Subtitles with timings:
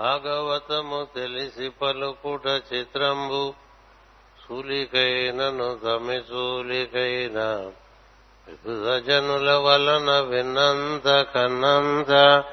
[0.00, 3.54] భాగవతము తెలిసి పలుకుట చిత్రంబు.
[4.44, 7.70] సూలికైనను తమిసూలికైన
[8.46, 12.44] విభుధ జనుల వలన విన్నంత కన్నంత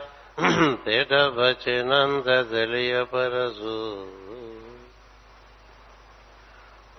[0.86, 4.08] తేట బచినంత తెలియపరసు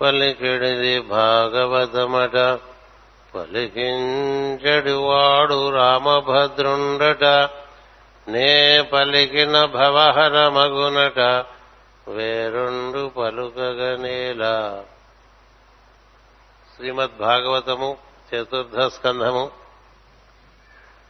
[0.01, 2.59] పలికిడిది భాగవతమట
[3.35, 7.25] పలికించడివాడు రామభద్రుండట
[8.29, 11.47] నే పలికిన భవహర మగునక
[12.09, 14.85] వేరుండు పలుకగనేలా
[16.77, 17.99] శ్రీమద్ భాగవతము
[18.35, 19.51] చతుర్థ స్కంధము.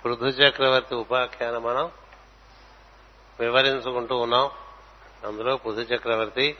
[0.04, 1.91] పృథు చక్రవర్తి ఉపాఖ్యానం మనం
[3.41, 4.50] వివరించుకుంటూ ఉన్నాం.
[5.27, 6.56] అందులో పృథు చక్రవర్తి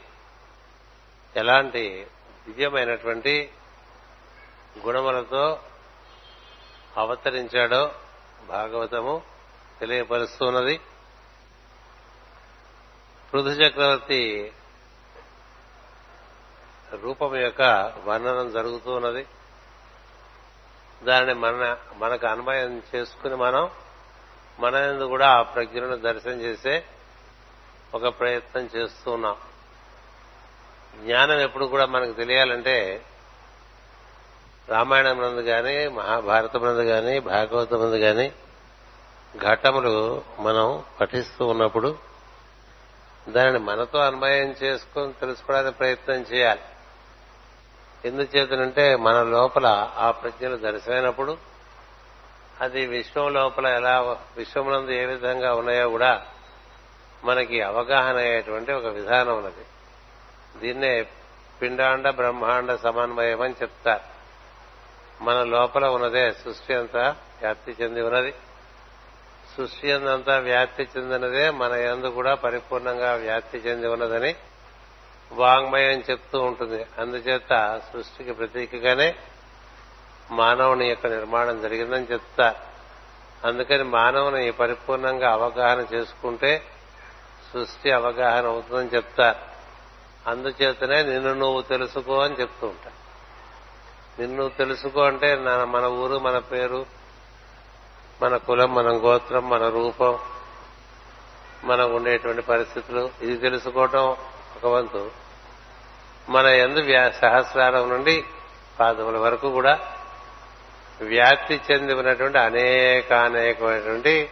[1.35, 2.07] ఎలాంటి
[2.47, 3.51] దివ్యమైనటువంటి
[4.85, 5.59] గుణములతో
[6.97, 7.91] అవతరించాడో
[8.47, 9.38] భాగవతము
[9.79, 10.79] తెలియపరుస్తున్నది.
[13.33, 14.51] పృథు చక్రవర్తి
[17.03, 17.61] రూపం యొక్క
[18.05, 19.27] వర్ణనం జరుగుతూ ఉన్నది
[21.03, 23.69] దానిని మన మనకు అన్వయం చేసుకుని మనం
[24.59, 26.85] మన ఎందు కూడా ఆ ప్రజ్ఞను దర్శనం చేసే
[27.93, 29.35] ఒక ప్రయత్నం చేస్తూ ఉన్నాం
[31.03, 33.05] జ్ఞానం ఎప్పుడు కూడా మనకు తెలియాలంటే
[34.69, 38.31] రామాయణం నందు కానీ మహాభారతం నందు కానీ భాగవతం నందు కానీ
[39.37, 41.97] ఘట్టములు మనం పఠిస్తూ ఉన్నప్పుడు
[43.29, 46.61] దానిని మనతో అన్వయం చేసుకుని తెలుసుకోవడానికి ప్రయత్నం చేయాలి.
[48.05, 51.37] ఎందుచేతనంటే మన లోపల ఆ ప్రజ్ఞలు దర్శనమైనప్పుడు
[52.61, 54.01] అది విశ్వం లోపల ఎలా
[54.37, 56.25] విశ్వమునందు ఏ విధంగా ఉన్నాయో కూడా
[57.23, 59.65] మనకి అవగాహన అయ్యేటువంటి ఒక విధానం ఉన్నది.
[60.59, 61.03] దీన్నే
[61.61, 64.19] పిండాండ బ్రహ్మాండ సమన్వయం అని చెప్తారు.
[65.23, 68.33] మన లోపల ఉన్నదే సృష్టి అంతా వ్యాప్తి చెంది ఉన్నది.
[69.59, 74.35] సృష్టి అంతా వ్యాప్తి చెందినదే మన యందు కూడా పరిపూర్ణంగా వ్యాప్తి చెంది ఉన్నదని
[75.31, 76.85] వాంగ్మయం చెప్తూ ఉంటుంది.
[76.97, 79.15] అందుచేత సృష్టికి ప్రతీకగానే
[80.31, 82.55] మానవుని యొక్క నిర్మాణం జరిగిందని చెప్తా.
[83.45, 86.61] అందుకని మానవుని పరిపూర్ణంగా అవగాహన చేసుకుంటే
[87.53, 89.39] సృష్టి అవగాహన అవుతుందని చెప్తారు
[90.29, 92.91] అందుచేతనే నిన్ను నువ్వు తెలుసుకో అని చెప్తూ ఉంటా.
[94.19, 96.98] నిన్ను తెలుసుకో అంటే మన ఊరు మన పేరు
[98.21, 100.19] మన కులం మన గోత్రం మన రూపం
[101.63, 104.05] మనం ఉండేటువంటి పరిస్థితులు ఇది తెలుసుకోవటం
[104.55, 105.11] ఒక వంతు.
[106.29, 108.23] మన ఎందు సహస్రారం నుండి
[108.79, 109.79] పాదముల వరకు కూడా
[111.01, 114.29] వ్యాప్తి చెంది ఉన్నటువంటి అనేక అనేకమైనటువంటి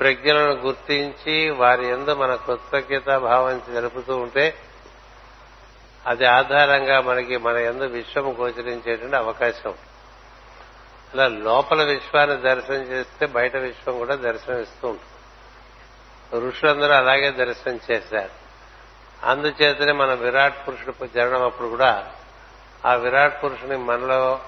[0.00, 4.54] ప్రజ్ఞలను గుర్తించి వారి ఎందు మన కృతజ్ఞత భావం జరుపుతూ ఉంటే
[6.06, 9.74] అది ఆధారంగా మనకి మన ఎందు విశ్వము గోచరించేటువంటి అవకాశం.
[11.14, 16.46] అలా లోపల విశ్వాన్ని దర్శనం చేస్తే బయట విశ్వం కూడా దర్శనం ఇస్తూ ఉంటుంది.
[16.46, 18.42] ఋషులందరూ అలాగే దర్శనం చేశారు.
[19.26, 22.12] అందుచేతనే మన విరాట్ పురుషుడు జరగడం అప్పుడు కూడా
[22.86, 24.40] ఆ విరాట్ పురుషుని మనలో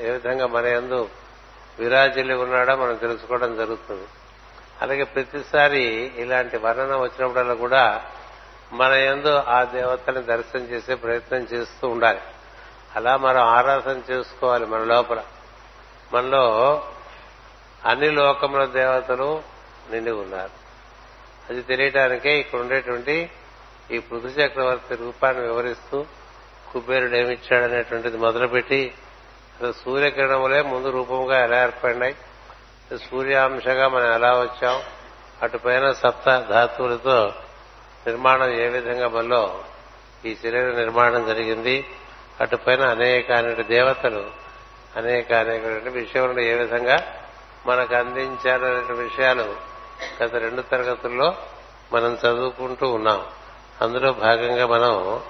[0.00, 1.08] ఏ విధంగా మన ఎందు
[1.78, 4.08] విరాజిల్లి ఉన్నాడో మనం తెలుసుకోవడం జరుగుతుంది.
[4.82, 8.04] అలాగే ప్రతిసారి ఇలాంటి వర్ణన వచ్చినప్పుడల్లా కూడా
[8.72, 12.20] మన ఎందు ఆ దేవతని దర్శనం చేసే ప్రయత్నం చేస్తూ ఉండాలి.
[12.96, 15.22] అలా మనం ఆరాధన చేసుకోవాలి మన లోపల.
[16.14, 16.44] మనలో
[17.84, 19.42] అన్ని లోకముల దేవతలు
[19.90, 20.50] నిండి ఉన్నారు.
[21.50, 23.30] అది తెలియటానికే ఇక్కడ ఉండేటువంటి
[23.90, 26.06] ఈ పృథు చక్రవర్తి రూపాన్ని వివరిస్తూ
[26.72, 28.92] కుబేరుడు ఏమిచ్చాడనేటువంటిది మొదలుపెట్టి
[29.84, 32.16] సూర్యకిరణములే ముందు రూపంగా ఎలా ఏర్పడినాయి
[33.10, 34.82] సూర్యాంశగా మనం ఎలా వచ్చాం
[35.42, 37.32] అటుపైన సప్త ధాతువులతో
[38.06, 39.62] నిర్మాణం ఏ విధంగా మనలో
[40.24, 41.84] ఈ శరీర నిర్మాణం జరిగింది
[42.40, 44.30] అటుపైన అనేక అనేక దేవతలు
[44.96, 47.20] అనేక అనేకటువంటి విషయములను ఏ విధంగా
[47.66, 49.56] మనకు అందించారనే విషయాలు
[50.22, 51.36] గత రెండు తరగతుల్లో
[51.92, 53.26] మనం చదువుకుంటూ ఉన్నాం.
[53.82, 55.20] అందులో భాగంగా మనం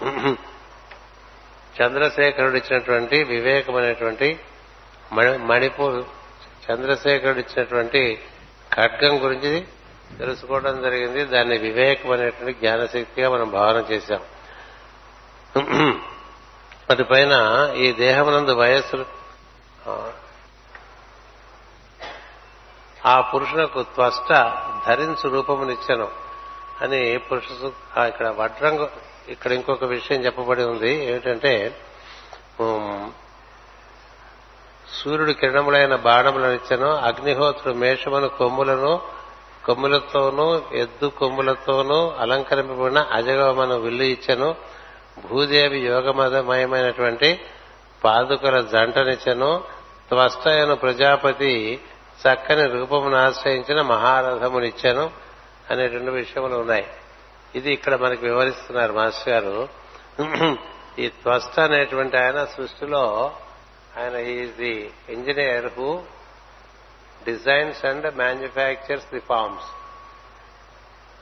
[1.83, 4.41] చంద్రశేఖరుడు ఇచ్చినటువంటి వివేకమైనటువంటి
[5.37, 6.05] మణిపూర్
[6.71, 8.21] చంద్రశేఖరుడు ఇచ్చినటువంటి
[8.73, 9.65] ఖడ్గం గురించి
[10.19, 11.25] తెలుసుకోవడం జరిగింది.
[11.25, 14.21] దాన్ని వివేకం అనేటువంటి జ్ఞానశక్తిగా మనం భావన చేశాం.
[16.91, 17.33] అటుపైన
[17.77, 19.22] ఈ దేహమునందు వయస్సు
[23.05, 23.21] ఆ.
[23.21, 24.33] పురుషునకు త్వష్ట
[24.87, 26.09] ధరించు రూపమునిచ్చను
[26.83, 27.45] అని పురుష
[28.07, 28.91] ఇక్కడ వడ్రంగు
[29.29, 31.53] ఇక్కడ ఇంకొక విషయం చెప్పబడి ఉంది ఏమిటంటే
[34.93, 39.03] సూర్యుడు కిరణములైన బాణములనిచ్చను అగ్నిహోత్రుడు మేషమును కొమ్ములను
[39.67, 44.57] కొమ్ములతోనూ ఎద్దు కొమ్ములతోనూ అలంకరింపబడిన అజగమను విల్లు ఇచ్చను.
[45.29, 47.41] భూదేవి యోగమయమైనటువంటి
[48.05, 49.65] పాదుకల జంటనిచ్చను
[50.09, 51.81] త్వష్టయను ప్రజాపతి
[52.23, 55.11] చక్కని రూపమును ఆశ్రయించిన మహారథమునిచ్చాను
[55.71, 56.87] అనే రెండు విషయములు ఉన్నాయి.
[57.55, 59.69] ఇది ఇక్కడ మనకి వివరిస్తున్నారు మాస్టర్ గారు.
[60.99, 63.35] ఈ త్వష్ట అనేటువంటి ఆయన సృష్టిలో
[63.99, 66.03] ఆయన is the engineer who
[67.25, 69.71] designs and manufactures the forms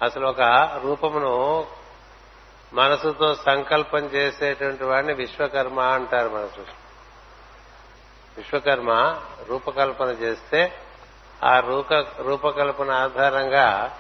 [0.05, 0.41] అసలు ఒక
[0.85, 1.67] రూపమును
[2.73, 6.75] మనసుతో సంకల్పం చేసేటువంటి వాడిని విశ్వకర్మ అంటారు మన సృష్టి.
[8.37, 10.73] విశ్వకర్మ రూపకల్పన చేస్తే
[11.45, 13.99] ఆ రూప రూపకల్పన ఆధారంగా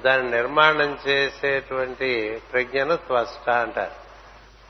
[0.00, 4.02] దాని నిర్మాణం చేసేటువంటి ప్రజ్ఞను త్వష్ట అంటారు.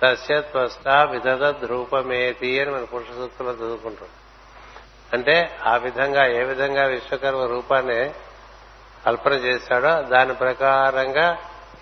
[0.02, 4.08] తస్య త్వష్ట విధద ధ్రూపమేతి అని మన పురుష సూక్తులు చదువుకుంటాం.
[5.12, 8.10] అంటే ఆ విధంగా ఏ విధంగా విశ్వకర్మ రూపాన్ని
[9.06, 11.38] కల్పన చేశాడో దాని ప్రకారంగా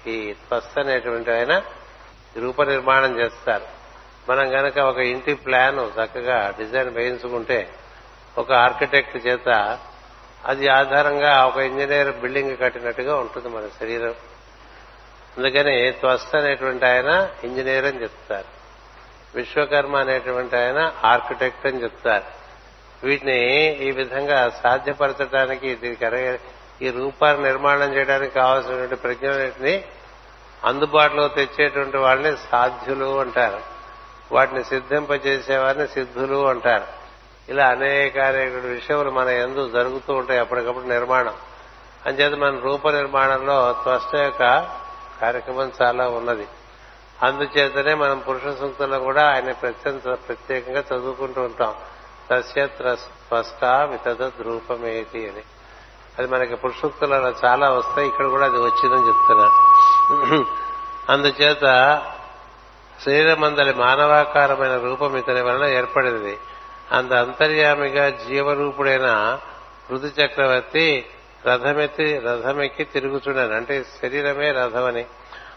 [0.06, 1.62] ఈ త్వస్త అనేటువంటి ఆయన
[2.41, 3.64] రూప నిర్మాణం చేస్తారు.
[4.29, 7.75] మనం గనక ఒక ఇంటి ప్లాన్ చక్కగా డిజైన్ వేయించుకుంటే
[8.38, 9.79] ఒక ఆర్కిటెక్ట్ చేత
[10.44, 14.14] అది ఆధారంగా ఒక ఇంజనీర్ బిల్డింగ్ కట్టినట్టుగా ఉంటుంది మన శరీరం.
[15.38, 18.61] అందుకని త్వస్త అనేటువంటి ఆయన ఇంజనీర్ అని చెప్తారు.
[19.35, 22.41] విశ్వకర్మ అనేటువంటి ఆయన ఆర్కిటెక్ట్ అని చెప్తారు.
[23.06, 26.05] వీటిని ఈ విధంగా సాధ్యపరచడానికి దీనికి
[26.82, 29.84] ఈ రూపాన్ని నిర్మాణం చేయడానికి కావాల్సినటువంటి ప్రజ్ఞలన్నింటినీ
[30.64, 33.60] అందుబాటులో తెచ్చేటువంటి వాళ్ళని సాధ్యులు అంటారు.
[34.32, 36.84] వాటిని సిద్ధింపజేసేవారిని సిద్ధులు అంటారు.
[37.48, 41.34] ఇలా అనేక అనేక విషయములు మన ఎందు జరుగుతూ ఉంటాయి అప్పటికప్పుడు నిర్మాణం.
[42.06, 44.38] అంచేత మన రూప నిర్మాణంలో త్వష్ట యొక్క
[45.20, 46.46] కార్యక్రమం చాలా ఉన్నది.
[47.22, 51.74] అందుచేతనే మనం పురుష సూక్తంలో కూడా ఆయన ప్రత్యేక ప్రత్యేకంగా చదువుకుంటూ ఉంటాం.
[52.30, 55.42] తస్య త్వష్ట వితద రూపమేతి అని.
[56.18, 58.08] అది మనకి పురుషోక్తులలో చాలా వస్తాయి.
[58.08, 59.46] ఇక్కడ కూడా అది వచ్చిందని చెప్తున్నా
[61.08, 61.66] అందుచేత
[63.06, 66.38] శరీరమందలి మానవాకారమైన రూపం ఇతని వలన ఏర్పడింది.
[66.92, 69.38] అంత అంతర్యామిగా జీవరూపుడైన
[69.92, 71.06] ఋతు చక్రవర్తి
[71.46, 75.04] రథమెత్తి రథమెక్కి తిరుగుచున్నాను అంటే శరీరమే రథమని.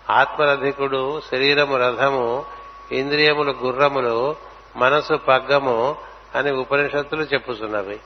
[0.09, 2.45] ఆత్మరధికుడు శరీరము రథము
[2.91, 4.35] ఇంద్రియములు గుర్రములు
[4.75, 5.95] మనసు పగ్గము
[6.35, 7.99] అని ఉపనిషత్తులు చెప్పుచున్నవి.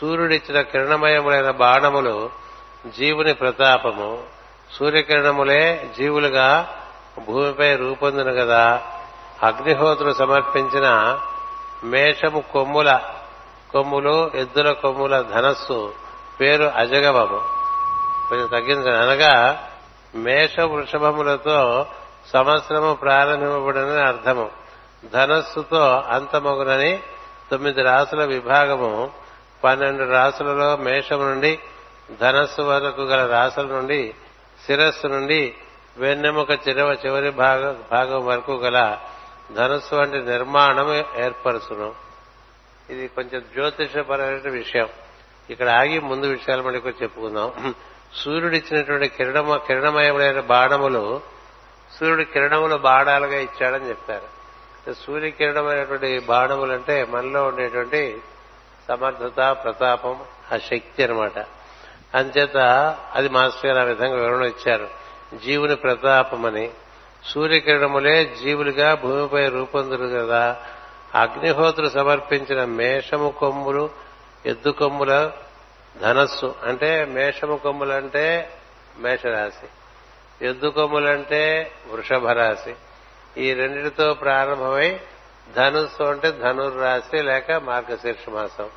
[0.00, 2.30] సూర్యుడిచ్చిన కిరణమయములైన బాణములు
[2.98, 4.22] జీవుని ప్రతాపము.
[4.74, 6.68] సూర్యకిరణములే జీవులుగా
[7.26, 8.82] భూమిపై రూపొందిన కదా
[9.42, 11.18] అగ్నిహోత్రులు సమర్పించిన
[11.84, 13.00] మేషము కొమ్ముల
[13.72, 15.94] కొమ్ములు ఎద్దుల కొమ్ముల ధనస్సు
[16.40, 17.40] పేరు అజగమము.
[18.28, 19.62] కొంచెం తగ్గించండి అనగా
[20.14, 21.86] మేష వృషభములతో
[22.32, 24.50] సంవత్సరము ప్రారంభింపబడినని అర్థము.
[25.12, 27.02] ధనస్సుతో అంతమగునని
[27.50, 29.10] తొమ్మిది రాసుల విభాగము
[29.64, 31.58] పన్నెండు రాసులలో మేషం నుండి
[32.20, 34.14] ధనస్సు వరకు గల రాసుల నుండి
[34.66, 35.54] శిరస్సు నుండి
[35.96, 38.98] వెన్నెముక చిరవ చివరి భాగం వరకు గల
[39.54, 41.94] ధనస్సు వంటి నిర్మాణం ఏర్పరుచును.
[42.90, 44.88] ఇది కొంచెం జ్యోతిషపరమైన విషయం.
[45.50, 47.74] ఇక్కడ ఆగి ముందు విషయాలు మనకి చెప్పుకుందాం.
[48.14, 51.20] సూర్యుడు ఇచ్చినటువంటి కిరణమ కిరణమయమైన బాణములు
[52.00, 54.28] సూర్యుడు కిరణములు బాణాలుగా ఇచ్చాడని చెప్పారు
[54.94, 58.22] సూర్య కిరణమైనటువంటి బాణములు అంటే మనలో ఉండేటువంటి
[58.88, 60.20] సమర్థత ప్రతాపం
[60.52, 61.38] ఆ శక్తి అనమాట
[62.14, 62.56] అంచేత
[63.14, 64.88] అది మాస్టర్ గారు ఆ విధంగా వివరణ ఇచ్చారు.
[65.44, 66.70] జీవుని ప్రతాపమని.
[67.24, 70.62] సూర్యకిరణములే జీవులుగా భూమిపై రూపొందురు కదా.
[71.14, 73.90] అగ్నిహోత్రు సమర్పించిన మేషము కొమ్ములు
[74.46, 75.32] ఎద్దు కొమ్ముల
[76.02, 76.54] ధనస్సు.
[76.66, 78.50] అంటే మేషము కొమ్ములంటే
[78.98, 79.66] మేషరాశి.
[80.46, 82.74] ఎద్దు కొమ్ములంటే వృషభ రాశి
[83.40, 85.00] ఈ రెండిటితో ప్రారంభమై
[85.52, 88.70] ధనుస్సు అంటే ధనుర్రాశి లేక మార్గశీర్ష మాసం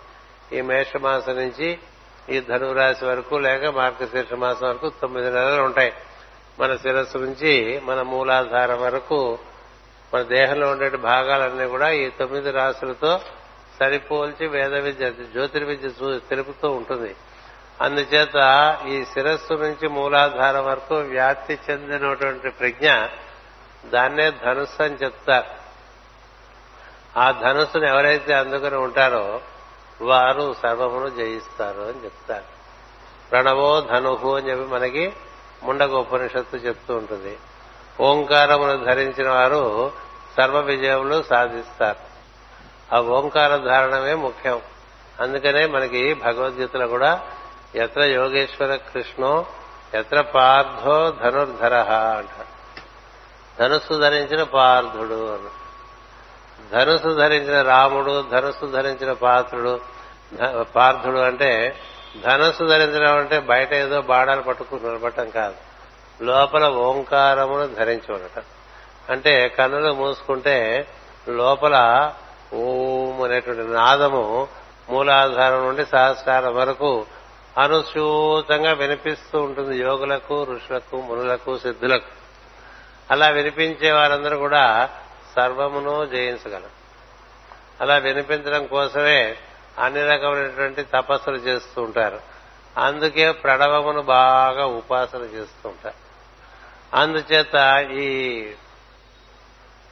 [0.54, 1.80] ఈ మేషమాసం నుంచి
[2.30, 5.94] ఈ ధనురాశి వరకు లేక మార్గశీర్ష మాసం వరకు తొమ్మిది నెలలు ఉంటాయి.
[6.60, 9.40] మన శిరస్సు నుంచి మన మూలాధారం వరకు
[10.14, 13.20] మన దేహంలో ఉండే భాగాలన్నీ కూడా ఈ తొమ్మిది రాశులతో
[13.80, 15.90] సరిపోల్చి వేద విద్య జ్యోతిర్విద్య
[16.30, 17.16] తెలుపుతూ ఉంటుంది.
[17.82, 22.94] అందుచేత ఈ శిరస్సు నుంచి మూలాధారం వరకు వ్యాప్తి చెందినటువంటి ప్రజ్ఞ
[23.86, 25.57] దాన్నే ధనుస్సు అని చెప్తారు.
[27.18, 29.42] ఆ ధనుస్సును ఎవరైతే అందుకుని ఉంటారో
[30.02, 32.44] వారు సర్వమును జయిస్తారు అని చెప్తారు.
[33.32, 35.14] ప్రణవో ధనుహు అని చెప్పి మనకి
[35.64, 37.38] ముండక ఉపనిషత్తు చెప్తూ ఉంటుంది.
[38.02, 39.92] ఓంకారమును ధరించిన వారు
[40.38, 42.08] సర్వ విజయములు సాధిస్తారు.
[42.96, 44.62] ఆ ఓంకార ధారణమే ముఖ్యం.
[45.20, 47.22] అందుకనే మనకి భగవద్గీతలో కూడా
[47.76, 49.46] ఎత్ర యోగేశ్వర కృష్ణో
[49.94, 51.74] ఎత్ర పార్థో ధనుర్ధర
[52.18, 52.58] అంటారు.
[53.60, 55.50] ధనుస్సు ధరించిన పార్థుడు అన్న
[56.72, 59.80] ధనుసు ధరించిన రాముడు ధనుస్సు ధరించిన పాత్రుడు
[60.34, 61.76] ధ- పార్థుడు అంటే
[62.24, 65.56] ధనుస్సు ధరించడం అంటే బయట ఏదో బాణాలు పట్టుకుని నిలబడటం కాదు.
[66.24, 68.42] లోపల ఓంకారమును ధరించి ఉండటం.
[69.10, 70.88] అంటే కన్నులు మూసుకుంటే
[71.30, 71.76] లోపల
[72.54, 74.48] ఓం అనేటువంటి నాదము
[74.90, 77.06] మూలాధారం నుండి సహస్రారం వరకు
[77.58, 82.06] అనుసూతంగా వినిపిస్తూ ఉంటుంది యోగులకు ఋషులకు మునులకు సిద్ధులకు.
[83.12, 84.90] అలా వినిపించే వారందరూ కూడా
[85.38, 86.70] సర్వమును జయించగలం.
[87.82, 89.38] అలా వినిపించడం కోసమే
[89.80, 92.20] అన్ని రకమైనటువంటి తపస్సులు చేస్తూ ఉంటారు.
[92.78, 95.96] అందుకే ప్రణవమును బాగా ఉపాసన చేస్తూ ఉంటారు.
[96.96, 98.42] అందుచేత ఈ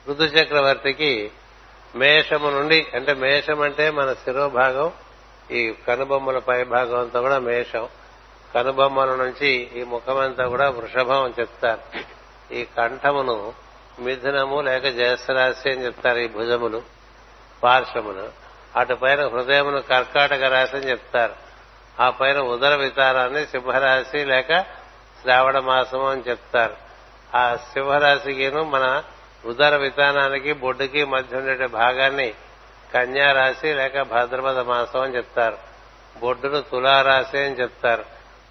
[0.10, 1.32] ఋతు చక్రవర్తికి
[1.96, 4.92] మేషము నుండి అంటే మేషం అంటే మన శిరోభాగం
[5.52, 7.88] ఈ కనుబొమ్మల పై భాగం అంతా కూడా మేషం.
[8.56, 11.82] కనుబొమ్మల నుంచి ఈ ముఖమంతా కూడా వృషభం అని చెప్తారు.
[12.54, 13.65] ఈ కంఠమును
[14.00, 16.82] మిథునము లేక జ్యేష్ఠరాశి అని చెప్తారు ఈ భుజములు
[17.64, 18.30] పార్శ్వములు.
[18.80, 21.34] అటు పైన హృదయమును కర్కాటక రాశి అని చెప్తారు.
[22.02, 24.62] ఆ పైన ఉదర వితారాన్ని సింహరాశి లేక
[25.22, 26.76] శ్రావణ మాసము అని చెప్తారు.
[27.38, 29.04] ఆ సింహరాశికిను మన
[29.46, 32.34] ఉదర వితానానికి బొడ్డుకి మధ్య ఉండే భాగాన్ని
[32.94, 35.58] కన్యా రాశి లేక భాద్రపద మాసం అని చెప్తారు.
[36.20, 38.06] బొడ్డును తులారాశి అని చెప్తారు.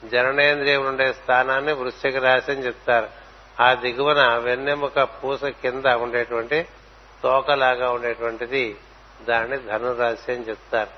[0.08, 3.23] జననేంద్రియం ఉండే స్థానాన్ని వృశ్చిక రాశి అని చెప్తారు.
[3.60, 6.66] ఆ దిగువన వెన్నెముక పూస కింద ఉండేటువంటి
[7.22, 8.76] తోకలాగా ఉండేటువంటిది
[9.22, 10.90] దాన్ని ధనురాశి అని చెప్తారు.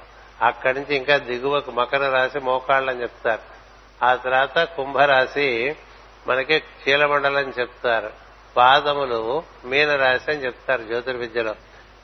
[0.44, 3.40] అక్కడి నుంచి ఇంకా దిగువకు మకర రాశి మోకాళ్ళని చెప్తారు.
[4.04, 5.76] ఆ తర్వాత కుంభరాశి
[6.26, 8.10] మనకి చీలమండలం చెప్తారు.
[8.56, 11.54] పాదములు మీనరాశి అని చెప్తారు జ్యోతిర్విద్యలో.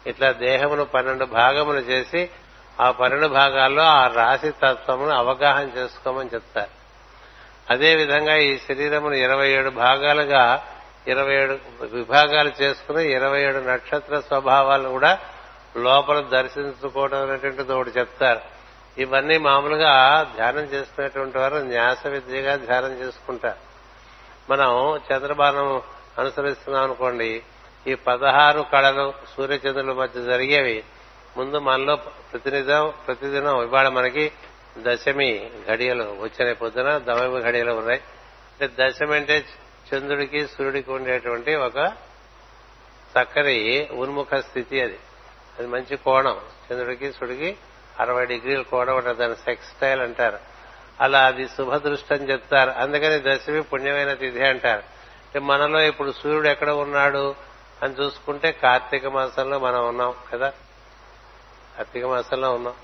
[0.06, 2.30] ఇట్లా దేహమును పన్నెండు భాగములు చేసి
[2.80, 6.81] ఆ పన్నెండు భాగాల్లో ఆ రాశి తత్వమును అవగాహన చేసుకోమని చెప్తారు.
[7.70, 10.66] అదేవిధంగా ఈ శరీరమును ఇరవై ఏడు భాగాలుగా
[11.08, 15.18] ఇరవై ఏడు విభాగాలు చేసుకుని ఇరవై ఏడు నక్షత్ర స్వభావాలను కూడా
[15.76, 18.40] లోపల దర్శించుకోవడం అనేటువంటిది ఒకటి చెప్తారు.
[18.98, 23.58] ఇవన్నీ మామూలుగా ధ్యానం చేసుకునేటువంటి వారు న్యాస విద్యగా ధ్యానం చేసుకుంటారు.
[24.52, 25.82] మనం చంద్రబాణం
[26.18, 27.42] అనుసరిస్తున్నాం అనుకోండి
[27.86, 30.84] ఈ పదహారు కళలు సూర్యచంద్రుల మధ్య జరిగేవి.
[31.36, 34.32] ముందు మనలో ప్రతినిధం ప్రతిదినం ఇవాళ మనకి
[34.78, 38.00] దశమి ఘడియలు వచ్చిన పొద్దున దమమి ఘడియలు ఉన్నాయి.
[38.60, 39.44] అంటే దశమి అంటే
[39.94, 41.92] చంద్రుడికి సూర్యుడికి ఉండేటువంటి ఒక
[43.12, 44.98] చక్కని ఉన్ముఖ స్థితి అది.
[45.58, 46.40] అది మంచి కోణం.
[46.72, 47.56] చంద్రుడికి సూర్యుడికి
[48.00, 50.38] అరవై డిగ్రీల కోణం ఉంటుంది దాని సెక్స్టైల్ అంటారు.
[51.00, 52.70] అలా అది శుభదృష్టి అని చెప్తారు.
[52.70, 54.80] అందుకని దశమి పుణ్యమైన తిథి అంటారు.
[54.80, 57.34] అంటే మనలో ఇప్పుడు సూర్యుడు ఎక్కడ ఉన్నాడు
[57.82, 60.52] అని చూసుకుంటే కార్తీక మాసంలో మనం ఉన్నాం కదా.
[61.76, 62.74] కార్తీక మాసంలో ఉన్నాం.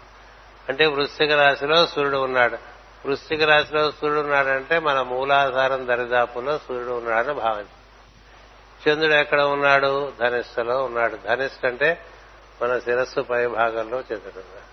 [0.68, 2.58] అంటే వృశ్చిక రాశిలో సూర్యుడు ఉన్నాడు.
[3.06, 7.78] వృశ్చిక రాశిలో సూర్యుడు ఉన్నాడంటే మన మూలాధారం దరిదాపులో సూర్యుడు ఉన్నాడని భావించాం
[8.88, 10.12] చంద్రుడు ఎక్కడ ఉన్నాడు?
[10.20, 11.18] ధనిష్టలో ఉన్నాడు.
[11.26, 12.00] ధనిష్ట అంటే
[12.62, 14.68] మన శిరస్సు పై భాగంలో చంద్రుడు ఉన్నాడు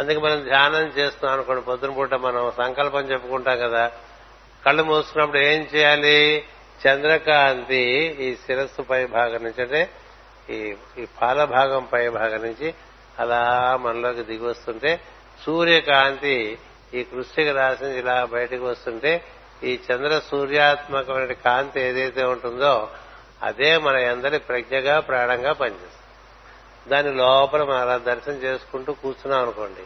[0.00, 1.62] అందుకే మనం ధ్యానం చేస్తున్నాం అనుకోండి.
[1.62, 3.92] పొద్దున పూట మనం సంకల్పం చెప్పుకుంటాం కదా.
[4.66, 6.44] కళ్ళు మూసుకున్నప్పుడు ఏం చేయాలి?
[6.88, 9.90] చంద్రకాంతి ఈ శిరస్సు పై భాగం నుంచి అంటే
[10.50, 12.74] ఈ ఈ పాల భాగం పై భాగం నుంచి
[13.18, 15.00] అలా మనలోకి దిగి వస్తుంటే
[15.44, 16.58] సూర్యకాంతి
[16.94, 19.24] ఈ కృష్ణిక రాసి ఇలా బయటకు వస్తుంటే
[19.64, 22.88] ఈ చంద్ర సూర్యాత్మకమైన కాంతి ఏదైతే ఉంటుందో
[23.42, 25.92] అదే మన అందరి ప్రజ్ఞగా ప్రాణంగా పనిచేస్తుంది.
[26.88, 29.80] దాని లోపల మనం అలా దర్శనం చేసుకుంటూ కూర్చున్నాం అనుకోండి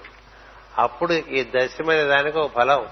[0.78, 2.88] అప్పుడు ఈ దశమైన దానికి ఒక ఫలం.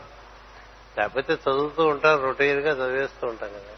[0.99, 3.75] లేకపోతే చదువుతూ ఉంటాం రొటీన్గా చదివేస్తూ ఉంటాం కదా.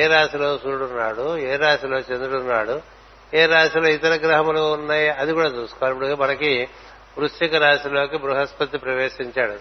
[0.00, 2.80] ఏ రాశిలో సూర్యుడు ఉన్నాడు ఏ రాశిలో చంద్రుడు ఉన్నాడు
[3.34, 5.94] ఏ రాశిలో ఇతర గ్రహములు ఉన్నాయి అది కూడా చూసుకోవాలి.
[5.94, 6.68] ఇప్పుడు మనకి
[7.18, 9.58] వృశ్చిక రాశిలోకి బృహస్పతి ప్రవేశించాడు.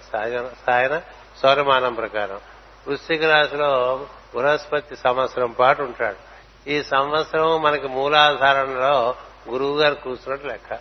[0.65, 1.01] సాయన
[1.43, 2.39] సౌరమానం ప్రకారం.
[2.87, 6.35] వృశ్చిక రాశిలో బృహస్పతి సంవత్సరం పాటు ఉంటాడు.
[6.69, 9.15] ఈ సంవత్సరం మనకి మూలాధారంలో
[9.49, 10.79] గురువు గారు కూర్చున్నట్టు లెక్క.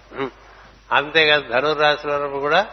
[0.93, 2.66] అంతేకాదు ధనుర్రాశిలో కూడా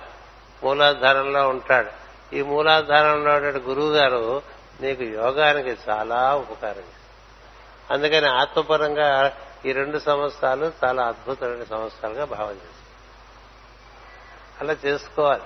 [0.63, 1.91] మూలాధారంలో ఉంటాడు.
[2.35, 4.41] ఈ మూలాధారంలో ఉండే గురువు గారు
[4.81, 6.83] నీకు యోగానికి చాలా ఉపకారం
[7.91, 12.80] అందుకని ఆత్మపరంగా ఈ రెండు సంవత్సరాలు చాలా అద్భుతమైన సంవత్సరాలుగా భావం చేస్తారు
[14.61, 15.41] అలా చేసుకోవాలి.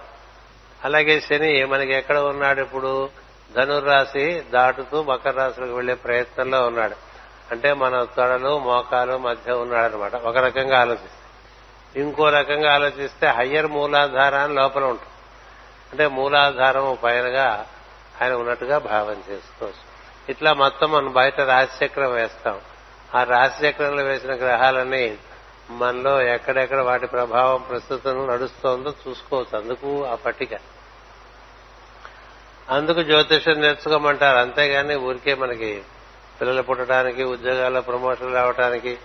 [0.83, 3.09] అలాగే శని మనకి ఎక్కడ ఉన్నాడు ఇప్పుడు?
[3.55, 6.95] ధనుర్రాశి దాటుతూ మకర రాశిలోకి వెళ్ళే ప్రయత్నంలో ఉన్నాడు.
[7.51, 12.01] అంటే మన తొడలు మోకాలు మధ్య ఉన్నాడు అనమాట ఒక రకంగా ఆలోచిస్తే.
[12.01, 15.09] ఇంకో రకంగా ఆలోచిస్తే హయ్యర్ మూలాధారాన్ని లోపల ఉంటుంది
[15.91, 17.65] అంటే మూలాధారం పైనగా
[18.21, 19.95] ఆయన ఉన్నట్టుగా భావం చేసుకోవచ్చు.
[20.29, 22.61] ఇట్లా మొత్తం మనం బయట రాశిచక్రం వేస్తాం.
[23.15, 25.17] ఆ రాశిచక్రంలో వేసిన గ్రహాలన్నీ
[25.69, 29.57] మనలో ఎక్కడెక్కడ వాటి ప్రభావం ప్రస్తుతం నడుస్తోందో చూసుకోవచ్చు.
[29.57, 30.49] అందుకు ఆ పట్టిక.
[32.69, 34.37] అందుకు జ్యోతిషం నేర్చుకోమంటారు.
[34.37, 35.83] అంతేగాని ఊరికే మనకి
[36.41, 38.97] పిల్లలు పుట్టడానికి ఉద్యోగాల్లో ప్రమోషన్ రావడానికి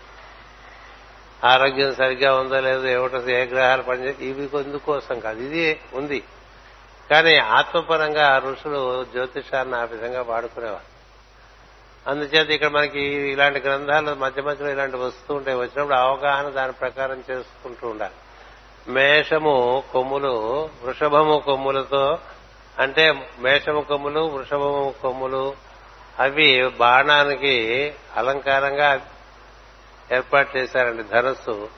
[1.44, 5.40] ఆరోగ్యం సరిగ్గా ఉందో లేదో ఏమిటో ఏ గ్రహాలు పనిచే ఇవి ఎందుకోసం కాదు.
[5.40, 6.22] ఇది ఉంది.
[7.10, 10.99] కానీ ఆత్మపరంగా ఋషులు జ్యోతిషాన్ని ఆ విధంగా వాడుకునేవారు.
[12.06, 15.56] అందుచేత ఇక్కడ మనకి ఇలాంటి గ్రంథాలు మధ్య మధ్యలో ఇలాంటి వస్తూ ఉంటాయి.
[15.56, 18.14] వచ్చినప్పుడు అవగాహన దాని ప్రకారం చేసుకుంటూ ఉండాలి.
[18.92, 22.18] మేషము కొమ్ములు వృషభము కొమ్ములతో
[22.78, 25.54] అంటే మేషము కొమ్ములు వృషభము కొమ్ములు
[26.18, 29.00] అవి బాణానికి అలంకారంగా
[30.12, 31.68] ఏర్పాటు చేశారండి ధనుస్సు.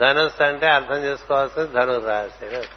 [0.00, 2.68] ధనుస్సు అంటే అర్థం చేసుకోవాల్సింది ధనురాశి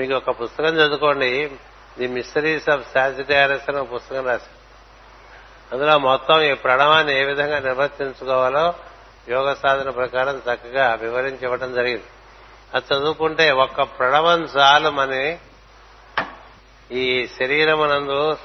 [0.00, 1.50] మీకు ఒక పుస్తకం చదువుకోండి.
[1.98, 4.53] ది మిస్టరీస్ ఆఫ్ సాజిటైరస్ అనే పుస్తకం రాసి
[5.72, 8.74] అందులో మొత్తం ఈ ప్రణవాన్ని ఏ విధంగా నిర్వర్తించుకోవాలో
[9.28, 12.04] యోగ సాధన ప్రకారం చక్కగా వివరించి ఇవ్వడం జరిగింది.
[12.74, 15.38] అది చదువుకుంటే ఒక్క ప్రణవం చాలు మని
[16.92, 18.36] ఈ శరీరమునందు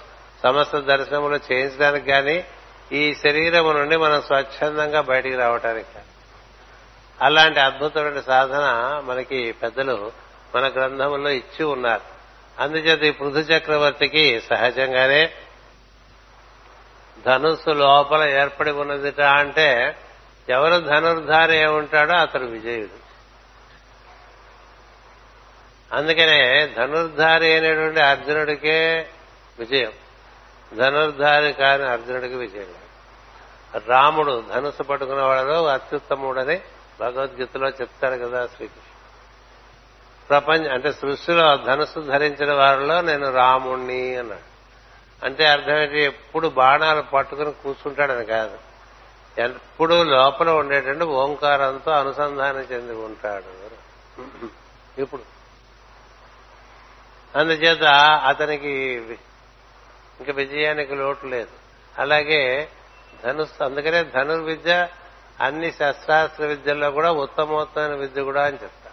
[0.43, 2.43] సమస్త దర్శనములు చేయించడానికి గాని
[2.91, 5.99] ఈ శరీరము నుండి మనం స్వచ్ఛందంగా బయటికి రావటానికి
[7.21, 8.65] అలాంటి అద్భుతమైన సాధన
[9.05, 10.11] మనకి పెద్దలు
[10.55, 12.01] మన గ్రంథంలో ఇచ్చి ఉన్నారు.
[12.61, 15.33] అందుచేత ఈ పృథు చక్రవర్తికి సహజంగానే
[17.25, 19.97] ధనుస్సు లోపల ఏర్పడి ఉన్నదిట అంటే
[20.49, 23.09] ఎవరు ధనుర్ధారి ఏ ఉంటాడో అతడు విజయుడు.
[25.95, 29.09] అందుకనే ధనుర్ధారి అయినటువంటి అర్జునుడికే
[29.59, 29.91] విజయం.
[30.77, 32.65] ధనుర్ధారి కాని అర్జునుడికి విజయం.
[33.87, 36.61] రాముడు ధనుసు పట్టుకున్న వాళ్ళలో అత్యుత్తముడని
[36.99, 38.89] భగవద్గీతలో చెప్తాడు కదా శ్రీకృష్ణుడు.
[40.27, 44.48] ప్రపంచ అంటే సృష్టిలో ధనుసు ధరించిన వారిలో నేను రాముణ్ణి అన్నాడు.
[45.23, 48.57] అంటే అర్థం ఏంటి ఎప్పుడు బాణాలు పట్టుకుని కూర్చుంటాడని కాదు.
[49.37, 53.69] ఎప్పుడు లోపల ఉండేటువంటి ఓంకారంతో అనుసంధానం చెంది ఉంటాడు.
[55.01, 55.21] ఇప్పుడు.
[57.37, 57.83] అందుచేత
[58.27, 58.69] అతనికి
[60.19, 61.49] ఇంకా విజయానికి లోటు లేదు.
[61.97, 62.69] అలాగే
[63.25, 64.87] ధనుస్ అందుకనే ధనుర్విద్య
[65.41, 68.91] అన్ని శస్త్రాస్త్ర విద్యల్లో కూడా ఉత్తమోత్తమైన విద్య కూడా అని చెప్తా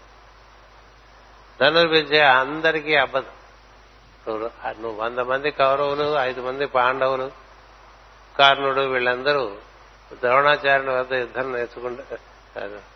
[1.60, 3.45] ధనుర్విద్య అందరికీ అబద్ధం.
[4.28, 7.30] నువ్వు వంద మంది కౌరవులు ఐదు మంది పాండవులు
[8.38, 9.52] కర్ణుడు వీళ్ళందరూ
[10.12, 12.18] ద్రోణాచార్యుని వద్ద యుద్ధం నేర్చుకుంటే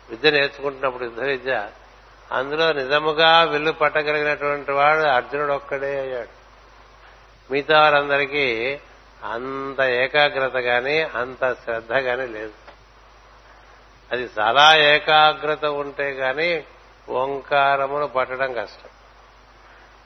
[0.09, 1.69] విద్య నేర్చుకుంటున్నప్పుడు యుద్ధ విద్య.
[2.31, 6.41] అందులో నిజముగా విల్లు పట్టగలిగినటువంటి వాడు అర్జునుడు ఒక్కడే అయ్యాడు.
[7.51, 8.79] మిగతా వారందరికీ
[9.23, 12.51] అంత ఏకాగ్రత గాని అంత శ్రద్ధ గాని లేదు.
[14.11, 16.63] అది చాలా ఏకాగ్రత ఉంటే గాని
[17.09, 18.90] ఓంకారమును పట్టడం కష్టం.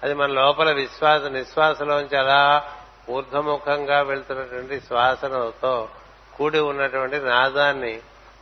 [0.05, 2.71] అది మన లోపల విశ్వాస నిశ్వాసలోంచి అలా
[3.09, 5.89] ఊర్ధముఖంగా వెళ్తున్నటువంటి శ్వాసనతో
[6.35, 7.99] కూడి ఉన్నటువంటి నాదాన్ని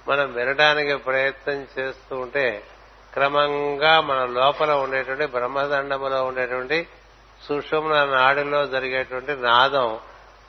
[0.07, 2.63] మనం వినడానికి ప్రయత్నం చేస్తూ ఉంటే
[3.13, 6.87] క్రమంగా మన లోపల ఉండేటువంటి బ్రహ్మదండములో ఉండేటువంటి
[7.43, 9.99] సుషుమ్న నాడిలో జరిగేటువంటి నాదం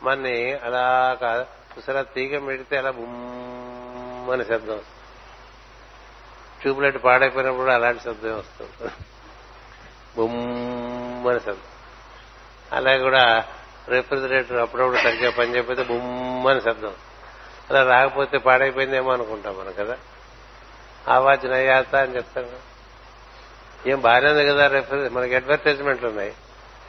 [0.02, 1.16] మన్ని అలా
[1.78, 4.86] చూసారా తీగ మిడితే అలా బుమ్మని శబ్దం వస్తుంది.
[6.60, 8.92] ట్యూబ్లైట్ పాడైపోయినప్పుడు అలాంటి శబ్దం వస్తుంది.
[10.16, 11.62] బొమ్మని శబ్దం
[12.72, 13.44] అలాగే కూడా
[13.88, 16.92] రెఫ్రిజిరేటర్ అప్పుడప్పుడు సరిగ్గా పని చేయకపోతే బుమ్మని శబ్దం.
[17.70, 19.96] అలా రాకపోతే పాడైపోయిందేమో అనుకుంటాం మనం కదా.
[21.08, 22.74] ఆవాజ్ నయ్యాత అని చెప్తాను
[23.88, 26.34] ఏం బాగానే ఉంది కదా రెఫ్రిజరేటర్ మనకి అడ్వర్టైజ్మెంట్లు ఉన్నాయి.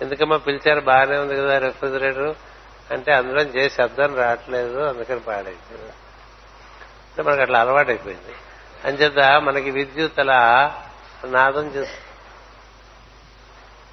[0.02, 2.36] ఎందుకమ్మా పిలిచారు బాగానే ఉంది కదా రెఫ్రిజిరేటర్?
[2.92, 5.92] అంటే అందులో చేసే శబ్దం రావట్లేదు అందుకని పాడైపోయింది.
[7.10, 8.36] అంటే మనకు అట్లా అలవాటైపోయింది.
[8.86, 10.74] అంచేత మనకి విద్యుత్ అలా
[11.26, 12.05] నాదం చేస్తుంది.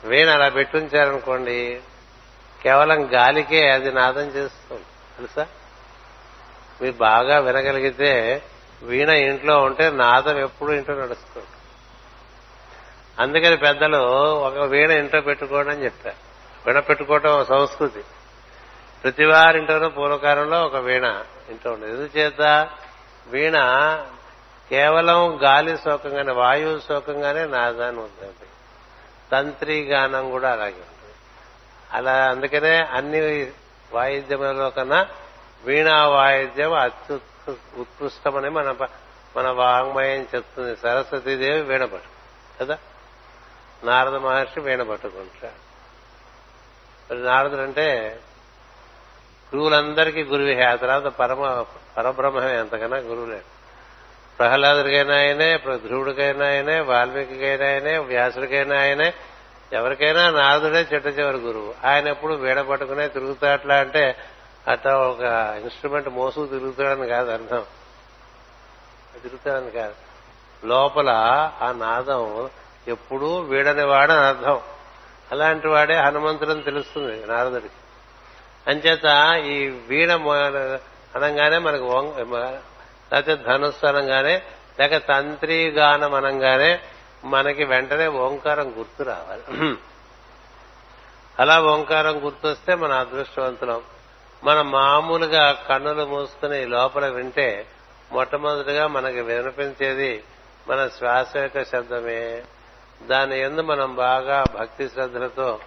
[0.05, 1.81] వీణ అలా పెట్టుంచారనుకోండి
[2.63, 4.83] కేవలం గాలికే అది నాదం చేస్తుంది.
[5.17, 5.47] తెలుసా?
[6.83, 8.43] మీరు బాగా వినగలిగితే
[8.83, 11.47] వీణ ఇంట్లో ఉంటే నాదం ఎప్పుడు ఇంట్లో నడుస్తుంది.
[13.19, 13.97] అందుకని పెద్దలు
[14.37, 16.17] ఒక వీణ ఇంట్లో పెట్టుకోండి అని చెప్పారు.
[16.67, 18.05] వీణ పెట్టుకోవటం సంస్కృతి.
[19.03, 21.93] ప్రతి వారింట్లోనూ పూర్వకాలంలో ఒక వీణ ఇంట్లో ఉండేది.
[21.93, 22.69] ఎందుచేత?
[23.27, 23.55] వీణ
[24.71, 28.52] కేవలం గాలి శోకంగానే వాయువు శోకంగానే నాదాన్ని ఉందండి.
[29.33, 31.15] తంత్రి గానం కూడా అలాగే ఉంటుంది.
[31.93, 33.53] అలా అందుకనే అన్ని
[33.93, 35.07] వాయిద్యములలో కన్నా
[35.65, 37.21] వీణా వాయిద్యం అత్యు
[37.77, 38.77] ఉత్కృష్టమని మన
[39.37, 40.77] మన వాంగ్మయం చెప్తుంది.
[40.77, 42.09] సరస్వతీదేవి వీణ పట్టు
[42.61, 42.79] కదా?
[43.85, 45.73] నారద మహర్షి వీణ పట్టుకుంటాడు
[47.11, 48.21] మరి నారదుడు అంటే
[49.55, 51.65] గురువులందరికీ గురువే ఆ తర్వాత పరమ
[51.97, 53.62] పరబ్రహ్మమే అంతకన్నా గురువు లేడు.
[54.39, 59.13] ప్రహ్లాదుడికైనా ఆయనే ధ్రువుడికైనా ఆయనే వాల్మీకికైనా ఆయనే వ్యాసుడికైనా ఆయనే
[59.73, 61.75] ఎవరికైనా నారదుడే చిట్ట చివరి గురువు.
[61.85, 64.17] ఆయన ఎప్పుడు వీడ పట్టుకునే తిరుగుతాట్లా అంటే
[64.69, 65.21] అట్లా ఒక
[65.63, 67.65] ఇన్స్ట్రుమెంట్ మోసు తిరుగుతాడని కాదు అర్థం.
[69.23, 69.95] తిరుగుతాడని కాదు.
[70.67, 71.09] లోపల
[71.61, 72.51] ఆ నాదం
[72.89, 74.61] ఎప్పుడూ వీడని వాడని అర్థం.
[75.33, 77.75] అలాంటి వాడే హనుమంతుడని తెలుస్తుంది నారదుడికి.
[78.71, 80.13] అంచేత ఈ వీణ
[81.15, 81.85] అనగానే మనకు
[83.13, 84.43] లేకపోతే ధనుస్సు అనగానే
[84.81, 86.81] లేక తంత్రి గానం అనగానే
[87.25, 89.77] మనకి వెంటనే ఓంకారం గుర్తు రావాలి.
[91.39, 93.81] అలా ఓంకారం గుర్తొస్తే మన అదృష్టవంతులం.
[94.45, 97.67] మనం మామూలుగా కన్నులు మూసుకుని లోపల వింటే
[98.13, 100.25] మొట్టమొదటిగా మనకి వినిపించేది
[100.69, 102.43] మన శ్వాస యొక్క శబ్దమే.
[103.03, 105.59] దాని ఎందు మనం బాగా భక్తి శ్రద్ధలతో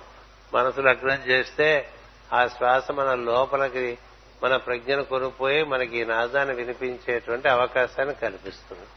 [0.53, 1.89] మనసు లగ్నం చేస్తే
[2.33, 3.97] ఆ శ్వాస మన లోపలికి
[4.45, 8.87] మన ప్రజ్ఞను కొనుక్కోయి మనకి ఈ నాదాన్ని వినిపించేటువంటి అవకాశాన్ని కల్పిస్తుంది.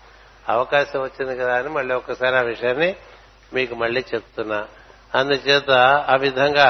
[0.48, 2.96] అవకాశం వచ్చింది కదా అని మళ్ళీ ఒక్కసారి ఆ విషయాన్ని
[3.54, 4.68] మీకు మళ్ళీ చెప్తున్నా.
[5.14, 5.70] అందుచేత
[6.10, 6.68] ఆ విధంగా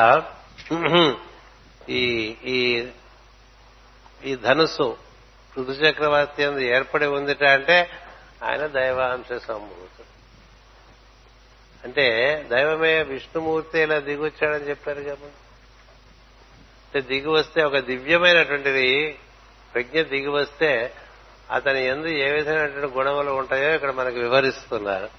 [1.89, 2.89] ఈ ఈ
[4.25, 4.97] ఈ ధనుసు
[5.59, 7.91] ఋతు చక్రవర్తి అందు ఏర్పడి ఉందిట అంటే
[8.45, 10.09] ఆయన దైవాంశ సంభూతుడు.
[11.85, 12.07] అంటే
[12.51, 15.31] దైవమే విష్ణుమూర్తి ఇలా దిగొచ్చాడని చెప్పారు కదా.
[16.97, 19.19] దిగి వస్తే ఒక దివ్యమైనటువంటిది
[19.75, 20.95] ప్రజ్ఞ దిగి వస్తే
[21.51, 25.11] అతని ఎందు ఏ విధమైనటువంటి గుణములు ఉంటాయో ఇక్కడ మనకు వివరిస్తున్నారు.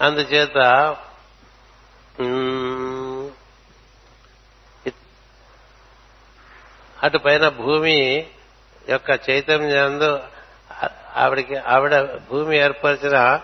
[0.00, 0.58] అందుచేత
[7.02, 8.26] అటు పైన భూమి
[8.88, 10.20] యొక్క చైతన్యందు
[11.16, 13.40] ఆవిడకి ఆవిడ భూమి ఏర్పరిచిన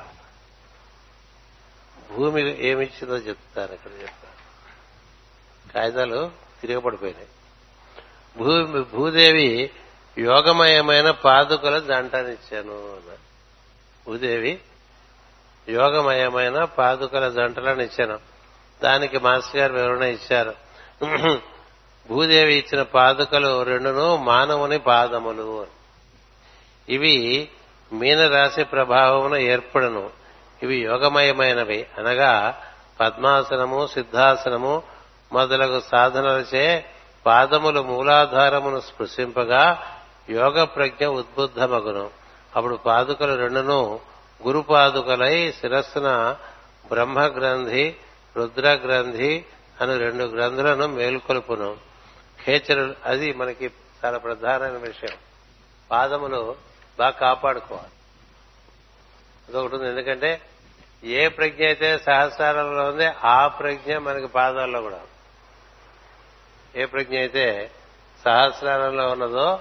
[2.13, 4.39] భూమి ఏమిచ్చిందో చెప్తారు ఇక్కడ చెప్తాను.
[5.73, 7.27] కాగితాలు తిరగబడిపోయినాయి.
[8.37, 9.71] భూ భూదేవి
[10.19, 13.19] యోగమయమైన పాదుకల జంటనిచ్చాను అన్నారు
[14.07, 14.59] భూదేవి
[15.69, 18.19] యోగమయమైన పాదుకల జంటలను ఇచ్చాను
[18.83, 20.55] దానికి మాస్టర్ గారు వివరణ ఇచ్చారు.
[22.09, 25.67] భూదేవి ఇచ్చిన పాదుకలు రెండును మానవుని పాదములు
[26.89, 27.49] ఇవి
[27.93, 30.11] మీనరాశి ప్రభావమున ఏర్పడను.
[30.63, 31.87] ఇవి యోగమయమైనవి.
[31.99, 32.63] అనగా
[33.01, 34.83] పద్మాసనము సిద్ధాసనము
[35.33, 36.85] మొదలగు సాధనలచే
[37.27, 39.83] పాదములు మూలాధారమును స్పృశింపగా
[40.31, 42.11] యోగ ప్రజ్ఞ ఉద్బుద్ధమగును.
[42.57, 44.01] అప్పుడు పాదుకలు రెండును
[44.47, 46.37] గురు పాదుకలై శిరస్సున
[46.89, 47.97] బ్రహ్మ గ్రంథి
[48.37, 48.79] రుద్ర
[49.81, 51.77] అను రెండు గ్రంథులను మేల్కొల్పును.
[52.45, 53.71] ఖేచరు అది మనకి
[54.05, 55.17] చాలా ప్రధానమైన విషయం.
[55.91, 56.57] పాదములు
[56.99, 57.91] బాగా కాపాడుకోవాలి.
[59.49, 59.89] అదొకటి ఉంది.
[59.89, 60.41] ఎందుకంటే
[61.05, 65.09] ఏ ప్రజ్ఞ అయితే సహస్రాలలో ఉంది ఆ ప్రజ్ఞ మనకి పాదాల్లో కూడా ఉంది.
[66.77, 67.71] ఏ ప్రజ్ఞ అయితే
[68.25, 69.61] సహస్రాలలో ఉన్నదో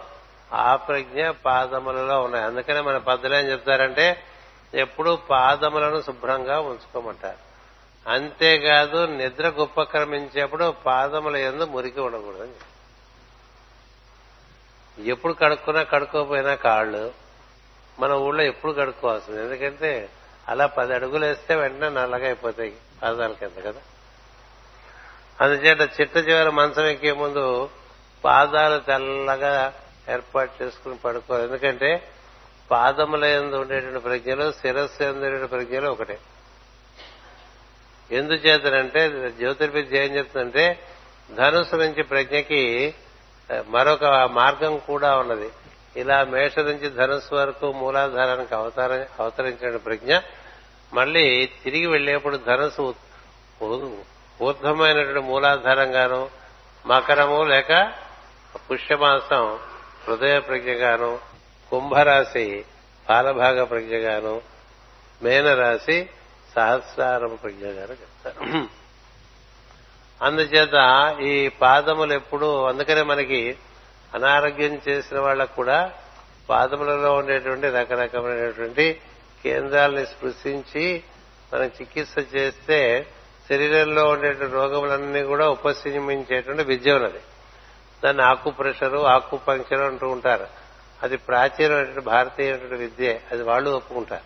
[0.53, 2.45] ఆ ప్రజ్ఞ పాదములలో ఉన్నాయి.
[2.45, 4.23] అందుకనే మన పద్ధతులు ఏం చెప్తారంటే
[4.73, 7.53] ఎప్పుడూ పాదములను శుభ్రంగా ఉంచుకోమంటారు.
[8.09, 12.55] అంతేకాదు నిద్రకు ఉపక్రమించేప్పుడు పాదముల ఎందు మురికి ఉండకూడదు
[15.01, 17.13] ఎప్పుడు కడుక్కున్నా కడుక్కోపోయినా కాళ్ళు
[17.99, 19.41] మన ఊళ్ళో ఎప్పుడు కడుక్కోవాల్సింది.
[19.41, 20.09] ఎందుకంటే
[20.47, 22.73] అలా పది అడుగులు వేస్తే వెంటనే నల్లగా అయిపోతాయి
[23.03, 23.81] పాదాల కింద కదా.
[25.43, 27.69] అందుచేత చిట్ట చివరి మంచం ఎక్కే ముందు
[28.23, 29.73] పాదాలు తెల్లగా
[30.09, 31.43] ఏర్పాటు చేసుకుని పడుకోవాలి.
[31.43, 32.11] ఎందుకంటే
[32.71, 36.19] పాదముల ఎందు ఉండేటువంటి ప్రజ్ఞలు శిరస్సు ఎందు ప్రజ్ఞలు ఒకటే.
[38.11, 40.79] ఎందుచేతనంటే జ్యోతిర్విద్య ఏం చెప్తుందంటే
[41.35, 42.93] ధనుసు నుంచి ప్రజ్ఞకి
[43.67, 45.49] మరొక మార్గం కూడా ఉన్నది.
[45.95, 50.17] ఇలా మేష నుంచి ధనుస్సు వరకు మూలాధారానికి అవతార అవతరించిన ప్రజ్ఞ.
[50.93, 52.95] మళ్ళీ తిరిగి వెళ్ళేప్పుడు ధనుసు
[54.41, 56.29] ఊర్ధమైనటువంటి మూలాధారంగాను
[56.85, 57.93] మకరము లేక
[58.69, 59.59] పుష్యమాసం
[60.07, 61.19] హృదయ ప్రజ్ఞగాను
[61.69, 62.65] కుంభరాశి
[63.09, 64.41] పాలభాగ ప్రజ్ఞగాను
[65.21, 66.09] మేనరాశి
[66.55, 68.67] సహస్రారం ప్రజ్ఞగాను చెప్తారు.
[70.21, 70.77] అందుచేత
[71.21, 73.57] ఈ పాదములు ఎప్పుడూ అందుకనే మనకి
[74.13, 75.93] అనారోగ్యం చేసిన వాళ్ళకు కూడా
[76.49, 79.01] పాదములలో ఉండేటువంటి రకరకమైనటువంటి
[79.43, 81.03] కేంద్రాలని స్పృశించి
[81.53, 83.07] మనం చికిత్స చేస్తే
[83.49, 87.19] శరీరంలో ఉండేటువంటి రోగములన్నీ కూడా ఉపశమించేటువంటి విద్య ఉన్నది
[88.03, 90.47] దాన్ని ఆకు ప్రెషరు ఆకు పంక్చర్ అంటూ ఉంటారు.
[91.03, 93.21] అది ప్రాచీనమైనటువంటి భారతీయమైనటువంటి విద్యే.
[93.31, 94.23] అది వాళ్ళు ఒప్పుకుంటారు.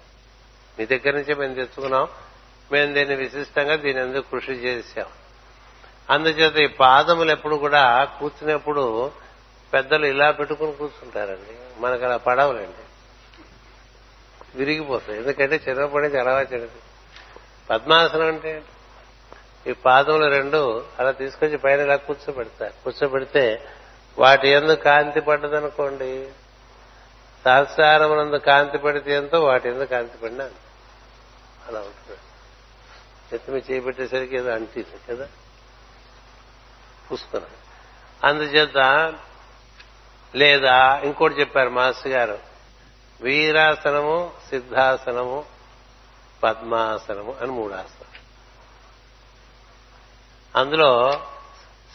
[0.80, 2.08] మీ దగ్గర నుంచే మేము తెచ్చుకున్నాం.
[2.71, 5.06] మేము దీన్ని విశిష్టంగా దీని ఎందుకు కృషి చేశాం.
[6.10, 9.12] అందుచేత ఈ పాదములు ఎప్పుడు కూడా కూర్చునేప్పుడు
[9.73, 11.82] పెద్దలు ఇలా పెట్టుకుని కూర్చుంటారండి.
[11.82, 12.84] మనకు అలా పడవలండి.
[14.56, 15.19] విరిగిపోతాయి.
[15.19, 16.67] ఎందుకంటే చిన్నప్పటి నుంచి అలవాటు
[17.69, 18.65] పద్మాసనం అంటే ఏంటి?
[19.67, 22.84] ఈ పాదములు రెండు అలా తీసుకొచ్చి పైన ఇలా కూర్చోబెడతారు.
[22.84, 23.67] కూర్చోబెడితే
[24.17, 26.30] వాటి ఎందు కాంతి పడ్డదనుకోండి.
[27.45, 30.49] సహస్రారమునందు కాంతి పడితే ఎంతో వాటి ఎందు కాంతి పడినా
[31.67, 32.19] అలా ఉంటుంది.
[33.36, 35.27] ఎత్తిమి చేపెట్టేసరికి ఏదో అంటింది కదా?
[37.12, 37.67] పూసుకున్నాను
[38.27, 39.13] అందుచేత
[40.36, 42.39] లేదా ఇంకోటి చెప్పారు మాస్టర్ గారు.
[43.21, 45.45] వీరాసనము సిద్ధాసనము
[46.43, 48.06] పద్మాసనము అని మూడు ఆసనం
[50.55, 51.21] అందులో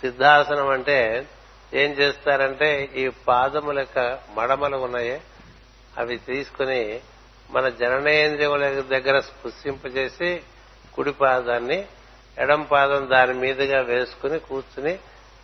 [0.01, 1.29] సిద్ధాసనం అంటే
[1.75, 5.21] ఏం చేస్తారంటే ఈ పాదముల యొక్క మడమలు ఉన్నాయే.
[5.99, 7.01] అవి తీసుకుని
[7.51, 10.43] మన జననేంద్రియముల దగ్గర స్పృశింపజేసి
[10.95, 11.87] కుడి పాదాన్ని
[12.39, 14.95] ఎడం పాదం దాని మీదుగా వేసుకుని కూర్చుని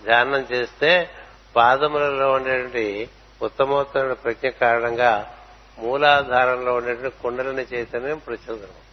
[0.05, 1.11] ధ్యానం చేస్తే
[1.57, 3.09] పాదములలో ఉండేటువంటి
[3.43, 5.35] ఉత్తమోత్తమైన ప్రజ్ఞ కారణంగా
[5.79, 8.88] మూలాధారంలో ఉండేటువంటి కుండలని చైతన్యం ప్రచోదనం.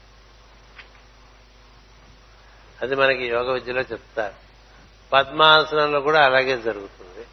[2.86, 4.34] అది మనకి యోగ విద్యలో చెప్తారు.
[5.14, 7.26] పద్మాసనంలో కూడా అలాగే జరుగుతుంది.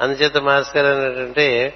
[0.00, 1.72] అందుచేత మాస్కర్ అనేటువంటి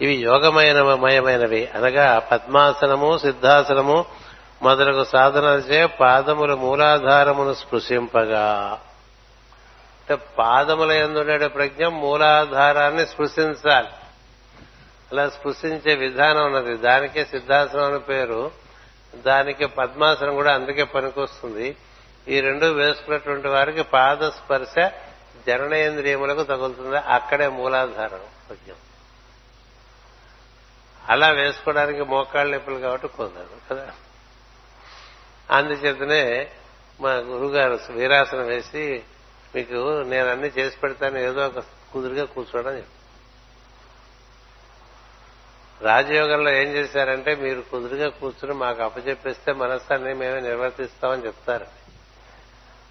[0.00, 4.04] ఇవి యోగమయమైనవి అనగా పద్మాసనము సిద్ధాసనము
[4.62, 8.78] మొదలగు సాధనలచే పాదముల మూలాధారమును స్పృశింపగా.
[10.00, 13.88] అంటే పాదముల ఎందుండే ప్రజ్ఞ మూలాధారాన్ని స్పృశించాలి.
[15.12, 16.76] అలా స్పృశించే విధానం ఉన్నది.
[16.76, 18.50] దానికే సిద్ధాసనం అని పేరు.
[19.26, 21.76] దానికి పద్మాసనం కూడా అందుకే పనికొస్తుంది.
[22.28, 24.90] ఈ రెండు వేసుకున్నటువంటి వారికి పాద స్పర్శ
[25.46, 26.96] జననేంద్రియములకు తగులుతుంది.
[26.96, 28.74] అక్కడే మూలాధారం ప్రజ్ఞం
[31.08, 33.92] అలా వేసుకోవడానికి మోకాళ్ళ నొప్పులు కాబట్టి కుదరదు కదా?
[35.50, 36.50] అందుచేతనే
[37.00, 39.02] మా గురుగారు వీరాసనం వేసి
[39.54, 41.58] మీకు నేను అన్ని చేసి పెడతాను ఏదో ఒక
[41.92, 42.82] కుదురుగా కూర్చోవడం
[45.82, 51.83] రాజయోగంలో ఏం చేశారంటే మీరు కుదురుగా కూర్చుని మాకు అప్పచెప్పిస్తే మనస్సాన్ని మేమే నిర్వర్తిస్తామని చెప్తారు.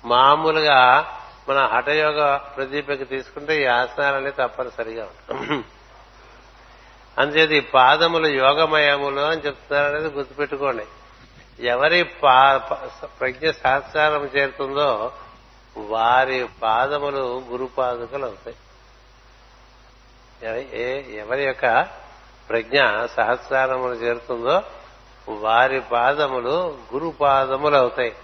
[0.06, 1.08] మామూలుగా
[1.50, 5.64] మన హఠయోగ ప్రదీపకి తీసుకుంటే ఈ ఆసనాలన్నీ తప్పనిసరిగా ఉంటాయి.
[7.18, 10.86] అందుచేత ఈ పాదములు యోగమయములు అని చెప్తున్నారు అనేది గుర్తుపెట్టుకోండి.
[11.66, 15.12] ఎవరి ప్రజ్ఞ సహస్రం చేరుతుందో
[15.78, 18.58] వారి పాదములు గురుపాదుకలు అవుతాయి.
[21.18, 21.88] ఎవరి యొక్క
[22.50, 24.62] ప్రజ్ఞ సహస్రములు చేరుతుందో
[25.30, 28.16] వారి పాదములు గురు పాదములు అవుతాయి.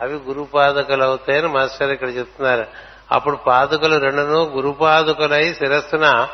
[0.00, 2.66] అవి గురుపాదుకలు అవుతాయని మాస్టర్ ఇక్కడ చెప్తున్నారు.
[3.12, 6.28] అప్పుడు పాదుకలు రెండును గురుపాదుకలై శిరస్సున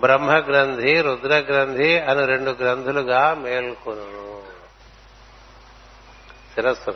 [0.00, 4.42] బ్రహ్మ గ్రంథి రుద్ర గ్రంథి అని రెండు గ్రంథులుగా మేల్కొను
[6.54, 6.94] శిరస్సున.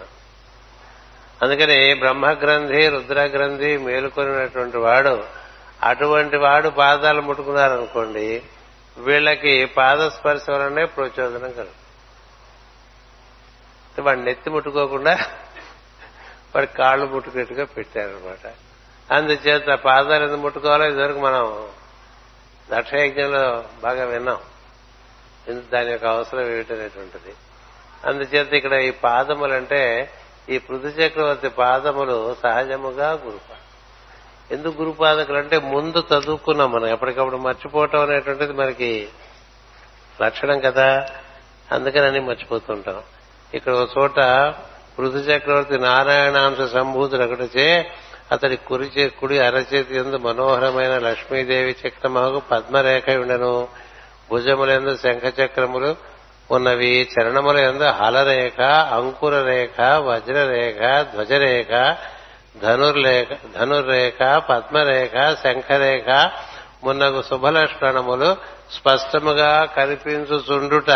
[1.42, 5.24] అందుకని బ్రహ్మ గ్రంథి రుద్ర గ్రంథి మేలుకొనినటువంటి వాడు
[5.82, 8.42] అటువంటి వాడు పాదాలు ముట్టుకున్నారనుకోండి
[8.98, 11.80] వీళ్ళకి పాద స్పర్శ వలనే ప్రచోదనం కలుగు
[14.02, 15.18] వాడు నెత్తి ముట్టుకోకుండా
[16.54, 18.52] వాడి కాళ్ళు ముట్టుకున్నట్టుగా పెట్టారనమాట
[19.14, 21.68] అందుచేత పాదాలు ఎందుకు ముట్టుకోవాలో ఇదివరకు మనం
[22.72, 24.38] దక్షయజ్ఞంలో బాగా విన్నాం.
[25.48, 27.34] ఎందుకు దాని యొక్క అవసరం ఏమిటనేటువంటిది.
[28.04, 30.10] అందుచేత ఇక్కడ ఈ పాదములంటే
[30.48, 33.58] ఈ పృథు చక్రవర్తి పాదములు సహజముగా గురుపాదం.
[34.50, 36.86] ఎందుకు గురుపాదకులు అంటే ముందు చదువుకున్నాం మనం.
[36.86, 39.08] ఎప్పటికప్పుడు మర్చిపోవటం అనేటువంటిది మనకి
[40.22, 41.06] లక్షణం కదా.
[41.72, 43.02] అందుకని మర్చిపోతుంటాం.
[43.54, 44.18] ఇక్కడ ఒక చోట
[44.98, 47.90] పృథు చక్రవర్తి నారాయణాంశ సంభూతుడు ఒకటిచే
[48.32, 53.68] అతడి కురి కుడి అరచేతి ఎందు మనోహరమైన లక్ష్మీదేవి చక్రమహకు పద్మరేఖ ఉండను.
[54.30, 55.96] భుజములందు శంఖ చక్రములు
[56.50, 61.96] ఉన్నవి చరణముల ఎందు హలరేఖ అంకుర రేఖ వజ్రరేఖ ధ్వజరేఖ
[62.62, 63.28] ధనుర్లేఖ
[63.60, 66.08] ధనుర్రేఖ పద్మరేఖ శంఖరేఖ
[66.84, 68.36] మున్నగు శుభలక్షణములు
[68.72, 70.90] స్పష్టముగా కనిపించుచుండుట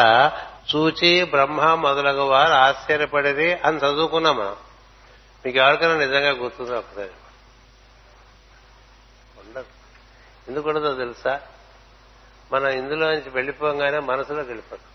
[0.75, 4.57] చూచి బ్రహ్మ మొదలగు వారు ఆశ్చర్యపడేది అని చదువుకున్నాం మనం
[5.47, 7.11] మీకు ఎవరికైనా నిజంగా గుర్తుంది ఒకసారి
[9.39, 9.65] ఉండదు.
[10.49, 11.41] ఎందుకు ఉండదో తెలుసా?
[12.53, 14.93] మనం ఇందులోంచి వెళ్ళిపోగానే మనసులోకి వెళ్ళిపోతాం.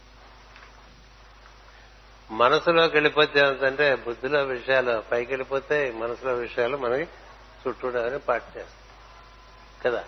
[2.37, 7.09] మనసులోకి వెళ్ళిపోతే ఏంటంటే బుద్ధిలో విషయాలు పైకి వెళ్ళిపోతే మనసులో విషయాలు మనకి
[7.67, 8.65] చుట్టూడని పట్టేస్తాం
[9.85, 10.03] కదా?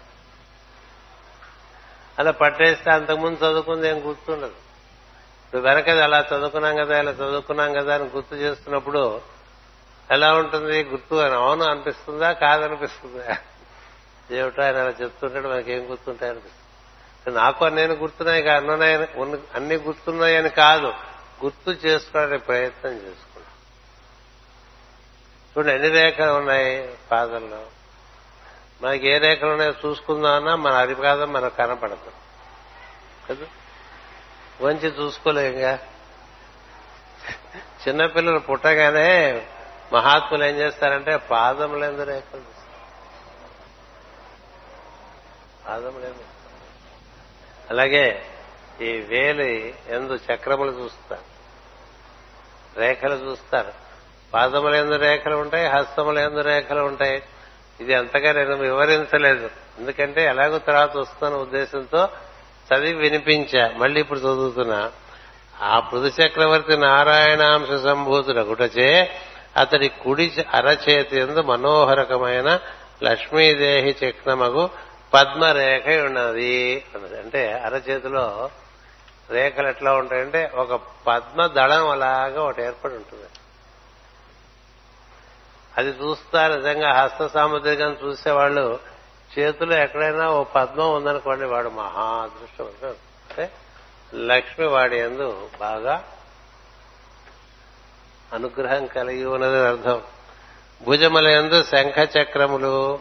[2.19, 4.62] అలా పట్టేస్తే అంతకుముందు చదువుకుంది ఏం గుర్తుండదు.
[5.53, 9.21] ఇప్పుడు వెనకది అలా చదువుకున్నాం కదా ఇలా చదువుకున్నాం కదా అని గుర్తు చేస్తున్నప్పుడు
[10.11, 11.35] ఎలా ఉంటుంది గుర్తు అని?
[11.35, 12.31] అవును అనిపిస్తుందా?
[12.31, 13.37] కాదనిపిస్తుందా?
[14.31, 17.37] ఏమిటో ఆయన అలా చెప్తుంటాడు మనకి ఏం గుర్తుంటాయి అనిపిస్తుంది.
[17.37, 19.07] నాకు నేను గుర్తున్నాయి అన్ననాయని
[19.55, 20.93] అన్ని గుర్తున్నాయని కాదు.
[21.43, 23.43] గుర్తు చేసుకోవడానికి ప్రయత్నం చేసుకుంటాం
[25.57, 27.65] చూడండి ఎన్ని రేఖలు ఉన్నాయి పాదంలో
[28.81, 32.11] మనకి ఏ రేఖలు ఉన్నాయో చూసుకుందామన్నా మన అరిపాదం మనకు కనపడదు.
[33.29, 33.45] కదా?
[34.61, 35.79] వంచి చూసుకోలేంగా.
[37.87, 39.47] చిన్నపిల్లలు పుట్టగానే
[39.93, 42.53] మహాత్ములు ఏం చేస్తారంటే పాదములందు రేఖలు
[45.67, 46.23] పాదములందు
[47.69, 48.25] అలాగే
[48.81, 51.33] ఈ వేలి ఎందు చక్రములు చూస్తారు.
[52.79, 53.73] రేఖలు చూస్తారు.
[54.33, 57.23] పాదముల ఎందు రేఖలు ఉంటాయి హస్తముల ఎందు రేఖలు ఉంటాయి.
[57.79, 59.49] ఇది అంతగా నేను వివరించలేదు.
[59.77, 62.09] ఎందుకంటే ఎలాగో తర్వాత వస్తున్న ఉద్దేశంతో
[62.67, 63.71] చదివి వినిపించా.
[63.77, 64.91] మళ్ళీ ఇప్పుడు చదువుతున్నా.
[65.61, 69.11] ఆ పృథు చక్రవర్తి నారాయణాంశ సంభూతుడగుటచే
[69.57, 72.59] అతడి కుడి అరచేతి ఎందు మనోహరకమైన
[73.03, 74.69] లక్ష్మీదేహి చక్రమగు
[75.13, 76.85] పద్మరేఖ ఉన్నది.
[76.95, 77.19] అన్నది.
[77.19, 78.49] అంటే అరచేతిలో
[79.29, 83.23] రేఖలు ఎట్లా ఉంటాయంటే ఒక పద్మ దళం అలాగా ఒకటి ఏర్పడి ఉంటుంది.
[85.77, 88.92] అది చూస్తా నిజంగా హస్త సాముద్రికం చూసేవాళ్ళు
[89.39, 93.51] చేతిలో ఎక్కడైనా ఓ పద్మం ఉందనుకోండి వాడు మహా అదృష్టం అంటే
[94.15, 96.03] లక్ష్మి వాడి ఎందు బాగా
[98.33, 100.01] అనుగ్రహం కలిగి ఉన్నది అర్థం.
[100.83, 102.99] భుజముల ఎందు శంఖ చక్రములు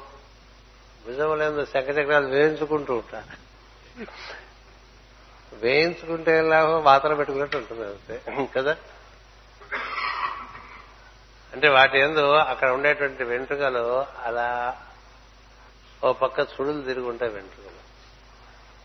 [1.06, 3.30] భుజములందు శంఖచక్రాలు వేయించుకుంటూ ఉంటారు
[5.56, 8.46] వేయించుకుంటే లాభం వాతలు పెట్టుకున్నట్టు ఉంటుంది అంతే.
[8.56, 8.76] కదా?
[11.52, 14.76] అంటే వాటి ఎందు అక్కడ ఉండేటువంటి వెంట్రుకలు అలా
[16.02, 17.80] ఓ పక్క చుడులు తిరిగి ఉంటాయి వెంట్రుకలు.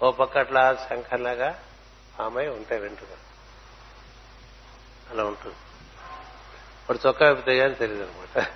[0.02, 1.50] ఓ పక్క అట్లా శంఖలాగా
[2.20, 3.24] ఆమె ఉంటాయి వెంట్రుకలు.
[5.12, 5.56] అలా ఉంటుంది.
[6.82, 8.48] ఇప్పుడు చొక్కా విప్పితే తెలియదు అనమాట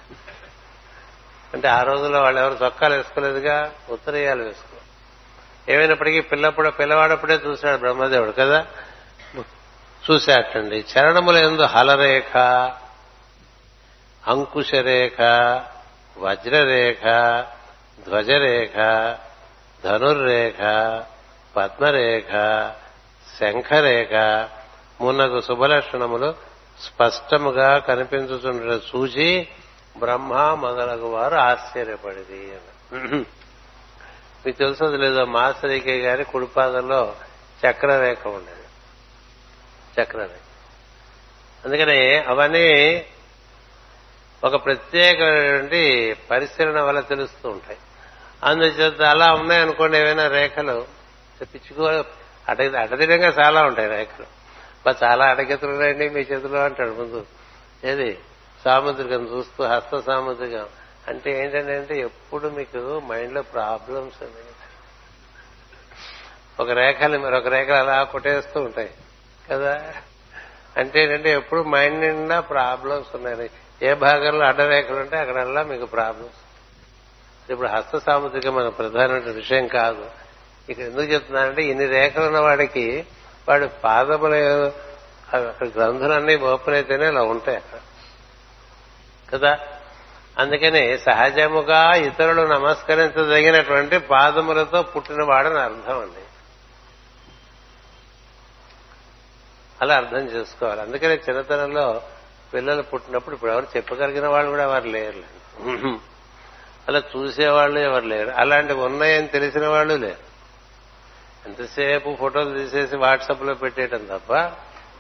[1.54, 3.56] అంటే ఆ రోజుల్లో వాళ్ళు ఎవరు చొక్కాలు వేసుకోలేదుగా
[3.90, 4.78] ఉత్తరేయాలు వేసుకో
[5.72, 8.60] ఏమైనప్పటికీ పిల్లప్పుడు పిల్లవాడప్పుడే చూశాడు బ్రహ్మదేవుడు కదా?
[10.04, 12.34] చూశాటండి చరణముల ఎందు హలరేఖ
[14.24, 15.20] అంకుశరేఖ
[16.18, 17.04] వజ్రరేఖ
[18.08, 18.76] ధ్వజరేఖ
[19.84, 20.58] ధనుర్రేఖ
[21.56, 22.32] పద్మరేఖ
[23.40, 24.14] శంఖరేఖ
[25.04, 26.36] మున్నగు శుభలక్షణములు
[26.82, 29.48] స్పష్టముగా కనిపించుతుండ చూచి
[29.98, 32.58] బ్రహ్మ మొదలగు వారు ఆశ్చర్యపడింది
[34.46, 35.26] మీకు తెలుసది లేదో?
[35.26, 37.16] మాసరికే గారి కుడిపాదంలో
[37.66, 38.68] చక్రరేఖ ఉండేది.
[40.02, 40.40] చక్రరేఖ.
[41.66, 43.06] అందుకని అవన్నీ
[44.44, 47.78] ఒక ప్రత్యేకమైనటువంటి పరిశీలన వల్ల తెలుస్తూ ఉంటాయి.
[48.44, 50.86] అందుచేత అలా ఉన్నాయనుకోండి ఏవైనా రేఖలు.
[51.42, 51.84] పిచ్చుకో
[52.50, 54.26] అట అటదిడంగా చాలా ఉంటాయి రేఖలు.
[54.86, 57.26] బా చాలా అడగెతులు రండి మీ చేతిలో అంటాడు ముందు.
[57.84, 58.20] ఏది?
[58.66, 60.66] సాముద్రికం చూస్తూ హస్త సాముద్రికం.
[61.08, 64.24] అంటే ఏంటంటే ఎప్పుడు మీకు మైండ్లో ప్రాబ్లమ్స్
[66.60, 68.90] ఒక రేఖలు మరొక రేఖలు అలా కొట్టేస్తూ ఉంటాయి.
[69.52, 69.94] కదా?
[70.78, 73.50] అంటే ఏంటంటే ఎప్పుడు మైండ్ నిండా ప్రాబ్లమ్స్ ఉన్నాయి
[73.82, 76.41] ఏ భాగంలో అడ్డరేఖలు ఉంటే అక్కడల్లా మీకు ప్రాబ్లమ్స్
[77.52, 80.10] ఇప్పుడు హస్త సాముద్రిక మన ప్రధానమైన విషయం కాదు.
[80.70, 83.06] ఇక్కడ ఎందుకు చెప్తున్నానంటే ఇన్ని రేఖలు ఉన్న వాడికి
[83.50, 84.34] వాడి పాదముల
[85.34, 87.80] అక్కడ గ్రంథులన్నీ ఓపెన్ అయితేనే అలా ఉంటాయి అక్కడ.
[89.34, 89.60] కదా?
[90.38, 96.24] అందుకని సహజముగా ఇతరులు నమస్కరించదగినటువంటి పాదములతో పుట్టినవాడని అర్థం అండి.
[99.82, 100.82] అలా అర్థం చేసుకోవాలి.
[100.82, 102.02] అందుకనే చిన్నతనంలో
[102.54, 106.11] పిల్లలు పుట్టినప్పుడు ఇప్పుడు ఎవరు చెప్పగలిగిన వాళ్ళు కూడా వారు లేరు
[106.88, 108.30] అలా చూసేవాళ్ళు ఎవరు లేరు.
[108.30, 110.32] అలాంటివి ఉన్నాయని తెలిసిన వాళ్ళు లేరు.
[111.46, 114.32] ఎంతసేపు ఫోటోలు తీసేసి వాట్సాప్లో పెట్టేయటం తప్ప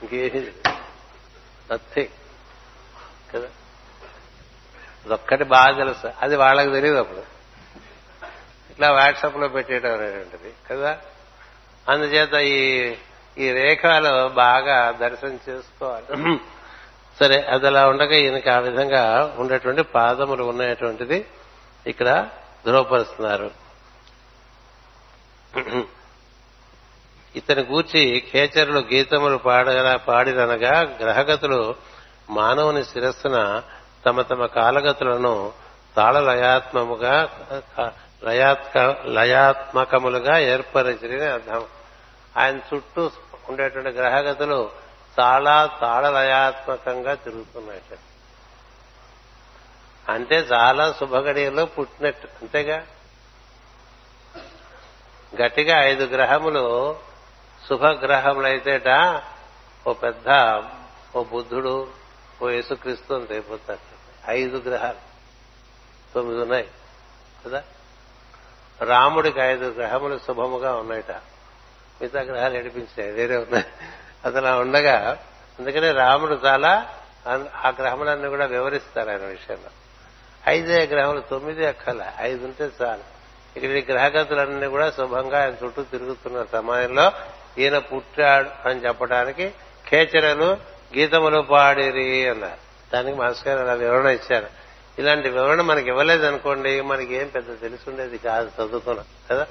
[0.01, 0.47] ఇంకేమీ
[1.71, 2.07] నథింగ్
[3.33, 3.47] కదా?
[5.05, 6.11] అదొక్కటి బాగా తెలుసు.
[6.21, 7.23] అది వాళ్ళకి తెలియదు అప్పుడు.
[8.71, 10.97] ఇట్లా వాట్సాప్లో పెట్టేయడం అనేటువంటిది కదా?
[11.89, 12.95] అందుచేత ఈ
[13.37, 16.39] ఈ రేఖలు బాగా దర్శనం చేసుకోవాలి.
[17.19, 21.25] సరే అది అలా ఉండగా ఈయనకి ఆ విధంగా ఉండేటువంటి పాదములు ఉన్నటువంటిది
[21.87, 22.29] ఇక్కడ
[22.65, 23.51] ధృవపరుస్తున్నారు.
[27.35, 31.75] ఇతని గూర్చి ఖేచరులు గీతములు పాడగల పాడిననగా గ్రహగతులు
[32.29, 33.63] మానవుని శిరస్సున
[34.05, 35.51] తమ తమ కాలగతులను
[35.95, 37.29] తాళలయాత్మముగా
[38.23, 41.65] లయాత్క లయాత్మకములుగా ఏర్పరిచిన అర్థం.
[42.37, 43.11] ఆయన చుట్టూ
[43.49, 44.71] ఉండేటువంటి గ్రహగతులు
[45.19, 47.81] చాలా తాళలయాత్మకంగా తిరుగుతున్నాయి
[50.09, 52.87] అంటే చాలా శుభగడియలో పుట్టినట్టు అంతేగా?
[55.41, 56.99] గట్టిగా ఐదు గ్రహములు
[57.69, 59.21] శుభగ్రహములైతేట
[59.87, 60.29] ఓ పెద్ద
[61.15, 61.87] ఓ బుద్ధుడు
[62.41, 63.79] ఓ యేసుక్రీస్తు అని రేపుతాడు
[64.31, 64.97] ఐదు గ్రహాలు.
[66.15, 66.67] తొమ్మిది ఉన్నాయి.
[67.45, 67.63] కదా?
[68.81, 71.11] రాముడికి ఐదు గ్రహములు శుభముగా ఉన్నాయట.
[72.01, 73.65] మిగతా గ్రహాలు నడిపించాయి వేరే ఉన్నాయి.
[74.25, 75.23] అసలు ఉండగా
[75.59, 76.95] అందుకనే రాముడు చాలా
[77.55, 79.69] ఆ గ్రహములన్నీ కూడా వివరిస్తారు ఆయన విషయంలో.
[80.47, 83.11] ఐదే గ్రహములు తొమ్మిది అక్కల ఐదు ఉంటే చాలు.
[83.55, 87.11] ఇక్కడ ఈ గ్రహగతులన్నీ కూడా శుభంగా ఆయన చుట్టూ తిరుగుతున్న సమయంలో
[87.57, 89.53] ఈయన పుట్టాడు అని చెప్పడానికి
[89.89, 90.57] కేచరలు
[90.97, 92.71] గీతములు పాడిరి అన్నారు.
[92.93, 94.47] దానికి మాస్టర్ గారు అలా వివరణ ఇచ్చారు.
[94.99, 99.47] ఇలాంటి వివరణ మనకి ఇవ్వలేదు అనుకోండి మనకి ఏం పెద్ద తెలుసుండేది కాదు చదువుతున్నాం కదా?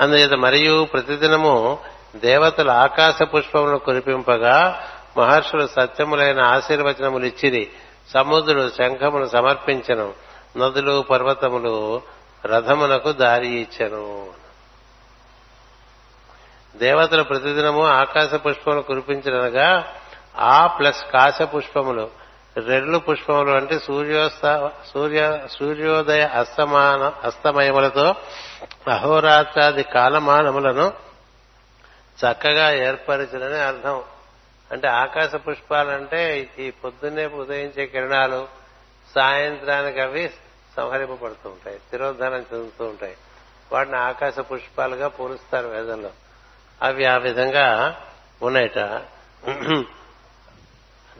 [0.00, 1.78] అందుచేత మరియు ప్రతిదినము
[2.16, 4.82] దేవతలు ఆకాశ పుష్పములను కురిపింపగా
[5.18, 7.70] మహర్షులు సత్యములైన ఆశీర్వచనములు ఇచ్చిరి.
[8.14, 10.14] సముద్రుడు శంఖమును సమర్పించను
[10.56, 12.02] నదులు పర్వతములు
[12.46, 14.30] రథమునకు దారి ఇచ్చను.
[16.76, 19.92] దేవతలు ప్రతిదినము ఆకాశ పుష్పములు కురిపించనగా
[20.36, 22.10] ఆ ప్లస్ కాశ పుష్పములు
[22.56, 28.14] రెడ్లు పుష్పములు అంటే సూర్యోస్త సూర్య సూర్యోదయ అస్తమాన అస్తమయములతో
[28.90, 30.92] అహోరాత్రాది కాలమానములను
[32.20, 34.02] చక్కగా ఏర్పరిచినని అర్థం.
[34.72, 38.48] అంటే ఆకాశ పుష్పాలంటే ఈ పొద్దున్నే ఉదయించే కిరణాలు
[39.14, 40.30] సాయంత్రానికి అవి
[40.76, 43.16] సంహరింపబడుతూ ఉంటాయి తిరోధానం చెందుతూ ఉంటాయి.
[43.72, 46.10] వాటిని ఆకాశ పుష్పాలుగా పోలుస్తారు వేదంలో.
[46.82, 47.96] అవి ఆ విధంగా
[48.42, 48.78] ఉన్నాయట.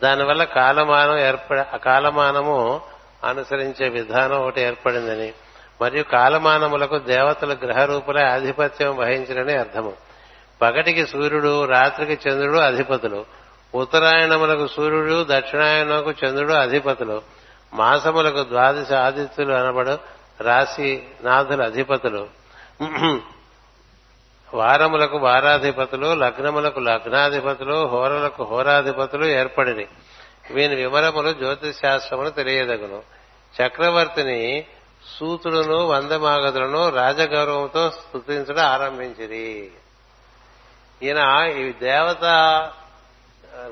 [0.03, 2.81] దానివల్ల కాలమానం ఏర్పడ కాలమానము
[3.25, 5.33] అనుసరించే విధానం ఒకటి ఏర్పడిందని.
[5.83, 9.93] మరియు కాలమానములకు దేవతల గ్రహరూపులే ఆధిపత్యం వహించరని అర్థము.
[10.63, 13.40] పగటికి సూర్యుడు రాత్రికి చంద్రుడు అధిపతులు.
[13.75, 17.23] ఉత్తరాయణములకు సూర్యుడు దక్షిణాయనకు చంద్రుడు అధిపతులు.
[17.75, 19.99] మాసములకు ద్వాదశ ఆదిత్యులు అనబడు
[20.41, 22.29] రాశి నాథుల అధిపతులు.
[24.55, 29.87] వారములకు వారాధిపతులు లగ్నములకు లగ్నాధిపతులు హోరలకు హోరాధిపతులు ఏర్పడిని
[30.51, 33.03] వీని వివరములు జ్యోతిష్ శాస్త్రమును తెలియదగును.
[33.63, 34.67] చక్రవర్తిని
[35.21, 39.71] సూతుడును వందమాగదులను రాజగౌరవంతో స్థుతించడం ఆరంభించిరి.
[41.03, 42.25] ఈయన ఈ దేవత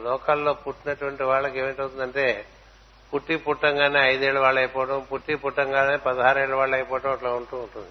[0.05, 2.47] లోకాల్లో పుట్టినటువంటి వాళ్ళకి ఏమిటవుతుందంటే
[3.15, 7.91] పుట్టి పుట్టంగానే ఐదేళ్ళ వాళ్ళు అయిపోవడం పుట్టి పుట్టంగానే పదహారేళ్ళ వాళ్ళు అయిపోవడం అట్లా ఉంటూ ఉంటుంది.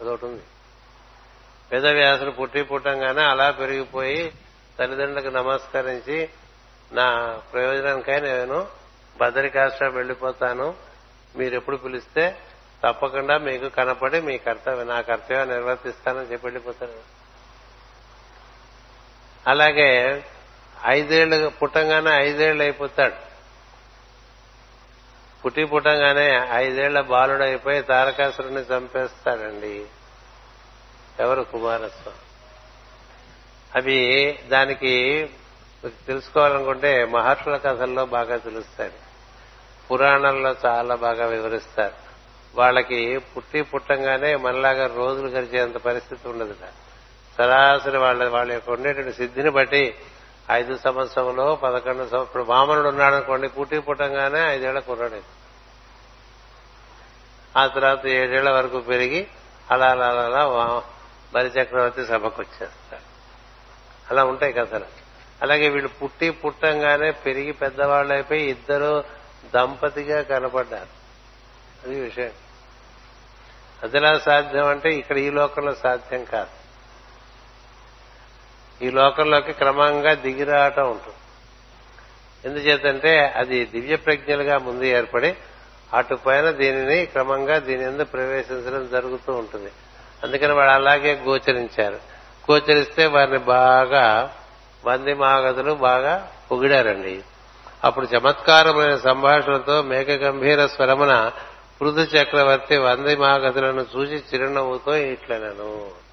[0.00, 0.42] అదొకటి ఉంది.
[1.72, 4.32] వేదవ్యాసులు పుట్టి పుట్టంగానే అలా పెరిగిపోయి
[4.78, 6.28] తల్లిదండ్రులకు నమస్కరించి
[6.92, 8.68] నా ప్రయోజనానికై నేను
[9.20, 10.74] బదరికాశ్ర వెళ్ళిపోతాను
[11.36, 12.38] మీరెప్పుడు పిలిస్తే
[12.82, 16.98] తప్పకుండా మీకు కనపడి మీ కర్తవ్యం నా కర్తవ్యం నిర్వర్తిస్తానని చెప్పి వెళ్ళిపోతాను
[19.46, 20.24] అలాగే
[20.86, 23.26] ఐదేళ్ళు పుట్టంగానే ఐదేళ్ళు అయిపోతాడు.
[25.44, 29.86] పుట్టి పుట్టంగానే ఐదేళ్ళ బాలుడు అయిపోయి తారకాసురుని చంపేస్తాడండి.
[31.20, 32.26] ఎవరు కుమారస్వామి?
[33.76, 35.26] అవి దానికి
[35.84, 38.92] తెలుసుకోవాలనుకుంటే మహర్షుల కథల్లో బాగా తెలుస్తాయి.
[39.90, 42.06] పురాణాల్లో చాలా బాగా వివరిస్తారు.
[42.54, 46.54] వాళ్ళకి పుట్టి పుట్టంగానే మనలాగా రోజులు గడిచేంత పరిస్థితి ఉండదు
[47.38, 49.94] సరాసరి వాళ్ళ వాళ్ళ యొక్క ఉండేటువంటి సిద్ధిని బట్టి
[50.50, 55.22] ఐదు సంవత్సరంలో పదకొండు సంవత్సరం ఇప్పుడు వామనుడు ఉన్నాడనుకోండి పుట్టి పుట్టంగానే ఐదేళ్ళ కుర్రాడు.
[57.58, 59.26] ఆ తర్వాత ఏడేళ్ళ వరకు పెరిగి
[59.70, 60.82] అలా అలా అలా
[61.34, 63.02] బలి చక్రవర్తి సభకు వచ్చేస్తాడు
[64.10, 64.86] అలా ఉంటాయి కథలు.
[65.42, 69.04] అలాగే వీళ్ళు పుట్టి పుట్టంగానే పెరిగి పెద్దవాళ్ళు అయిపోయి ఇద్దరు
[69.54, 71.06] దంపతిగా కనపడ్డారు.
[71.84, 72.30] అది విషయం.
[73.82, 76.65] అదిలా సాధ్యం అంటే ఇక్కడ ఈ లోకంలో సాధ్యం కాదు.
[78.82, 81.16] ఈ లోకంలోకి క్రమంగా దిగిరాటం ఉంటుంది.
[82.44, 85.34] ఎందుచేతంటే అది దివ్య ప్రజ్ఞలుగా ముందు ఏర్పడి
[85.94, 89.70] అటుపైన దీనిని క్రమంగా దీని ఎందుకు ప్రవేశించడం జరుగుతూ ఉంటుంది.
[90.22, 91.98] అందుకని వాళ్ళు అలాగే గోచరించారు.
[92.50, 94.34] గోచరిస్తే వారిని బాగా
[94.84, 97.22] వంది మాగదులు బాగా పొగిడారండి.
[97.84, 101.32] అప్పుడు చమత్కారమైన సంభాషణతో మేఘ గంభీర స్వరమున
[101.80, 106.05] పృథు చక్రవర్తి వంది మాగదులను చూసి చిరునవ్వుతో ఇట్లనను.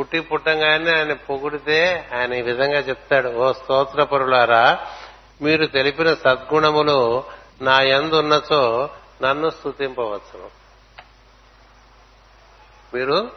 [0.00, 4.86] పుట్టి పుట్టంగానే ఆయన పొగిడితే ఆయన ఈ విధంగా చెప్తాడు ఓ స్తోత్రపరులారా
[5.42, 7.24] మీరు తెలిపిన సద్గుణములు
[7.62, 8.90] నా ఎందున్నచో
[9.22, 10.50] నన్ను స్థుతింపవచ్చును
[12.94, 13.30] మీరు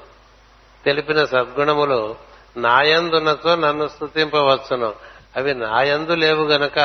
[0.85, 2.15] తెలిపిన సద్గుణములు
[2.57, 4.93] నాయందున్నచో నన్ను స్థుతింపవచ్చును
[5.35, 6.79] అవి నాయందు లేవు గనక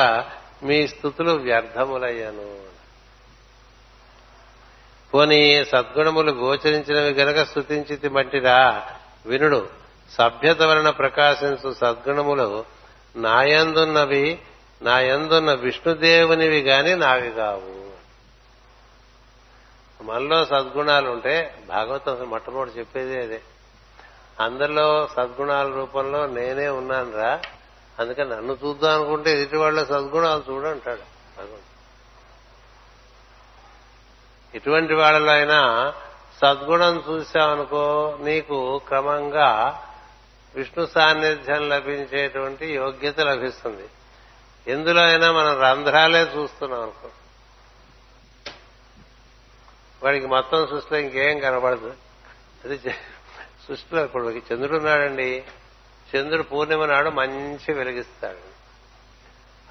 [0.63, 2.59] మీ స్థుతులు వ్యర్థములయ్యాను.
[5.13, 8.89] పోనీ సద్గుణములు గోచరించినవి గనక స్థుతించితి మట్టిరా
[9.25, 9.69] వినుడు
[10.11, 12.65] సభ్యత వలన ప్రకాశించు సద్గుణములు
[13.15, 14.39] నాయందున్నవి
[14.81, 17.75] నాయందున్న విష్ణుదేవునివి గాని నావి కావు.
[20.03, 23.41] మనలో సద్గుణాలు ఉంటే భాగవతం మొట్టమొదటి చెప్పేది అదే.
[24.39, 27.41] అందరిలో సద్గుణాల రూపంలో నేనే ఉన్నాను రా
[27.99, 31.01] అందుకని నన్ను చూద్దాం అనుకుంటే ఎదుటి వాళ్ళ సద్గుణాలు చూడంటాడు
[31.37, 31.65] భగవంతుడు
[34.53, 35.59] ఇటువంటి వాళ్ళలో అయినా
[36.41, 39.83] సద్గుణం చూసావనుకో నీకు క్రమంగా
[40.55, 43.87] విష్ణు సాన్నిధ్యం లభించేటువంటి యోగ్యత లభిస్తుంది.
[44.71, 47.09] ఎందులో అయినా మనం రంధ్రాలే చూస్తున్నాం అనుకో
[50.03, 51.93] వాడికి మొత్తం సృష్టిలో ఇంకేం కనబడదు.
[52.65, 52.77] అది
[53.67, 55.43] సృష్టిలో ఇప్పుడు చంద్రుడు ఉన్నాడండి.
[56.15, 58.59] చంద్రుడు పూర్ణిమ నాడు మంచి వెలిగిస్తాడు.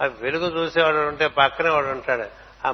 [0.04, 2.24] ఆ వెలుగు చూసేవాడు ఉంటే పక్కనే వాడు ఉంటాడు.
[2.66, 2.72] ఆ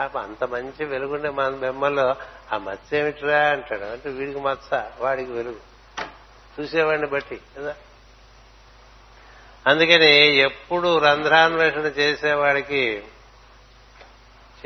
[0.00, 2.16] అంత మంచి వెలుగుండే మన బెమ్మల్లో
[2.52, 3.84] ఆ మత్స్యమిట్రా అంటాడు.
[3.84, 5.56] అంటే వీడికి మత్స వాడికి వెలుగు.
[6.60, 7.74] చూసేవాడిని బట్టి కదా?
[9.66, 13.04] అందుకని ఎప్పుడు రంధ్రాన్వేషణ చేసేవాడికి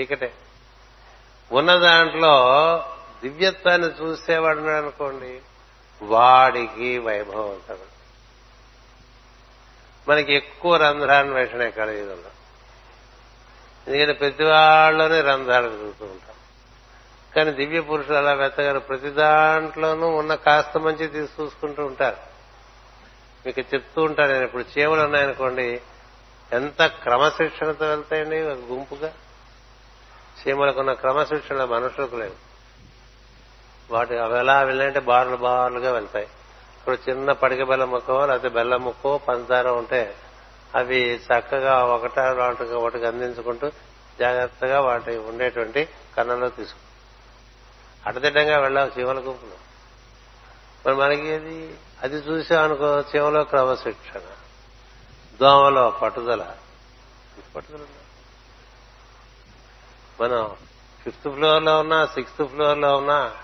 [0.00, 0.34] చీకటే.
[1.52, 2.46] ఉన్న దాంట్లో
[3.22, 5.40] దివ్యత్వాన్ని చూసేవాడు అనుకోండి
[6.02, 7.90] వాడికి వైభవం ఉంటాడు
[10.10, 12.29] మనకి ఎక్కువ రంధ్రాన్వేషణ కలిగిదంలో
[13.90, 16.36] ఎందుకంటే ప్రతి వాళ్ళలోనే రంధ్రాలు తిరుగుతూ ఉంటాం.
[17.36, 22.16] కానీ దివ్య పురుషులు అలా వెతగారు ప్రతి దాంట్లోనూ ఉన్న కాస్త మంచి తీసి చూసుకుంటూ ఉంటారు.
[23.46, 24.44] మీకు చెప్తూ ఉంటాను నేను.
[24.44, 25.80] ఇప్పుడు చీమలు ఉన్నాయనుకోండి
[26.52, 29.12] ఎంత క్రమశిక్షణతో వెళ్తాయండి ఒక గుంపుగా?
[30.40, 32.34] చీమలకున్న క్రమశిక్షణ మనుషులకు లేదు.
[33.90, 36.26] వాటి అవి ఎలా వెళ్ళాయంటే బార్లు బార్లుగా వెళ్తాయి.
[36.78, 40.14] ఇప్పుడు చిన్న పడిక బెల్లం ముక్కో లేకపోతే బెల్లం ముక్కో పంచదార ఉంటే
[40.74, 42.18] అవి చక్కగా ఒకట
[42.62, 43.70] ఒకటికి అందించుకుంటూ
[44.20, 46.78] జాగ్రత్తగా వాటి ఉండేటువంటి కన్నంలో తీసుకు.
[48.06, 49.70] అటదిడ్డంగా వెళ్ళావు చీమల గుంపులు.
[50.86, 54.20] మరి మనకి అది అది చూసామనుకో చీమలో క్రమశిక్షణ.
[55.40, 56.56] దోమలో పట్టుదల.
[57.56, 57.84] పట్టుదల
[60.20, 60.56] మనం
[61.04, 63.36] ఫిఫ్త్ ఫ్లోర్లో ఉన్నా సిక్స్త్ ఫ్లోర్లో ఉన్నా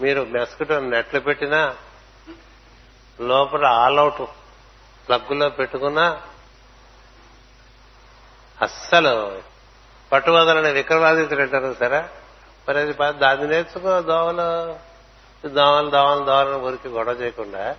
[0.00, 1.76] మీరు మెస్కిటో నెట్లు పెట్టినా
[3.20, 4.22] లోపల ఆల్అవుట్
[5.08, 6.22] ప్లగ్గులో పెట్టుకున్నా
[8.62, 9.42] అస్సలు
[10.12, 12.00] పట్టువదలని విక్రమాదిత్యుడు అంటారు సరే?
[12.68, 14.90] మరి అది దాన్ని నేర్చుకో దోమలు.
[15.48, 17.76] దోమలు దోమలు దోమలను ఊరికి గొడవ చేయకుండా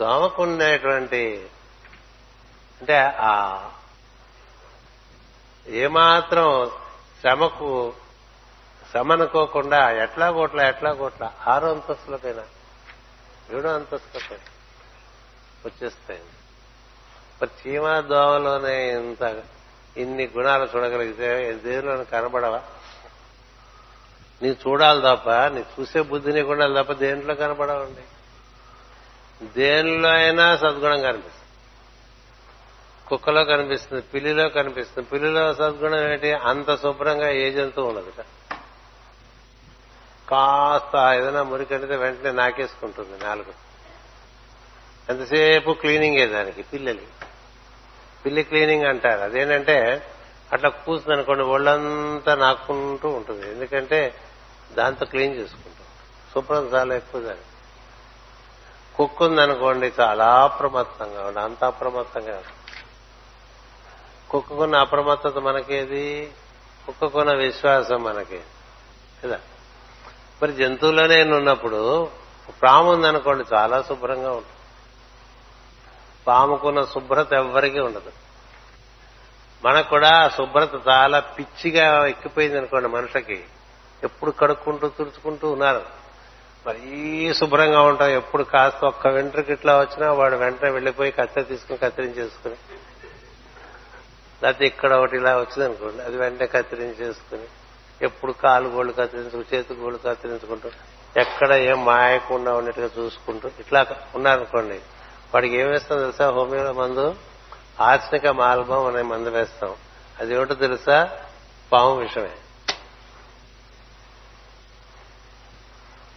[0.00, 1.50] దోమకుండేటువంటి
[2.80, 3.70] అంటే ఆ
[5.66, 6.70] ఏమాత్రం
[7.20, 7.92] శ్రమకు
[8.90, 12.42] శ్రమనుకోకుండా ఎట్లా కోట్ల ఎట్లా కోట్ల ఆరో అంతస్తులకైనా
[13.50, 14.57] ఏడో అంతస్తులకైనా
[15.68, 16.20] వచ్చేస్తాయి.
[17.42, 19.42] మరి చీమ దోవలోనే ఇంత
[19.96, 22.62] ఇన్ని గుణాలు చూడగలిగితే దేవుని కనబడవా?
[24.42, 28.00] నీ చూడాలి తప్ప నీ చూసే బుద్ధి నీకు ఉండాలి తప్ప దేంట్లో కనపడవండి
[29.60, 31.34] దేనిలో అయినా సద్గుణం కనిపిస్తుంది.
[33.06, 35.08] కుక్కలో కనిపిస్తుంది పిల్లిలో కనిపిస్తుంది.
[35.08, 36.32] పిల్లిలో సద్గుణం ఏంటి?
[36.32, 38.12] అంత శుభ్రంగా ఏ జంతువు ఉండదు
[40.28, 43.67] కాస్త ఏదైనా మురికెడితే వెంటనే నాకేసుకుంటుంది నాలుగు.
[45.08, 46.62] ఎంతసేపు క్లీనింగే దానికి?
[46.62, 47.06] పిల్లలి
[48.24, 49.20] పిల్లి క్లీనింగ్ అంటారు.
[49.20, 50.06] అదేంటంటే
[50.52, 53.50] అట్లా కూస్తుంది అనుకోండి ఒళ్ళంతా నాకుంటూ ఉంటుంది.
[53.50, 54.14] ఎందుకంటే
[54.72, 55.86] దాంతో క్లీన్ చేసుకుంటాం.
[56.34, 57.44] శుభ్రం చాలా ఎక్కువ దాన్ని
[58.96, 62.42] కుక్క ఉందనుకోండి చాలా అప్రమత్తంగా ఉండి అంత అప్రమత్తంగా
[64.30, 66.30] కుక్కకున్న అప్రమత్తత మనకేది?
[66.86, 68.40] కుక్కకున్న విశ్వాసం మనకి.
[69.24, 69.40] కదా?
[70.42, 72.10] మరి జంతువులోనే ఉన్నప్పుడు
[72.48, 74.57] ప్రాము ఉందనుకోండి చాలా శుభ్రంగా ఉంటుంది.
[76.28, 78.12] పాముకున్న శుభ్రత ఎవ్వరికీ ఉండదు.
[79.64, 83.44] మనకు కూడా ఆ శుభ్రత చాలా పిచ్చిగా ఎక్కిపోయింది అనుకోండి మనిషికి.
[84.02, 85.82] ఎప్పుడు కడుక్కుంటూ తుడుచుకుంటూ ఉన్నారు.
[86.66, 88.08] మరీ శుభ్రంగా ఉంటాం.
[88.08, 92.54] ఎప్పుడు కాస్త ఒక్క వెంట్రుకి ఇట్లా వచ్చినా వాడు వెంటనే వెళ్ళిపోయి కత్తెర తీసుకుని కత్తిరించేసుకుని
[94.42, 97.44] లేకపోతే ఇక్కడ ఒకటి ఇలా వచ్చింది అనుకోండి అది వెంటనే కత్తిరించేసుకుని
[98.02, 100.70] ఎప్పుడు కాలు గోళ్ళు కత్తిరించుకు చేతి గోళ్ళు కత్తిరించుకుంటూ
[101.16, 104.80] ఎక్కడ ఏం మాయకుండా ఉన్నట్టుగా చూసుకుంటూ ఇట్లా ఉన్నారనుకోండి.
[105.34, 106.30] వాడికి ఏం వేస్తాం తెలుసా?
[106.30, 107.14] హోమియో మందు?
[107.80, 109.76] ఆర్చనిక మాల్బం అనే మందు వేస్తాం.
[110.20, 111.18] అది ఏమిటో తెలుసా?
[111.72, 112.30] పాము విషమే.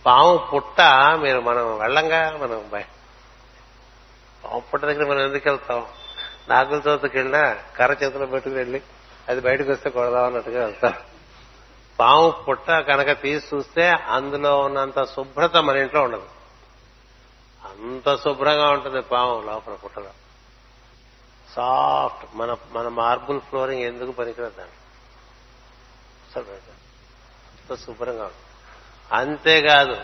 [0.05, 0.81] పాము పుట్ట
[1.15, 2.83] మీరు మనం వెళ్ళంగా మనం
[4.43, 5.85] పాము పుట్ట దగ్గర మనం ఎందుకు వెళ్తాం?
[6.49, 8.81] నాగుల చోతకి వెళ్ళినా కర్ర చేతిలో పెట్టుకుని వెళ్ళి
[9.29, 10.93] అది బయటకు వస్తే కొడదాం అన్నట్టుగా వెళ్తాం.
[11.99, 16.40] పాము పుట్ట కనుక తీసి చూస్తే అందులో ఉన్నంత శుభ్రత మన ఇంట్లో ఉండదు.
[17.71, 20.09] అంత శుభ్రంగా ఉంటుంది పాము లోపల పుట్టలో
[21.55, 24.75] సాఫ్ట్ మన మన మార్బుల్ ఫ్లోరింగ్ ఎందుకు పనికిరాదు దాన్ని
[26.51, 28.45] అంత శుభ్రంగా ఉంటుంది.
[29.11, 29.97] అంతేకాదు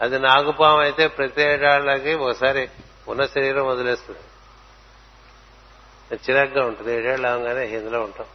[0.00, 2.70] అది నాగుపాము అయితే ప్రతి ఏడాళ్ళకి ఒకసారి
[3.08, 4.20] ఉన్న శరీరం వదిలేస్తుంది.
[6.14, 8.26] చిరాగ్గా ఉంటుంది ఏడేళ్ళు అవగానే ఇందులో ఉంటాం.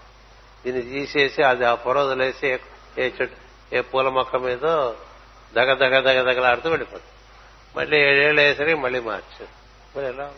[0.65, 2.57] దీన్ని తీసేసి అది ఆ పొర వదిలేసి ఏ-
[2.97, 3.35] ఏ చెట్టు
[3.75, 4.93] ఏ పూల మొక్క మీద
[5.53, 7.14] దగ దగ దగ దగలాడుతూ వెళ్ళిపోతుంది.
[7.75, 9.47] మళ్ళీ ఏడేళ్ళు వేసరికి మళ్ళీ మార్చు
[9.97, 10.31] మరి ఎలా?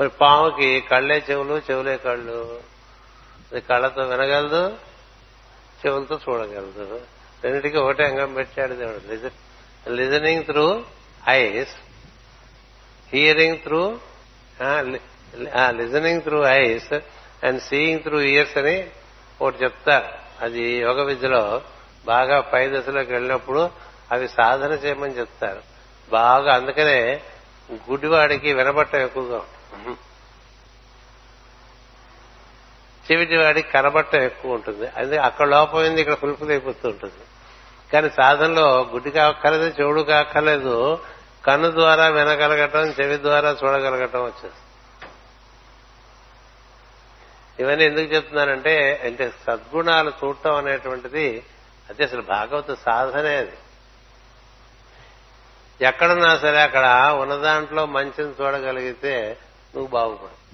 [0.00, 2.60] మరి పాముకి కళ్ళే చెవులు చెవులే కళ్ళు.
[3.52, 4.76] అది కళ్ళతో వినగలదు
[5.86, 7.00] చెవులతో చూడగలదు.
[7.44, 9.30] రెండింటికి ఒకటే అంగం పెట్టాడు దేవుడు.
[9.90, 10.84] Listening through
[11.28, 11.76] eyes
[13.12, 13.98] hearing through
[15.68, 16.92] listening through eyes
[17.44, 18.90] and seeing through ears అని
[19.42, 20.04] ఒకటి చెప్తారు
[20.44, 21.62] అది యోగ విద్యలో
[22.06, 23.70] బాగా పై దశలోకి వెళ్ళినప్పుడు
[24.12, 25.62] అవి సాధన చేయమని చెప్తారు.
[26.10, 27.22] బాగా అందుకనే
[27.72, 29.96] గుడ్డివాడికి వినబట్టం ఎక్కువగా ఉంటుంది.
[33.12, 34.86] చెవిటివాడికి కనబట్టం ఎక్కువ ఉంటుంది.
[34.96, 37.24] అది అక్కడ లోపమైంది ఇక్కడ ఫుల్ఫిల్ అయిపోతూ ఉంటుంది.
[37.92, 40.98] కానీ సాధనలో గుడ్డి కాక్కర్లేదు చెవుడు కాక్కర్లేదు
[41.46, 44.54] కన్ను ద్వారా వినగలగటం చెవి ద్వారా చూడగలగటం వచ్చేస్తుంది.
[47.58, 51.42] ఇవన్నీ ఎందుకు చెప్తున్నానంటే అంటే సద్గుణాలు చూడటం అనేటువంటిది
[51.90, 53.52] అది అసలు భాగవత సాధనే అది.
[55.80, 59.38] ఎక్కడున్నా సరే అక్కడ ఉన్న దాంట్లో మంచిని చూడగలిగితే
[59.74, 60.46] నువ్వు బాగుపడు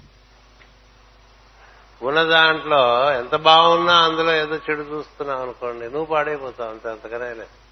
[2.05, 7.63] ఉన్న దాంట్లో ఎంత బాగున్నా అందులో ఏదో చెడు చూస్తున్నావు అనుకోండి నువ్వు పాడైపోతావు అంత అంతకనే లేదు.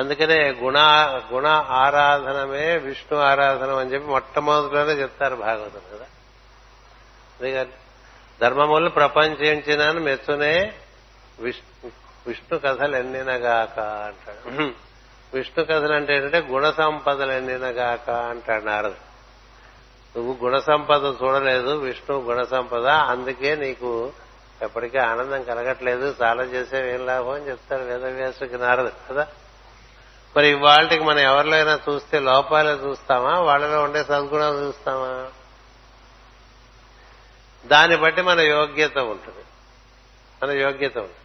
[0.00, 0.78] అందుకనే గుణ
[1.32, 6.06] గుణ ఆరాధనమే విష్ణు ఆరాధనం అని చెప్పి మొట్టమొదటిలోనే చెప్తారు భాగవతం కదా.
[7.40, 7.72] అందుకని
[8.40, 10.72] ధర్మములు ప్రపంచించినాను మెచ్చునే
[11.38, 11.90] విష్ణు
[12.26, 14.89] విష్ణు కథలు ఎన్నినగాక అంటాడు.
[15.34, 18.94] విష్ణు కథలు అంటే ఏంటంటే గుణ సంపదలు ఎన్నినగాక అంటాడు నారదు.
[20.16, 24.12] నువ్వు గుణ సంపద చూడలేదు విష్ణు గుణ సంపద అందుకే నీకు
[24.62, 29.26] ఎప్పటికీ ఆనందం కలగట్లేదు చాలా చేసే లాభం అని చెప్తారు వేదవ్యాసుకి నారదు కదా?
[30.36, 33.38] మరి ఇవాళకి మనం ఎవరిలో చూస్తే లోపాలే చూస్తామా?
[33.38, 35.30] వాళ్ళలో ఉండే సద్గుణాలు చూస్తామా?
[37.66, 39.44] దాన్ని బట్టి మన యోగ్యత ఉంటుంది.
[40.42, 41.19] మన యోగ్యత ఉంటుంది.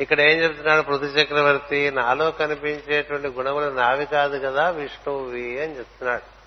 [0.00, 1.90] ఇక్కడ ఏం చెప్తున్నాడు పృథు చక్రవర్తి?
[1.90, 6.38] నాలో కనిపించేటువంటి గుణములు నావి కాదు కదా విష్ణువువి అని చెప్తున్నాడు.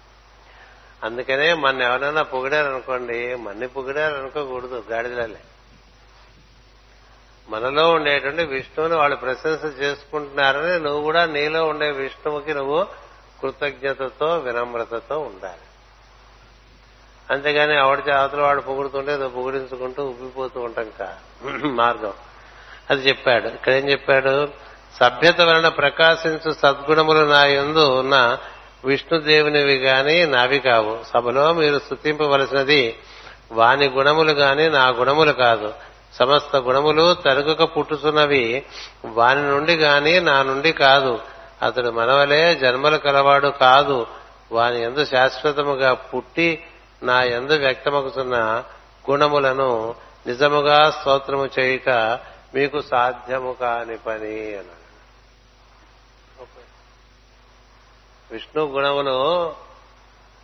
[1.06, 5.40] అందుకనే మన ఎవరైనా పొగిడారనుకోండి మన్ని పొగిడారనుకోకూడదు గాడిదలే
[7.50, 12.88] మనలో ఉండేటువంటి విష్ణువుని వాళ్ళు ప్రశంస చేసుకుంటున్నారని నువ్వు కూడా నీలో ఉండే విష్ణువుకి నువ్వు
[13.42, 15.66] కృతజ్ఞతతో వినమ్రతతో ఉండాలి.
[17.32, 21.20] అంతేగాని ఆవిడ అవతల వాడు పొగుడుతుంటే పొగిడించుకుంటూ ఉబ్బిపోతూ ఉంటాం కా
[21.66, 22.14] మార్గం.
[22.92, 23.48] అది చెప్పాడు.
[23.48, 24.48] ఇక్కడ ఏం చెప్పాడు?
[25.00, 28.38] సభ్యత వలన ప్రకాశించు సద్గుణములు నా యందు ఉన్న
[28.86, 30.98] విష్ణుదేవునివి గాని నావి కావు.
[31.14, 32.96] సభలో మీరు స్థుతింపవలసినది
[33.52, 35.74] వాని గుణములు గాని నా గుణములు కాదు.
[36.20, 38.64] సమస్త గుణములు తరుగుక పుట్టుతున్నవి
[39.06, 41.20] వాని నుండి గాని నా నుండి కాదు.
[41.64, 44.08] అతడు మనవలే జన్మలు కలవాడు కాదు.
[44.52, 46.64] వాని ఎందు శాశ్వతముగా పుట్టి
[47.04, 48.64] నా ఎందు వ్యక్తమగుతున్న
[49.12, 49.96] గుణములను
[50.28, 52.20] నిజముగా స్తోత్రము చేయుట
[52.56, 54.82] మీకు సాధ్యము కాని పని అన్నాడు
[58.34, 59.56] విష్ణు గుణములు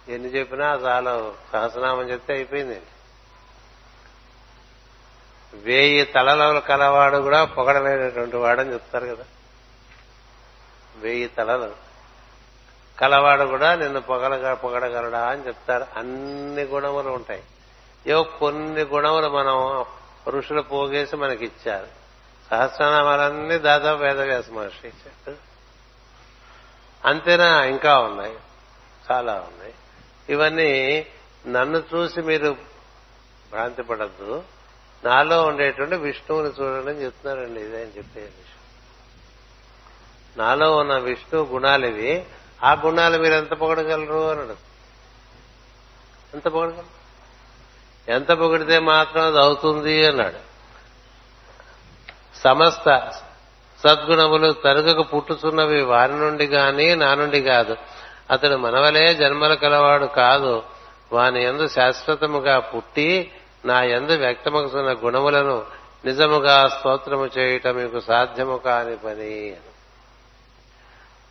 [0.07, 2.81] ఎన్ని చెప్పినా చాలా సహస్రనామం చెప్తే అయిపోయింది.
[5.53, 9.25] వేయి తలల కలవాడు కూడా పొగడలేనటువంటి వాడని చెప్తారు కదా.
[10.95, 11.75] వెయ్యి తలలు
[12.99, 15.85] కలవాడు కూడా నిన్ను పొగలగా పొగడగలడా అని చెప్తారు.
[15.95, 17.43] అన్ని గుణములు ఉంటాయి.
[18.07, 19.85] ఏవో కొన్ని గుణములు మనం
[20.29, 21.87] ఋషులు పోగేసి మనకి ఇచ్చారు
[22.51, 25.37] సహస్రనామాలన్నీ దాదాపు వేదవ్యాస మహర్షి ఇచ్చారు.
[27.05, 27.63] అంతేనా?
[27.63, 28.37] ఇంకా ఉన్నాయి.
[29.11, 29.73] చాలా ఉన్నాయి.
[30.29, 31.05] ఇవన్నీ
[31.47, 32.57] నన్ను చూసి మీరు
[33.51, 34.43] భ్రాంతి పడద్దు
[35.05, 37.61] నాలో ఉండేటువంటి విష్ణువుని చూడండి అని చెప్తున్నారండి.
[37.61, 38.57] ఇదే అని చెప్పే విషయం.
[40.37, 42.25] నాలో ఉన్న విష్ణు గుణాలు ఇవి.
[42.63, 44.57] ఆ గుణాలు మీరు ఎంత పొగడగలరు అన్నాడు
[46.33, 46.96] ఎంత పొగడగలరు?
[48.07, 50.47] ఎంత పొగిడితే మాత్రం అది అవుతుంది అన్నాడు.
[52.43, 53.11] సమస్త
[53.83, 57.77] సద్గుణములు తరుగకు పుట్టుతున్నవి వారి నుండి గాని నా నుండి కాదు.
[58.31, 60.63] అతడు మనవలే జన్మల కలవాడు కాదు.
[61.13, 63.31] వాని ఎందు శాశ్వతముగా పుట్టి
[63.65, 65.65] నా ఎందు వ్యక్తమగుతున్న గుణములను
[66.05, 69.55] నిజముగా స్తోత్రము చేయటం మీకు సాధ్యము కాని పని.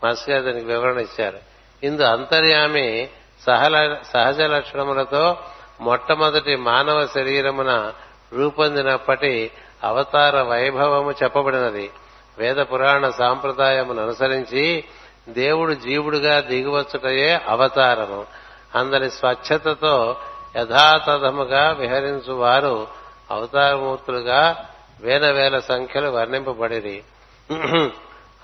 [0.05, 1.39] మాస్టర్ గారు దానికి వివరణ ఇచ్చారు.
[1.83, 3.09] ఇందు అంతర్యామి
[3.47, 5.37] సహల సహజ లక్షణములతో
[5.81, 7.93] మొట్టమొదటి మానవ శరీరమున
[8.33, 9.51] రూపొందినప్పటి
[9.85, 11.91] అవతార వైభవము చెప్పబడినది.
[12.39, 14.85] వేద పురాణ సాంప్రదాయమును అనుసరించి
[15.29, 18.27] దేవుడు జీవుడుగా దిగువచ్చుటయే అవతారము.
[18.75, 20.17] అందరి స్వచ్ఛతతో
[20.57, 22.87] యథాతథముగా విహరించు వారు
[23.31, 24.69] అవతారమూర్తులుగా
[25.01, 27.03] వేల వేల సంఖ్యలు వర్ణింపబడిరి.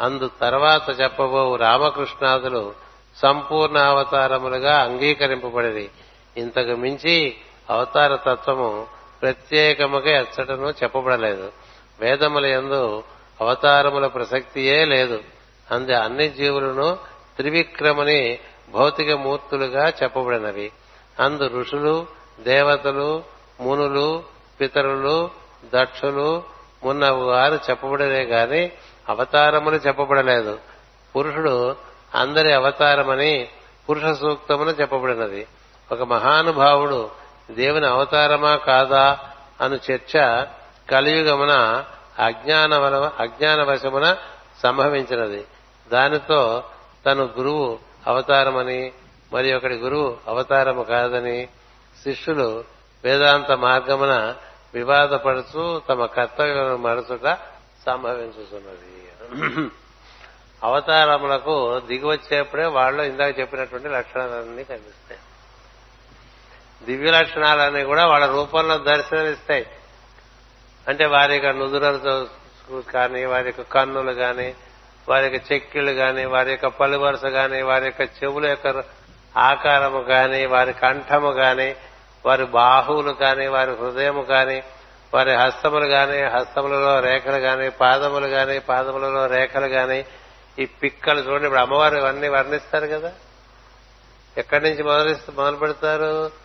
[0.00, 2.72] అందు తర్వాత చెప్పబో రామకృష్ణాదులు
[3.22, 5.90] సంపూర్ణ అవతారములుగా అంగీకరింపబడిరి.
[6.36, 7.34] ఇంతకు మించి
[7.70, 8.86] అవతార తత్వము
[9.22, 11.52] ప్రత్యేకముగా ఎచ్చటను చెప్పబడలేదు.
[12.00, 13.02] వేదముల ఎందు
[13.40, 15.20] అవతారముల ప్రసక్తియే లేదు.
[15.70, 16.94] అందు అన్ని జీవులను
[17.36, 18.38] త్రివిక్రమని
[18.74, 20.72] భౌతిక మూర్తులుగా చెప్పబడినవి.
[21.20, 22.06] అందు ఋషులు
[22.40, 23.22] దేవతలు
[23.60, 24.22] మునులు
[24.60, 25.30] పితరులు
[25.74, 26.42] దక్షులు
[26.84, 28.72] మున్నవు వారు చెప్పబడలే గాని
[29.08, 30.58] అవతారములు చెప్పబడలేదు.
[31.16, 31.76] పురుషుడు
[32.14, 33.48] అందరి అవతారమని
[33.90, 35.46] పురుష సూక్తమును చెప్పబడినది.
[35.92, 37.10] ఒక మహానుభావుడు
[37.50, 39.04] దేవుని అవతారమా కాదా
[39.60, 40.14] అను చర్చ
[40.90, 41.54] కలియుగమున
[42.18, 42.72] అజ్ఞాన
[43.20, 44.06] అజ్ఞానవశమున
[44.62, 45.42] సంభవించినది.
[45.92, 46.40] దానితో
[47.06, 48.92] తను గురువు అవతారమని
[49.32, 51.38] మరి ఒకటి గురువు అవతారము కాదని
[52.04, 52.64] శిష్యులు
[53.04, 54.14] వేదాంత మార్గమున
[54.74, 57.26] వివాదపడుతూ తమ కర్తవ్యం మరచుట
[57.86, 58.92] సంభవించుతున్నది
[60.62, 65.21] అవతారములకు దిగివచ్చేప్పుడే వాళ్ళు ఇందాక చెప్పినటువంటి లక్షణాలన్నీ కనిపిస్తాయి.
[66.86, 69.66] దివ్య లక్షణాలన్నీ కూడా వాళ్ళ రూపంలో దర్శనమిస్తాయి.
[70.88, 72.26] అంటే వారి యొక్క నుదురలతో
[72.92, 74.54] కానీ వారి యొక్క కన్నులు కానీ
[75.08, 78.84] వారి యొక్క చెక్కిళ్ళు కానీ వారి యొక్క పలువరుస కానీ వారి యొక్క చెవుల యొక్క
[79.36, 81.76] ఆకారము కానీ వారి కంఠము కానీ
[82.26, 84.62] వారి బాహువులు కానీ వారి హృదయము కానీ
[85.14, 90.04] వారి హస్తములు కానీ హస్తములలో రేఖలు కానీ పాదములు కానీ పాదములలో రేఖలు కానీ
[90.58, 91.44] ఈ పిక్కలు చూడండి.
[91.44, 93.12] ఇప్పుడు అమ్మవారు ఇవన్నీ వర్ణిస్తారు కదా.
[94.38, 96.41] ఎక్కడి నుంచి మొదలు మొదలు పెడతారు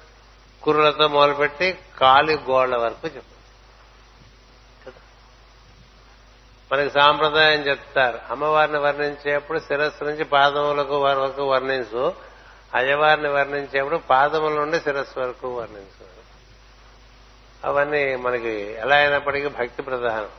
[0.68, 3.38] కుక్కురులతో మొదలుపెట్టి కాలి గోళ్ళ వరకు చెప్తారు.
[6.72, 8.20] మనకి సాంప్రదాయం చెప్తారు.
[8.30, 12.14] అమ్మవారిని వర్ణించేప్పుడు శిరస్సు నుంచి పాదములకు వరకు వర్ణించు.
[12.76, 16.08] అయ్యవారిని వర్ణించేప్పుడు పాదముల నుండి శిరస్సు వరకు వర్ణించు.
[17.66, 20.30] అవన్నీ మనకి ఎలా అయినప్పటికీ భక్తి ప్రధానం.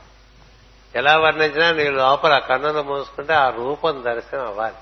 [0.95, 4.75] ఎలా వర్ణించినా నీ లోపల కన్నులు మూసుకుంటే ఆ రూపం దర్శనం అవ్వాలి.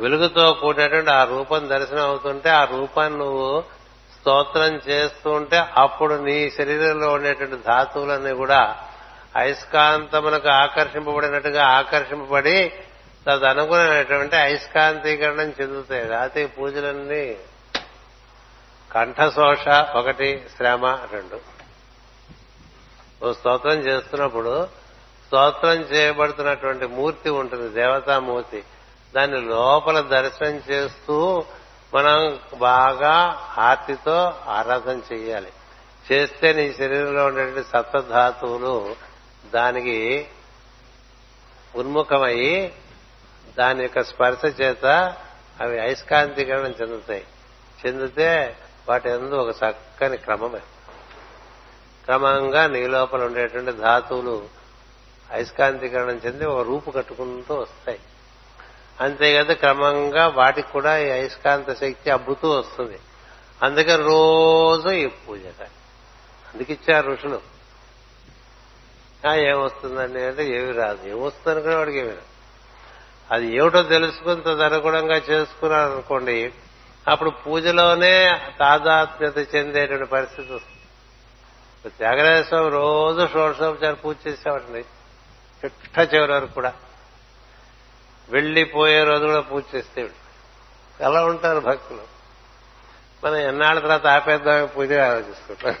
[0.00, 3.64] వెలుగుతో కూడినటువంటి ఆ రూపం దర్శనం అవుతుంటే ఆ రూపాన్ని నువ్వు
[4.20, 8.84] స్తోత్రం చేస్తూ ఉంటే అప్పుడు నీ శరీరంలో ఉండేటువంటి ధాతువులన్నీ కూడా
[9.36, 12.72] అయస్కాంతములకు ఆకర్షింపబడినట్టుగా ఆకర్షింపబడి
[13.26, 16.04] తదనుగుణమైనటువంటి అయస్కాంతీకరణం చెందుతాయి.
[16.04, 17.36] రాతి పూజలన్నీ
[18.92, 21.40] కంఠశోష ఒకటి శ్రమ రెండు.
[23.24, 24.68] ఓ స్తోత్రం చేస్తున్నప్పుడు
[25.26, 28.62] స్తోత్రం చేయబడుతున్నటువంటి మూర్తి ఉంటుంది దేవతామూర్తి.
[29.14, 31.44] దాన్ని లోపల దర్శనం చేస్తూ
[31.94, 33.12] మనం బాగా
[33.58, 35.52] ఆర్తితో ఆరాధన చేయాలి.
[36.12, 38.96] చేస్తే నీ శరీరంలో ఉండేటువంటి సప్తధాతువులు
[39.54, 40.26] దానికి
[41.76, 42.72] ఉన్ముఖమయ్యి
[43.58, 45.16] దాని యొక్క స్పర్శ చేత
[45.60, 47.24] అవి అయస్కాంతీకరణం చెందుతాయి.
[47.86, 48.56] చెందితే
[48.88, 50.58] వాటి ఎందు ఒక చక్కని క్రమమే.
[52.04, 54.48] క్రమంగా నీ లోపల ఉండేటువంటి ధాతువులు
[55.30, 58.00] అయస్కాంతీకరణం చెంది ఒక రూపు కట్టుకుంటూ వస్తాయి.
[59.00, 62.98] అంతేకాదు క్రమంగా వాటికి కూడా ఈ అయస్కాంత శక్తి అబ్బుతూ వస్తుంది.
[63.62, 65.40] అందుకే రోజు ఈ పూజ
[66.54, 67.40] అందుకిచ్చారు ఋషులు.
[69.34, 71.08] ఏమొస్తుందండి అంటే ఏమి రాదు.
[71.08, 72.22] ఏమొస్తుంది అనుకునే వాడికి ఏమి రాదు.
[73.30, 76.52] అది ఏమిటో తెలుసుకుని తదనుగుణంగా చేసుకున్నాను అనుకోండి
[77.08, 81.90] అప్పుడు పూజలోనే తాదాత్మ్యత చెందేటువంటి పరిస్థితి వస్తుంది.
[81.98, 86.72] త్యాగరాజస్వామి రోజు షోడశోపచారం పూజ చేసేవాటిని చిట్ట చివరి వరకు కూడా.
[88.28, 90.10] వెళ్ళిపోయే రోజు కూడా పూజ చేస్తే
[91.00, 92.14] ఎలా ఉంటారు భక్తులు?
[93.24, 95.76] మనం ఎన్నాళ్ళ తర్వాత ఆపేద్దామని పూజ ఆలోచిస్తుంటాం.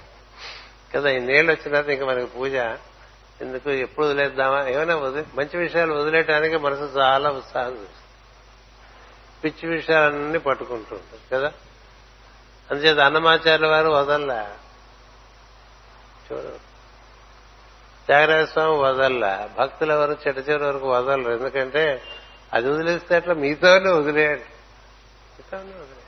[0.94, 2.54] కదా ఈ నీళ్ళు వచ్చిన తర్వాత ఇంకా మనకి పూజ
[3.40, 4.68] ఎందుకు ఎప్పుడు వదిలేద్దామా?
[4.68, 7.86] ఏమైనా వదిలే మంచి విషయాలు వదిలేయడానికి మనసు చాలా ఉత్సాహం
[9.44, 11.52] పిచ్చి విషయాలన్నీ పట్టుకుంటూ ఉంటారు కదా?
[12.70, 14.56] అందుచేత అన్నమాచార్యుల వారు వదల్లా?
[16.32, 16.52] చూడ.
[18.06, 19.50] త్యాగరాజ స్వామి వదల్లా?
[19.58, 21.30] భక్తుల వరకు చెట్టు చివరి వరకు వదలరు.
[21.32, 22.02] ఎందుకంటే
[22.54, 24.48] అది వదిలేస్తే అట్లా మీతోనే వదిలేయండి.
[25.36, 26.02] మీతోనే వదిలే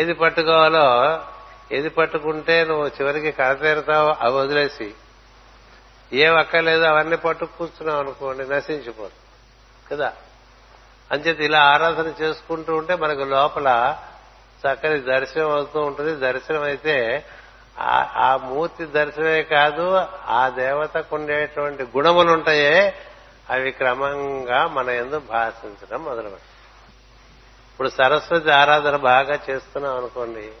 [0.00, 0.86] ఏది పట్టుకోవాలో
[1.72, 4.94] ఏది పట్టుకుంటే నువ్వు చివరికి కడతేరుతావో అవి వదిలేసి
[6.12, 9.16] ఏం అక్కర్లేదు అవన్నీ పట్టు కూర్చున్నావు అనుకోండి నశించిపోదు
[9.90, 10.12] కదా?
[11.10, 13.96] అంచేత ఇలా ఆరాధన చేసుకుంటూ ఉంటే మనకు లోపల
[14.62, 16.16] చక్కని దర్శనం అవుతూ ఉంటుంది.
[16.16, 17.24] దర్శనం అయితే
[18.16, 19.86] ఆ మూర్తి దర్శనమే కాదు
[20.28, 22.94] ఆ దేవతకు ఉండేటువంటి గుణములు ఉంటాయే
[23.50, 26.40] అవి క్రమంగా మన ఎందు భాషించడం మొదలుపెట్టాం
[27.70, 30.52] ఇప్పుడు సరస్వతి ఆరాధన బాగా చేస్తున్నాం అనుకోండి.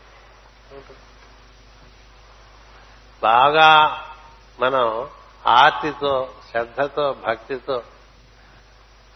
[3.22, 4.02] బాగా
[4.60, 5.08] మనం
[5.46, 7.82] ఆర్తితో శ్రద్ధతో భక్తితో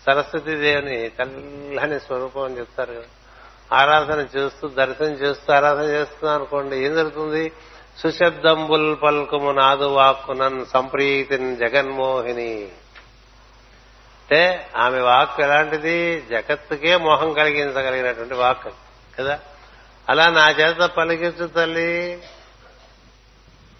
[0.06, 3.02] సరస్వతీదేవిని తెల్లని స్వరూపం అని చెప్తారు కదా.
[3.76, 7.52] ఆరాధన చేస్తూ దర్శనం చేస్తూ ఆరాధన చేస్తున్నాం అనుకోండి ఏం జరుగుతుంది?
[7.98, 12.72] సుశబ్దంబుల్ పల్కుము నాదు వాక్కునన్ సంప్రీతిని జగన్మోహిని.
[14.28, 16.26] అంటే ఆమె వాక్ ఎలాంటిది?
[16.30, 18.68] జగత్తుకే మోహం కలిగించగలిగినటువంటి వాక్
[19.18, 19.40] కదా?
[20.08, 22.22] అలా నా చేత పలికించు తల్లి.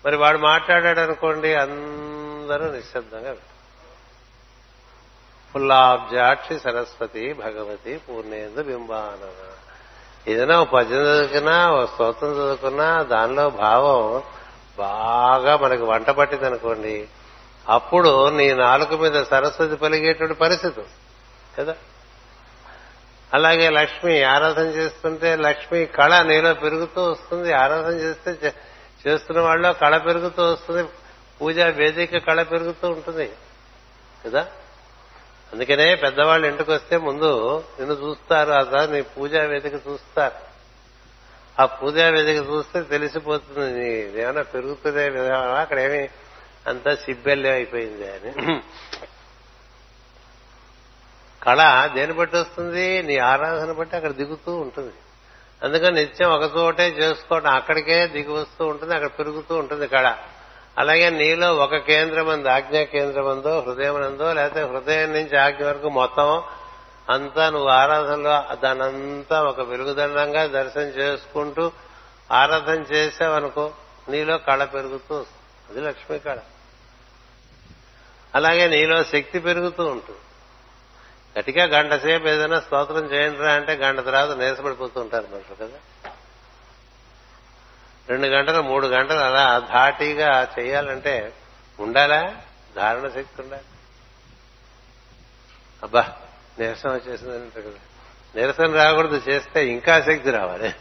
[0.07, 3.35] మరి వాడు మాట్లాడాడు అనుకోండి అందరూ నిశ్శబ్దంగా
[5.53, 9.29] ఫుల్లాబ్జాక్షి సరస్వతి భగవతి పూర్ణేందు బింబాన
[10.31, 14.23] ఏదైనా ఒక పద్యం చదువుకున్నా ఒక స్తోత్రం చదువుకున్నా దానిలో భావం
[14.79, 17.09] బాగా మనకి వంట పట్టింది అనుకోండి
[17.69, 20.81] అప్పుడు నీ నాలుక మీద సరస్వతి పలిగేటువంటి పరిస్థితి.
[21.59, 21.77] కదా?
[23.35, 27.53] అలాగే లక్ష్మి ఆరాధన చేస్తుంటే లక్ష్మి కళ నీలో పెరుగుతూ వస్తుంది.
[27.53, 28.55] ఆరాధన చేస్తే
[29.09, 30.89] చేస్తున్న వాళ్ళు కళ పెరుగుతూ వస్తుంది.
[31.41, 33.33] పూజా వేదిక కళ పెరుగుతూ ఉంటుంది.
[34.27, 34.47] కదా?
[35.53, 40.49] అందుకనే పెద్దవాళ్ళు ఇంటికి వస్తే ముందు నిన్ను చూస్తారు ఆ నీ పూజా వేదిక చూస్తారు.
[41.63, 46.09] ఆ పూజా వేదిక చూస్తే తెలిసిపోతుంది నీ ఏమైనా పెరుగుతుందే విధానం అక్కడ ఏమి
[46.69, 48.31] అంతా సిబ్బెల్లే అయిపోయింది అని
[51.43, 51.61] కళ
[51.95, 53.03] దేని బట్టి వస్తుంది?
[53.03, 54.95] నీ ఆరాధన బట్టి అక్కడ దిగుతూ ఉంటుంది.
[55.63, 60.09] అందుకని నిత్యం ఒక చోటే చేసుకోవడం అక్కడికే దిగి వస్తూ ఉంటుంది అక్కడ పెరుగుతూ ఉంటుంది కళ.
[60.79, 66.43] అలాగే నీలో ఒక కేంద్రం అంది ఆజ్ఞా హృదయం హృదయమనందో లేకపోతే హృదయం నుంచి ఆజ్ఞ వరకు మొత్తం
[67.11, 71.73] అంతా నువ్వు ఆరాధనలో దానంతా ఒక వెలుగుదండంగా దర్శనం చేసుకుంటూ
[72.33, 73.73] ఆరాధన చేసావనుకో
[74.09, 75.17] నీలో కళ పెరుగుతూ
[75.71, 76.39] అది లక్ష్మీ కళ.
[78.35, 80.19] అలాగే నీలో శక్తి పెరుగుతూ ఉంటుంది.
[81.39, 86.11] గట్టిగా గంట సేపు ఏదైనా స్తోత్రం చేయండిరా అంటే గంట తర్వాత నీరసపడిపోతూ ఉంటారు మనుషులు కదా.
[88.09, 91.33] రెండు గంటలు మూడు గంటలు అలా ధాటిగా చేయాలంటే
[91.81, 92.37] ఉండాలా?
[92.77, 93.63] ధారణ శక్తి ఉండాలి.
[95.83, 96.13] అబ్బా
[96.59, 97.79] నీరసం వచ్చేసిందంటే కదా.
[98.37, 100.75] నిరసన రాకూడదు చేస్తే ఇంకా శక్తి రావాలి.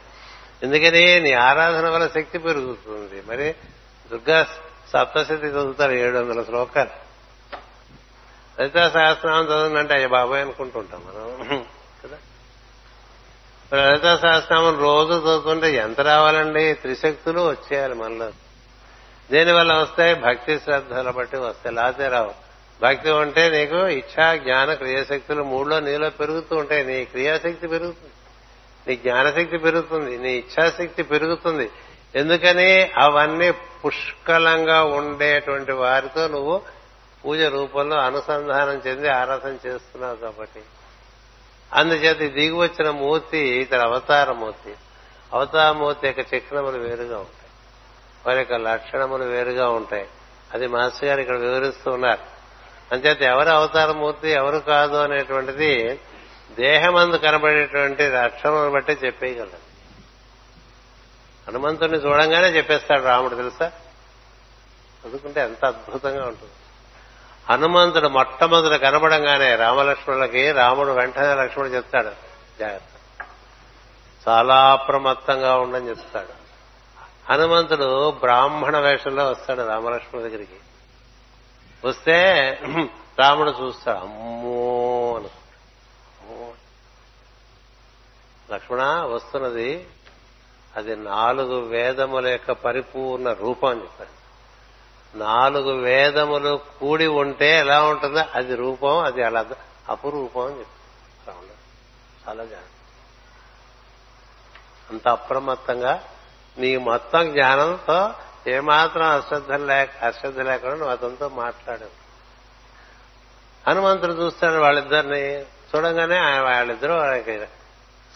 [0.63, 1.21] ఎందుకని?
[1.21, 3.21] నీ ఆరాధన వల్ల శక్తి పెరుగుతుంది.
[3.21, 3.55] మరి
[4.11, 4.43] దుర్గా
[4.93, 7.06] సప్తశతి చదువుతారు ఏడు వందల శ్లోకాలు.
[8.59, 11.65] లలితా సహస్రనామం చదువునంటే అయ్య బాబాయ్ అనుకుంటుంటాం మనం.
[12.03, 12.17] కదా?
[13.77, 16.73] లలితా సహస్రనామం రోజు చదువుతుంటే ఎంత రావాలండి?
[16.73, 18.31] త్రిశక్తులు వచ్చేయాలి మనలో.
[19.31, 20.15] దేనివల్ల వస్తాయి?
[20.15, 21.75] భక్తి శ్రద్ధల బట్టి వస్తాయి.
[21.75, 22.31] లాతే రావు.
[22.81, 26.85] భక్తి ఉంటే నీకు ఇచ్ఛా జ్ఞాన క్రియాశక్తులు మూడులో నీలో పెరుగుతూ ఉంటాయి.
[26.85, 28.11] నీ క్రియాశక్తి పెరుగుతుంది.
[28.87, 30.17] నీ జ్ఞానశక్తి పెరుగుతుంది.
[30.17, 31.71] నీ ఇచ్ఛాశక్తి పెరుగుతుంది.
[32.15, 36.76] ఎందుకని అవన్నీ పుష్కలంగా ఉండేటువంటి వారితో నువ్వు
[37.27, 40.61] పూజ రూపంలో అనుసంధానం చెంది ఆరాధన చేస్తున్నావు కాబట్టి.
[41.73, 44.75] అందుచేత దిగి వచ్చిన మూర్తి ఇతర అవతార మూర్తి
[45.33, 47.51] అవతార మూర్తి యొక్క చక్రములు వేరుగా ఉంటాయి.
[48.27, 50.07] వారి యొక్క లక్షణములు వేరుగా ఉంటాయి.
[50.53, 52.37] అది మాస్టర్ గారు ఇక్కడ వివరిస్తూ ఉన్నారు.
[52.91, 55.99] అంచేత ఎవరు అవతార మూర్తి ఎవరు కాదు అనేటువంటిది
[56.51, 59.67] దేహమందు కనబడేటువంటి లక్షణములను బట్టి చెప్పేయగలరు.
[61.47, 63.71] హనుమంతుడిని చూడంగానే చెప్పేస్తాడు రాముడు తెలుసా?
[65.05, 66.53] అందుకుంటే ఎంత అద్భుతంగా ఉంటుంది.
[67.49, 72.11] హనుమంతుడు మొట్టమొదట కనబడంగానే రామలక్ష్మణులకి రాముడు వెంటనే లక్ష్మణుడు చెప్తాడు
[72.59, 73.25] జాగ్రత్త.
[74.29, 76.47] చాలా అప్రమత్తంగా ఉండని చెప్తాడు.
[77.31, 80.59] హనుమంతుడు బ్రాహ్మణ వేషంలో వస్తాడు రామలక్ష్మణుడి దగ్గరికి.
[81.85, 82.17] వస్తే
[83.19, 85.27] రాముడు చూస్తాడు అమ్మో అని
[88.53, 89.87] లక్ష్మణ వస్తున్నది
[90.75, 94.16] అది నాలుగు వేదముల యొక్క పరిపూర్ణ రూపం అని చెప్పాడు
[95.15, 98.23] నాలుగు వేదములు కూడి ఉంటే ఎలా ఉంటుందో?
[98.35, 99.45] అది రూపం అది అలా
[99.89, 101.33] అపురూపం అని చెప్తా
[102.27, 102.63] చాలా జ్ఞానం
[104.91, 106.03] అంత అప్రమత్తంగా
[106.57, 108.13] నీ మొత్తం జ్ఞానంతో
[108.47, 112.07] ఏమాత్రం అశ్రద్ధ లేక అశ్రద్ధ లేకుండా నువ్వు అతనితో మాట్లాడావు
[113.69, 115.41] హనుమంతుడు చూస్తాడు వాళ్ళిద్దరిని.
[115.41, 117.45] చూడంగానే వాళ్ళిద్దరూ వాళ్ళకి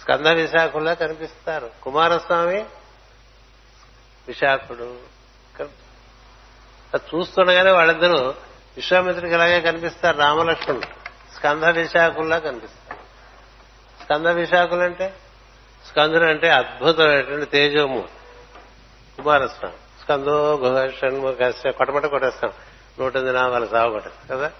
[0.02, 1.72] స్కంద విశాఖలా కనిపిస్తారు.
[1.84, 2.66] కుమారస్వామి
[4.28, 5.21] విశాఖుడు
[6.94, 8.18] అది చూస్తుండగానే వాళ్ళిద్దరూ
[8.78, 10.86] విశ్వామిత్రుడికి ఇలాగే కనిపిస్తారు రామలక్ష్మణుడు.
[11.36, 13.00] స్కంద విశాఖుల్లా కనిపిస్తారు.
[14.04, 15.14] స్కంద విశాఖులు అంటే?
[15.88, 18.02] స్కందుడు అంటే అద్భుతమైనటువంటి తేజోము
[19.18, 19.76] కుమారస్వామి.
[20.04, 22.52] స్కందో గుహ షణ్ముఖ కొట్టమట కొట్టేస్తాం.
[23.00, 24.52] నూట ఎనిమిది నామాలు సాగు కదా?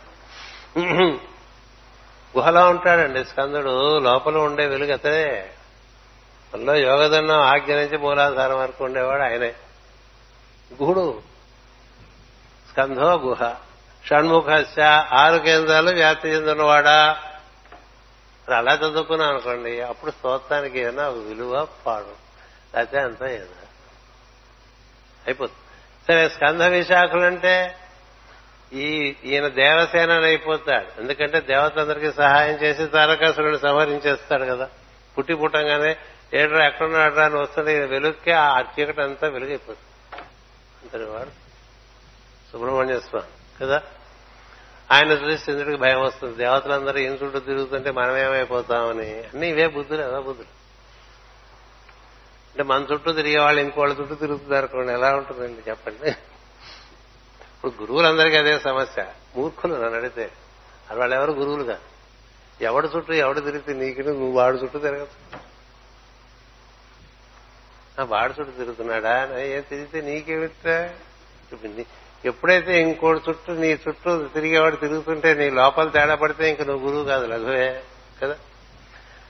[2.38, 4.00] గుహలో ఉంటాడండి స్కందుడు.
[4.00, 5.50] లోపల ఉండే వెలుగు అతనే
[6.54, 9.54] అందులో యోగదన్నం ఆజ్ఞ నుంచి మూలాధారం వరకు ఉండేవాడు ఆయనే.
[10.82, 11.31] గుహుడు
[12.72, 13.56] స్కంధో గుహ.
[14.06, 17.20] షణ్ముఖస్య ఆరు కేంద్రాలు వ్యాప్తి చెందినవాడా?
[18.56, 22.32] అలా చదువుకున్నాం అనుకోండి అప్పుడు స్తోత్రానికి ఏదైనా విలువ పాడు.
[22.78, 23.46] అయితే అంతా ఏదో.
[25.28, 25.60] అయిపోతుంది.
[26.08, 27.76] సరే స్కంధ విశాఖలంటే
[28.74, 31.02] ఈ ఈయన దేవసేన అయిపోతాడు.
[31.02, 34.70] ఎందుకంటే దేవతలందరికీ సహాయం చేసి తారకాసురుడిని సంహరించేస్తాడు కదా.
[35.18, 35.96] పుట్టి పుట్టంగానే
[36.34, 40.24] ఏడ్రా ఎక్కడున్నాడ్రా అని వస్తుంటే వెలుక్కి ఆ చీకటి అంతా వెలుగైపోతుంది.
[40.84, 41.41] అంతటి వాడు?
[42.52, 43.82] సుబ్రహ్మణ్య స్వామి కదా?
[44.92, 46.36] ఆయన చూసి ఇంద్రుడికి భయం వస్తుంది.
[46.36, 50.62] దేవతలందరూ ఏం చుట్టూ తిరుగుతుంటే మనమేమైపోతామని అన్ని ఇవే బుద్ధులు ఎలా బుద్ధులు.
[52.52, 56.10] అంటే మన చుట్టూ తిరిగే వాళ్ళు ఇంకోళ్ళ చుట్టూ తిరుగుతున్నారు అనుకోండి ఎలా ఉంటుందండి చెప్పండి?
[56.10, 59.06] ఇప్పుడు గురువులందరికీ అదే సమస్య.
[59.36, 60.32] మూర్ఖులు నన్ను అడిగితే
[60.90, 61.80] అది వాళ్ళు ఎవరు గురువులుగా?
[62.62, 65.08] ఎవడు చుట్టూ ఎవడు తిరిగితే నీకు నువ్వు వాడు చుట్టూ తిరగదు
[68.02, 69.40] వాడు చుట్టూ తిరుగుతున్నాడా?
[69.40, 70.90] ఏం తిరిగితే నీకేమిట్రా?
[72.26, 77.26] ఎప్పుడైతే ఇంకోటి చుట్టూ నీ చుట్టూ తిరిగేవాడు తిరుగుతుంటే నీ లోపల తేడా పడితే ఇంక నువ్వు గురువు కాదు
[77.26, 77.84] లఘువే
[78.24, 78.36] కదా?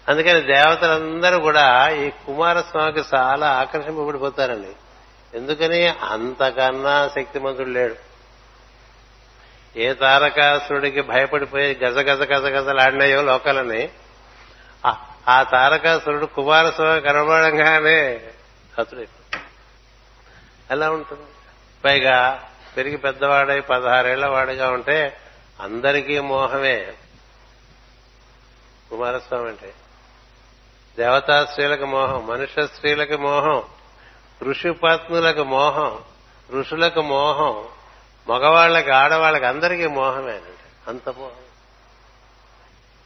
[0.07, 4.71] అందుకని దేవతలందరూ కూడా ఈ కుమారస్వామికి చాలా ఆకర్షింపబడిపోతారండి
[5.37, 5.87] ఎందుకని?
[5.87, 7.95] అంతకన్నా శక్తిమంతుడు లేడు.
[9.75, 13.89] ఏ తారకాసురుడికి భయపడిపోయి గజ గజ గజ గజలాడినాయో లోకాలని
[15.29, 18.21] ఆ తారకాసురుడు కుమారస్వామి కనబడంగానే
[18.79, 19.01] హతుడు
[20.71, 21.21] ఎలా ఉంటుంది?
[21.85, 25.17] పైగా పెరిగి పెద్దవాడై పదహారేళ్ళ వాడిగా ఉంటే
[25.59, 26.93] అందరికీ మోహమే.
[28.89, 29.73] కుమారస్వామి అంటే
[30.97, 33.63] దేవతా స్త్రీలకు మోహం మనుష్య స్త్రీలకు మోహం
[34.43, 36.01] ఋషిపత్నులకు మోహం
[36.51, 37.67] ఋషులకు మోహం
[38.29, 40.41] మగవాళ్ళకి ఆడవాళ్ళకి అందరికీ మోహమే
[40.87, 41.41] అంత మోహం.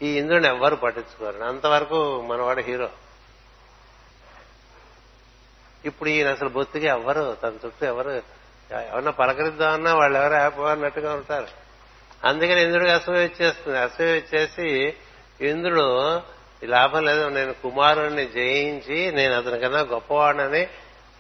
[0.02, 1.44] ఈ ఇంద్రుని ఎవ్వరు పట్టించుకోరు.
[1.44, 2.90] అంతవరకు మనవాడు హీరో.
[5.86, 8.35] ఇప్పుడు ఈయన అసలు బొత్తిగా ఎవ్వరు తన చుట్టూ ఎవరు
[8.72, 11.48] ఎవరన్నా పలకరిద్దామన్నా వాళ్ళు ఎవరు ఆపోన్నట్టుగా ఉంటారు.
[12.24, 13.78] అందుకని ఇంద్రుడికి అసూయ వచ్చేస్తుంది.
[13.78, 14.94] అసూయ వచ్చేసి
[15.42, 16.22] ఇంద్రుడు
[16.64, 20.68] లాభం లేదు నేను కుమారుణ్ణి జయించి నేను అతని కన్నా గొప్పవాడినని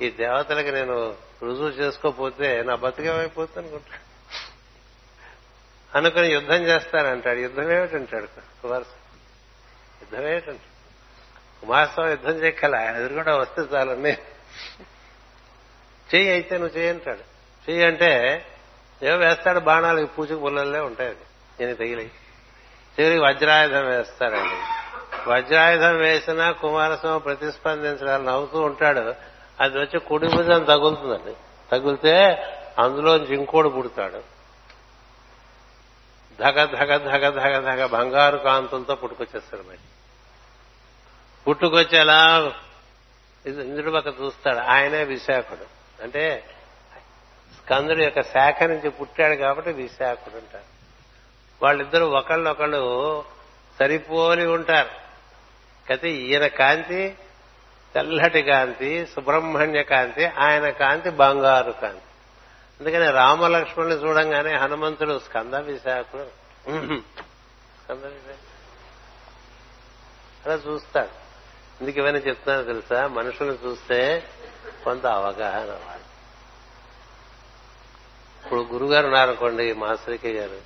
[0.01, 3.99] ఈ దేవతలకి నేను రుజువు చేసుకోపోతే నా బతికేమైపోతుంది అనుకుంటా.
[5.95, 8.25] అనుకుని యుద్ధం చేస్తానంటాడు యుద్ధం ఏమిటంటాడు?
[8.61, 8.83] కుమార్
[10.01, 10.75] యుద్ధం ఏమిటంటాడు?
[11.61, 14.11] కుమారస్వామి యుద్ధం చెక్కల ఎదురుకుండా వస్తే చాలని
[16.15, 17.34] చెయ్యి అయితే నువ్వు చేయంటాడు
[17.65, 18.45] ఫీ అంటే
[19.03, 21.19] ఏవో వేస్తాడు బాణాలు ఈ పూజకు పుల్లలే ఉంటాయి అది.
[21.59, 22.11] నేను తగిలి
[22.99, 24.85] చివరికి వజ్రాయుధం వేస్తారండి.
[25.29, 29.15] వజ్రాయుధం వేసినా కుమారస్వామి ప్రతిస్పందించడానికి నవ్వుతూ ఉంటాడు.
[29.59, 31.35] అది వచ్చి కుడి భుజం తగులుతుందండి.
[31.71, 32.23] తగిలితే
[32.79, 34.35] అందులో ఇంకోడు పుడతాడు.
[36.39, 39.77] ధగ ధగ ధగ ధగ ధగ బంగారు కాంతులతో పుట్టుకొచ్చేస్తాడు మరి.
[41.47, 42.51] పుట్టుకొచ్చేలా
[43.45, 44.57] ఇంద్రుడు పక్క చూస్తాడు.
[44.57, 46.03] ఆయనే విశాఖుడు.
[46.03, 46.43] అంటే
[47.69, 50.69] కందుడి యొక్క శాఖ నుంచి పుట్టాడు కాబట్టి విశాఖుడు అంటారు.
[51.61, 52.81] వాళ్ళిద్దరూ ఒకళ్ళొకళ్ళు
[53.79, 54.93] సరిపోలి ఉంటారు.
[55.89, 57.01] అయితే ఈయన కాంతి
[57.93, 62.09] తెల్లటి కాంతి సుబ్రహ్మణ్య కాంతి ఆయన కాంతి బంగారు కాంతి.
[62.79, 66.25] అందుకని రామలక్ష్మణుని చూడంగానే హనుమంతుడు స్కంద విశాఖుడు
[67.81, 68.41] స్కంద విశాఖ
[70.45, 71.13] అలా చూస్తాడు.
[71.81, 72.99] ఎందుకు ఇవన్నీ చెప్తున్నాను తెలుసా?
[73.07, 73.99] మనుషులను చూస్తే
[74.83, 76.04] కొంత అవగాహన వాళ్ళు
[78.45, 80.57] ఇప్పుడు గురుగారు ఉన్నారనుకోండి మాస్టర్కే గారు.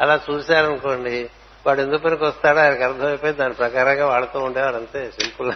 [0.00, 1.30] అలా చూశారనుకోండి
[1.66, 5.52] వాడు ఎందుకు పనికి వస్తాడో ఆయనకు అర్థమైపోయి దాని ప్రకారంగా వాడుతూ ఉండేవాడు అంతే సింపుల్.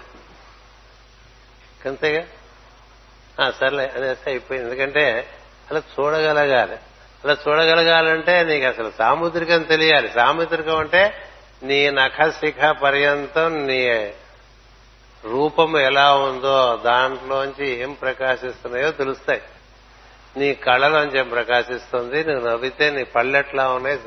[1.87, 2.27] అంతేగా?
[3.45, 4.71] ఆ, సర్లే అనేసి అయిపోయింది.
[4.71, 5.29] ఎందుకంటే
[5.71, 6.77] అలా చూడగలగాలి.
[7.25, 10.09] అలా చూడగలగాలంటే నీకు అసలు సాముద్రికం తెలియాలి.
[10.09, 11.29] సాముద్రికం అంటే
[11.63, 14.13] నీ నఖ శిఖ పర్యంతం నీ
[15.25, 19.43] రూపం ఎలా ఉందో దాంట్లోంచి ఏం ప్రకాశిస్తున్నాయో తెలుస్తాయి.
[20.37, 24.01] నీ కళ్ళలోంచి ప్రకాశిస్తుంది నువ్వు నవ్వితే నీ పళ్ళెట్లా ఉన్నాయి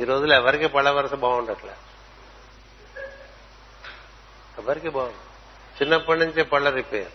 [0.00, 1.72] ఈ రోజులు ఎవరికి పళ్ళ వరుస బాగుండట్లే?
[4.58, 5.14] ఎవరికి బాగుంది
[5.82, 7.08] చిన్నప్పటి నుంచే పళ్ళ రిపేర్.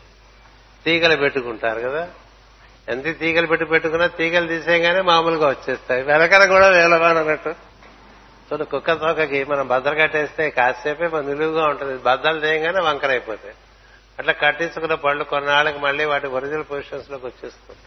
[0.86, 2.10] తీగలు పెట్టుకుంటారు కదా?
[2.88, 6.04] ఎంత తీగలు పెట్టి పెట్టుకున్నా తీగలు తీసేయగానే మామూలుగా వచ్చేస్తాయి.
[6.04, 7.70] వెనకన కూడా వేలవానన్నట్టు అన్నట్టు.
[8.54, 11.98] చూడు కుక్క తోకకి మనం బద్దలు కట్టేస్తే కాసేపే మన నిలువుగా ఉంటుంది.
[11.98, 13.56] బద్దలు తీయగానే వంకరైపోతాయి.
[14.20, 17.80] అట్లా కట్టించుకున్న పళ్ళు కొన్నాళ్ళకి మళ్ళీ వాటి ఒరిజినల్ పొజిషన్స్లోకి వచ్చేస్తుంది.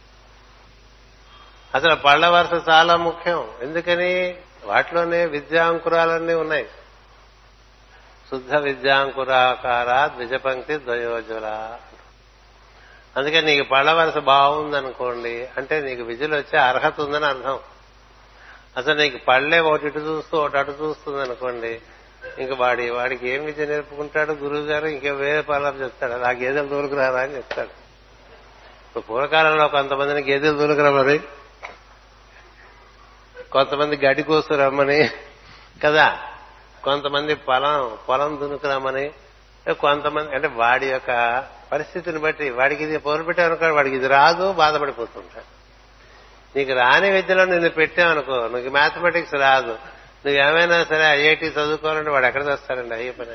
[1.75, 3.49] అసలు పళ్ళ వరుస చాలా ముఖ్యం.
[3.61, 4.37] ఎందుకని?
[4.63, 6.65] వాటిలోనే విద్యాంకురాలన్నీ ఉన్నాయి.
[8.31, 11.77] శుద్ధ విద్యాంకురాకార ద్విజపంక్తి ద్వయోజుల
[13.17, 17.59] అందుకే నీకు పళ్ళ వరుస బాగుందనుకోండి అంటే నీకు విజులు వచ్చే అర్హత ఉందని అర్థం.
[18.77, 21.81] అసలు నీకు పళ్ళే ఒకటి ఇటు చూస్తూ ఒకటి అటు చూస్తుంది అనుకోండి
[22.39, 26.13] ఇంకా వాడి వాడికి ఏం విద్య నేర్పుకుంటాడు గురువు గారు ఇంకా వేరే పనులు చెప్తాడు.
[26.13, 27.67] ఆ గేదెలు దూరుకురారా అని చెప్తాడు.
[27.67, 31.19] ఇప్పుడు పూర్వకాలంలో కొంతమందిని గేదెలు దూరుకురా
[33.51, 35.09] కొంతమంది గడ్డి కోసు రమ్మని.
[35.83, 36.19] కదా?
[36.83, 39.11] కొంతమంది పొలం పొలం దునుకురమ్మని
[39.73, 45.53] కొంతమంది అంటే వాడి యొక్క పరిస్థితిని బట్టి వాడికి ఇది పొరు పెట్టామనుకో వాడికి ఇది రాదు బాధపడిపోతుంటాడు.
[46.57, 49.77] నీకు రాని విద్యలో నిన్ను పెట్టామనుకో నీకు మ్యాథమెటిక్స్ రాదు.
[50.25, 53.31] నువ్వు ఏమైనా సరే ఐఐటి చదువుకోవాలంటే వాడు ఎక్కడ తెస్తాడండి అయ్యే పని.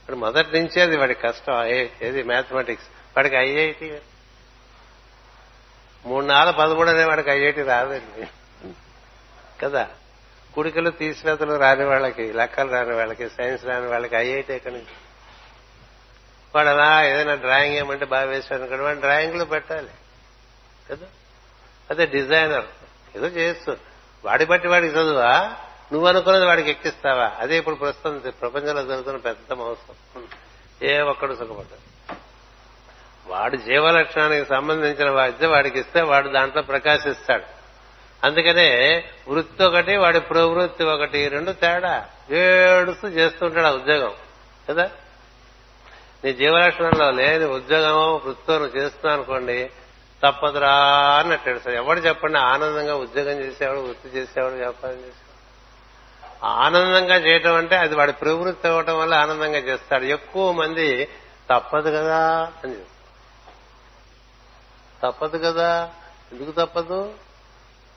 [0.00, 1.64] ఇప్పుడు మొదటి నుంచే అది వాడి కష్టం.
[1.64, 2.22] ఏది?
[2.22, 2.86] మ్యాథమెటిక్స్.
[3.16, 4.00] వాడికి ఐఐటి.
[6.04, 8.26] మూడు నాలుగు పదమూడు అనే వాడికి ఐఐటి రాదండి.
[9.62, 9.88] కదా?
[10.54, 14.94] కుడికలు తీసివేతలు రాని వాళ్ళకి లెక్కలు రాని వాళ్ళకి సైన్స్ రాని వాళ్ళకి ఐఐటి ఎక్కడి నుంచి?
[16.54, 19.90] వాడు అలా ఏదైనా డ్రాయింగ్ ఏమంటే బాగా వేసాడు అనుకోండి వాడు డ్రాయింగ్లు పెట్టాలి.
[20.90, 21.06] కదా?
[21.90, 22.64] అదే డిజైనర్.
[23.16, 23.80] ఏదో చేస్తుంది
[24.24, 25.54] వాడి బట్టి వాడికి చదువా?
[25.92, 27.32] నువ్వు అనుకున్నది వాడికి ఎక్కిస్తావా?
[27.38, 30.22] అదే ఇప్పుడు ప్రస్తుతం ప్రపంచంలో జరుగుతున్న పెద్ద మహోత్సవం.
[30.82, 31.92] ఏ ఒక్కడు సుఖపడ్డాడు
[33.26, 37.44] వాడు జీవలక్షణానికి సంబంధించిన విద్య వాడికి ఇస్తే వాడు దాంట్లో ప్రకాశిస్తాడు.
[38.26, 42.08] అందుకనే వృత్తి ఒకటి వాడి ప్రవృత్తి ఒకటి రెండు తేడా.
[42.30, 44.12] ఏడుస్తూ చేస్తుంటాడు ఆ ఉద్యోగం.
[44.70, 44.90] కదా?
[46.24, 49.70] నీ జీవలక్షణంలో లేని ఉద్యోగమో వృత్తో నువ్వు చేస్తున్నావు అనుకోండి
[50.26, 50.74] తప్పదురా
[51.18, 51.76] అన్నట్టు సార్.
[51.76, 55.32] ఎవడు చెప్పండి ఆనందంగా ఉద్యోగం చేసేవాడు వృత్తి చేసేవాడు వ్యాపారం చేసేవాడు.
[56.44, 60.04] ఆనందంగా చేయటం అంటే అది వాడి ప్రవృత్తి అవ్వటం వల్ల ఆనందంగా చేస్తాడు.
[60.04, 61.08] ఎక్కువ మంది
[61.50, 62.74] తప్పదు కదా అని
[65.02, 65.90] తప్పదు కదా?
[66.32, 67.14] ఎందుకు తప్పదు?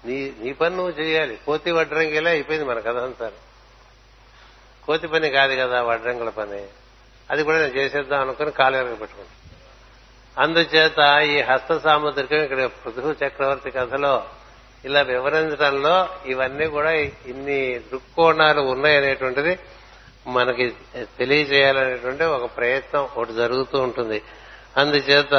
[0.05, 1.39] నీ నీ పని నువ్వు చేయాలి.
[1.45, 3.32] కోతి వడ్రంగిలా అయిపోయింది మన కథ అంతా.
[4.86, 6.67] కోతి పని కాదు కదా వడ్రంగుల పని.
[7.32, 9.45] అది కూడా నేను చేసేద్దాం అనుకుని కాలు వెనక పెట్టుకుంటాను.
[10.39, 14.23] అందుచేత ఈ హస్త సాముద్రికం ఇక్కడ పృథు చక్రవర్తి కథలో
[14.86, 16.91] ఇలా వివరించడంలో ఇవన్నీ కూడా
[17.31, 19.59] ఇన్ని దృక్కోణాలు ఉన్నాయనేటువంటిది
[20.27, 20.65] మనకి
[21.19, 24.21] తెలియజేయాలనేటువంటి ఒక ప్రయత్నం ఒకటి జరుగుతూ ఉంటుంది.
[24.77, 25.33] అందుచేత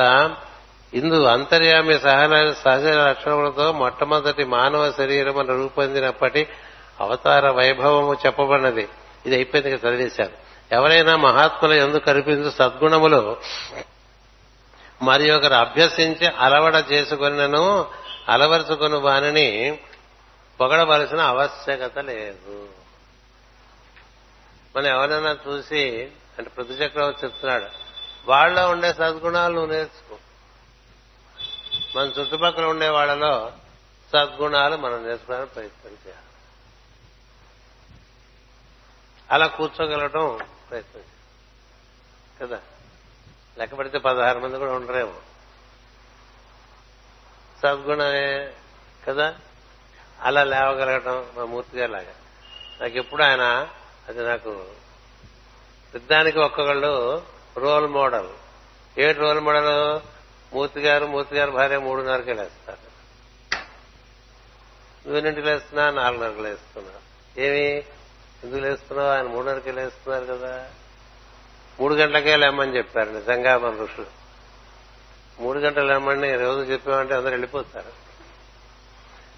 [0.94, 2.34] ఇందు అంతర్యామి సహన
[2.64, 6.48] సహజ లక్షణములతో మొట్టమొదటి మానవ శరీరం రూపొందినప్పటి
[7.00, 8.88] అవతార వైభవము చెప్పబడినది.
[9.26, 10.36] ఇది అయిపోయింది కదా చదివేశాను.
[10.72, 13.36] ఎవరైనా మహాత్ముల ఎందుకు కనిపించు సద్గుణములు
[15.02, 17.86] మరి ఒకరు అభ్యసించి అలవడ చేసుకున్నను
[18.28, 19.78] అలవరుచుకుని వానిని
[20.60, 22.68] పొగడవలసిన ఆవశ్యకత లేదు.
[24.76, 27.66] మనం ఎవరైనా చూసి అంటే పృథు చక్రవర్తి చెప్తున్నాడు
[28.26, 30.16] వాళ్ళలో ఉండే సద్గుణాలు నువ్వు నేర్చుకో.
[31.96, 33.52] మన చుట్టుపక్కల ఉండే వాళ్ళలో
[34.12, 36.26] సద్గుణాలు మనం నేర్చుకోవడానికి ప్రయత్నం చేయాలి.
[39.30, 40.38] అలా కూర్చోగలటం
[40.70, 41.06] ప్రయత్నం చేయాలి.
[42.40, 42.60] కదా?
[43.58, 45.14] లెక్క పెడితే పదహారు మంది కూడా ఉండరేమో.
[47.62, 48.52] సద్గుణమే
[49.08, 49.34] కదా?
[50.20, 52.14] అలా లేవగలగటం మా మూర్తి గారి లాగా.
[52.80, 53.68] నాకు ఎప్పుడు ఆయన
[54.08, 54.64] అది నాకు
[55.94, 57.22] పెద్దానికి ఒక్కొక్కళ్ళు
[57.56, 58.28] role model.
[58.98, 60.00] A role model
[60.54, 62.86] Murthy garu Murthy garu భార్య మూడున్నరకే లేస్తారు.
[65.06, 65.90] నువ్వెన్నింటికి లేస్తున్నా?
[65.90, 66.92] నాలుగున్నరకు లేస్తున్నా.
[67.38, 67.76] ఏమి?
[68.44, 69.10] ఎందుకు లేస్తున్నావు?
[69.10, 70.72] ఆయన మూడున్నరకే లేస్తున్నారు కదా.
[71.80, 74.06] మూడు గంటలకే లేమ్మని చెప్పారు నిజంగా మన ఋషులు.
[75.40, 78.06] మూడు గంటలు లేమని రోజు చెప్పామంటే అందరు వెళ్ళిపోతారు.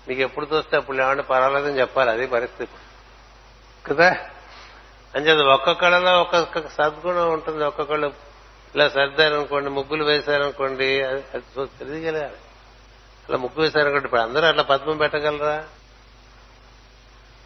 [0.08, 2.72] నీకు ఎప్పుడు చూస్తే అప్పుడు లేవంటే పర్వాలేదని చెప్పాలి అది పరిస్థితి.
[3.86, 4.16] కదా?
[5.14, 8.12] అంచేది ఒక్కొక్కళ్ళలో ఒక్కొక్క సద్గుణం ఉంటుంది ఒక్కొక్కళ్ళు
[8.74, 12.36] ఇలా సర్దారనుకోండి ముగ్గులు వేశారనుకోండి అది అది తెలియగలగాలి.
[13.28, 15.64] అలా ముగ్గు వేశారనుకోండి ఇప్పుడు అందరూ అట్లా పద్మం పెట్టగలరా?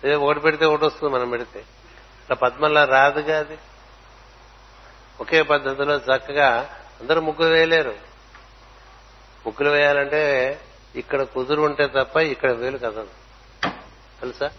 [0.05, 1.59] ఏదో ఒకటి పెడితే ఒకటి వస్తుంది మనం పెడితే.
[1.59, 3.59] అట్లా పద్మంలా రాదుగా అది?
[5.21, 7.95] ఒకే పద్ధతిలో చక్కగా అందరూ ముగ్గులు వేయలేరు.
[9.47, 10.23] ముగ్గులు వేయాలంటే
[10.97, 13.09] ఇక్కడ కుదురు ఉంటే తప్ప ఇక్కడ వేలు కదదు
[14.21, 14.51] తెలుసా?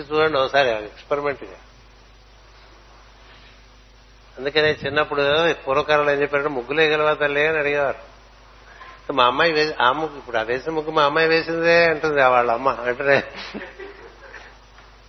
[0.00, 1.56] చూడండి ఒకసారి ఎక్స్పెరిమెంట్గా.
[4.38, 8.14] అందుకనే చిన్నప్పుడు పూర్వకాలంలో ఏం చెప్పారంటే ముగ్గులు వేయగలవా తల్లి అని అడిగేవారు.
[9.12, 12.68] మా అమ్మాయి వేసి ఆ ముగ్గు ఇప్పుడు ఆ వేసిన ముగ్గు మా అమ్మాయి వేసిందే అంటుంది వాళ్ళ అమ్మ
[12.68, 13.32] అంటే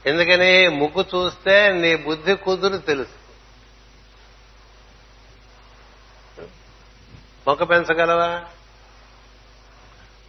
[0.06, 0.68] ఎందుకని?
[0.68, 3.25] ముగ్గు చూస్తే నీ బుద్ధి కుదురు తెలుసు.
[7.48, 8.44] మొక్క పెంచగలవా?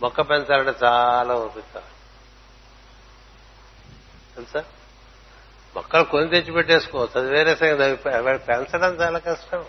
[0.02, 1.78] మొక్క పెంచాలంటే చాలా ఓపిక.
[4.34, 4.64] తెలుసా?
[5.76, 8.08] మొక్కలు కొని తెచ్చి పెట్టేసుకోవచ్చు అది వేరే సంగతి.
[8.08, 9.64] అవి పెంచడం చాలా కష్టం.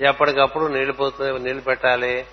[0.00, 2.26] ఎప్పటికప్పుడు నీళ్ళు పోతుంది నీళ్ళు పెట్టాలి.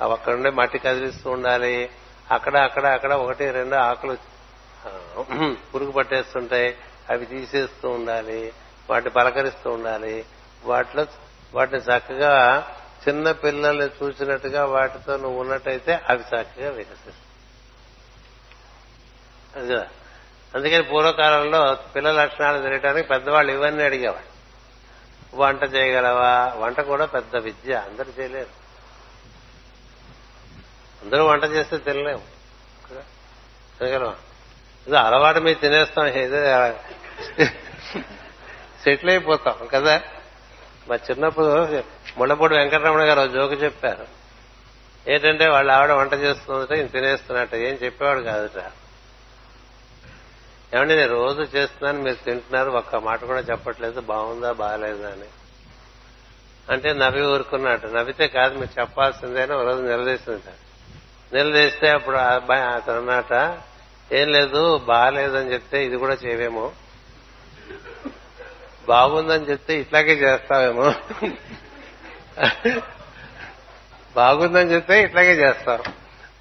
[0.00, 1.90] అవి అక్కడ ఉండే మట్టి కదిలిస్తూ ఉండాలి.
[2.30, 4.16] అక్కడ అక్కడ అక్కడ ఒకటి రెండు ఆకులు
[5.74, 6.76] పురుగు పట్టేస్తుంటాయి.
[7.10, 8.52] అవి తీసేస్తూ ఉండాలి.
[8.90, 10.24] వాటిని పలకరిస్తూ ఉండాలి.
[10.64, 11.06] వాటిలో
[11.54, 12.66] వాటిని చక్కగా
[13.08, 17.16] చిన్న పిల్లల్ని చూసినట్టుగా వాటితో నువ్వు ఉన్నట్టయితే అవి చక్కగా వికసిస్తాయి.
[19.56, 19.86] అది కదా.
[20.54, 24.34] అందుకని పూర్వకాలంలో పిల్లల లక్షణాలు తినడానికి పెద్దవాళ్ళు ఇవన్నీ అడిగేవాళ్ళు.
[25.36, 26.54] వంట చేయగలవా?
[26.56, 27.74] వంట కూడా పెద్ద విద్య.
[27.74, 28.64] అందరూ చేయలేరు.
[31.04, 32.22] అందరూ వంట చేస్తే తినలేము.
[32.90, 33.02] కదా?
[33.86, 36.06] ఏదో అలవాటు మీద తినేస్తాం.
[36.06, 36.36] ఏదో
[38.84, 39.68] సెటిల్ అయిపోతాం.
[39.70, 40.02] కదా?
[40.88, 41.68] మా చిన్నప్పుడు
[42.18, 44.06] ముళ్ళపూడి వెంకటరమణ గారు జోకు చెప్పారు.
[45.08, 47.54] ఏంటంటే వాళ్ళ ఆవిడ వంట చేస్తుందట ఈయన తినేస్తున్నట్ట.
[47.54, 48.62] ఏం చెప్పేవాడు కాదుట.
[50.74, 55.28] ఏమండి నేను రోజు చేస్తున్నాను మీరు తింటున్నారు ఒక్క మాట కూడా చెప్పట్లేదు బాగుందా బాగాలేదా అని.
[56.70, 57.86] అంటే నవ్వి ఊరుకున్నట్టు.
[57.86, 60.52] నవ్వితే కాదు మీరు చెప్పాల్సిందేనా ఒక రోజు నిలదీసిందట.
[61.34, 63.58] నిలదీస్తే అప్పుడు ఆ అబ్బాయి అతను అన్నట
[64.12, 66.72] ఏం లేదు బాగాలేదని చెప్తే ఇది కూడా చేయవేమో.
[68.88, 70.86] బాగుందని చెప్తే ఇట్లాగే చేస్తావేమో.
[74.16, 75.82] బాగుందని చెప్తే ఇట్లాగే చేస్తాం.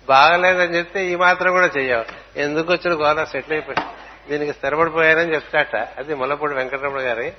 [0.07, 2.05] బాగలేదని చెప్తే ఈ మాత్రం కూడా చెయ్యవు
[2.39, 3.81] ఎందుకు వచ్చిన గోదా సెటిల్ అయిపోయి?
[4.29, 5.75] దీనికి స్థిరపడిపోయారని చెప్తాట.
[5.75, 7.33] అది ముల్లపూడి వెంకటరమణ గారి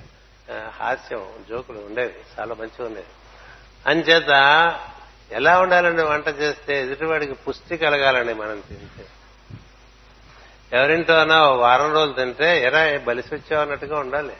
[0.81, 3.13] హాస్యం జోకులు ఉండేది చాలా మంచిగా ఉండేది
[3.87, 4.33] అంచేత
[5.33, 9.05] ఎలా ఉండాలండి వంట చేస్తే ఎదుటివాడికి పుష్టి కలగాలండి మనం తింటే?
[10.73, 14.37] ఎవరింటోనా ఓ వారం రోజులు తింటే ఎరా బలిసి వచ్చావు అన్నట్టుగా ఉండాలి.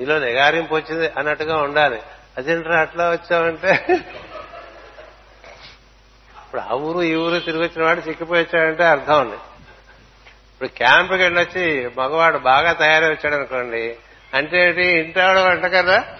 [0.00, 2.02] నీలో నిగారింపు వచ్చింది అన్నట్టుగా ఉండాలి.
[2.38, 3.86] అదేంట్రా అట్లా వచ్చావంటే?
[6.38, 9.36] ఇప్పుడు ఆ ఊరు ఈ ఊరు తిరిగి వచ్చిన వాడు చిక్కిపోయి వచ్చాడంటే అర్థం ఉంది.
[10.52, 13.98] ఇప్పుడు క్యాంప్కి వెళ్ళొచ్చి మగవాడు బాగా తయారై వచ్చాడు అనుకోండి
[14.34, 15.20] అంటే ఏంటి?
[15.20, 16.18] ఆవిడ వంట కదా?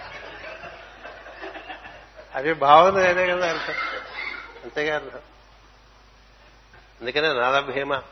[2.35, 3.75] అది బాగుంది అదే కదా అర్థం.
[4.65, 5.21] అంతేగా అర్థం.
[7.01, 8.03] అందుకనే నాదభీమ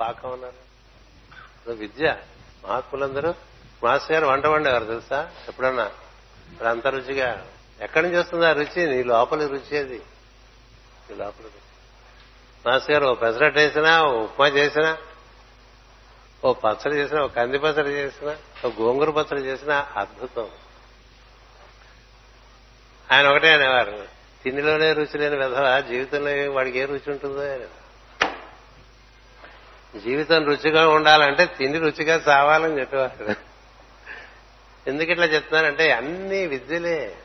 [0.00, 2.16] పాకం ఉన్నారు విద్య
[2.64, 3.34] మహాత్ములందరూ
[3.84, 5.30] మాస్టర్ గారు వంట వండేవారు తెలుసా?
[5.48, 5.90] ఎప్పుడన్నా?
[6.52, 7.46] ఇప్పుడు అంత రుచిగా.
[7.80, 8.86] ఎక్కడి నుంచి వస్తుంది ఆ రుచి?
[8.86, 10.02] నీ లోపలి రుచి అది.
[11.10, 11.44] నీ లోపల
[12.66, 14.98] మాస్టర్ గారు ఓ పెసరట్ వేసినా ఓ ఉప్మా చేసినా
[16.44, 18.36] ఓ పచ్చడి చేసినా ఓ కంది పచ్చడి చేసినా
[18.66, 20.50] ఓ గోంగూర పచ్చడి చేసినా అద్భుతం.
[23.12, 24.04] ఆయన ఒకటే అనేవారు
[24.44, 27.68] తిండిలోనే రుచి లేని విధవ జీవితంలో వాడికి ఏ రుచి ఉంటుందో అని
[30.00, 33.51] జీవితం రుచిగా ఉండాలంటే తిండి రుచిగా చావాలని చెప్పేవారు.
[34.86, 37.16] ఎందుకు ఇట్లా చెప్తున్నానంటే అన్ని విద్యలే.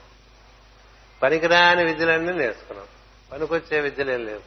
[1.23, 2.88] పనికిరాని విద్యలన్నీ నేర్చుకున్నాం.
[3.31, 4.39] పనికొచ్చే విద్యలేం లేవు.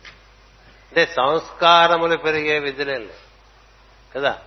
[0.88, 3.30] అంటే సంస్కారములు పెరిగే విద్యలేం లేవు.
[4.14, 4.38] కదా?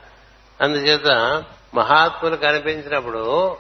[0.62, 1.08] అందుచేత
[1.74, 3.58] మహాత్ములు కనిపించినప్పుడు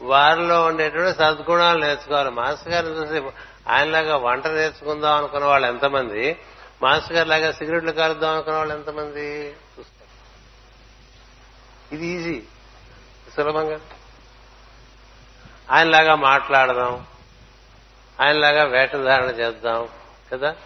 [0.00, 2.30] వారిలో ఉండేటువంటి సద్గుణాలు నేర్చుకోవాలి.
[2.30, 3.36] మాస్టర్ గారిని చూసి
[3.68, 6.36] ఆయనలాగా వంట నేర్చుకుందాం అనుకున్న వాళ్ళు ఎంతమంది?
[6.82, 9.46] మాస్టర్ గారి లాగా సిగరెట్లు కాలుద్దాం అనుకున్న వాళ్ళు ఎంతమంది?
[9.46, 10.02] చూస్తారు.
[11.94, 12.42] ఇది ఈజీ.
[13.36, 13.80] సులభంగా.
[15.70, 17.06] ఆయనలాగా మాట్లాడదాం
[18.20, 19.88] ఆయనలాగా వేషధారణ చేద్దాం
[20.32, 20.56] కదా?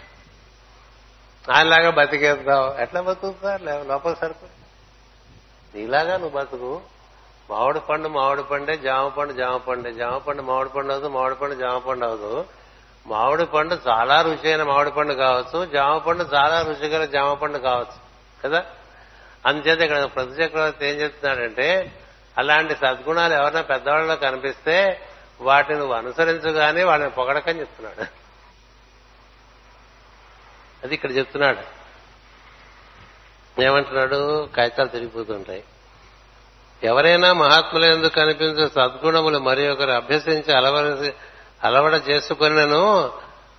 [1.52, 2.81] ఆయనలాగా బతికేద్దాం.
[2.81, 3.62] ఎట్లా బతుకుతారు?
[3.62, 4.47] లోపల సరుకు
[5.77, 6.81] నీలాగా నువ్వు బతుకు.
[7.51, 9.93] మామిడి పండు మామిడి పండే జామ పండు జామ పండే.
[9.93, 12.44] జామ పండు మామిడి పండు అవుతుంది మామిడి పండు జామ పండు అవదు
[13.06, 18.06] మామిడి పండు చాలా రుచి అయిన మామిడి పండు కావచ్చు జామ పండు చాలా రుచికర జామ పండు కావచ్చు
[18.44, 18.64] కదా?
[19.47, 21.93] అందుచేత ఇక్కడ ప్రతి చక్రవర్తి ఏం చెప్తున్నాడంటే
[22.38, 25.08] అలాంటి సద్గుణాలు ఎవరైనా పెద్దవాళ్ళలో కనిపిస్తే
[25.40, 28.06] వాటిని నువ్వు అనుసరించగానే వాళ్ళని పొగడకని చెప్తున్నాడు.
[30.84, 31.76] అది ఇక్కడ చెప్తున్నాడు.
[33.62, 34.48] ఏమంటున్నాడు?
[34.56, 35.64] కాగితాలు తిరిగిపోతుంటాయి.
[36.82, 41.12] ఎవరైనా మహాత్ములు ఎందుకు కనిపించే సద్గుణములు మరి ఒకరు అభ్యసించి అలవరసి
[41.64, 43.12] అలవడ చేసుకున్నను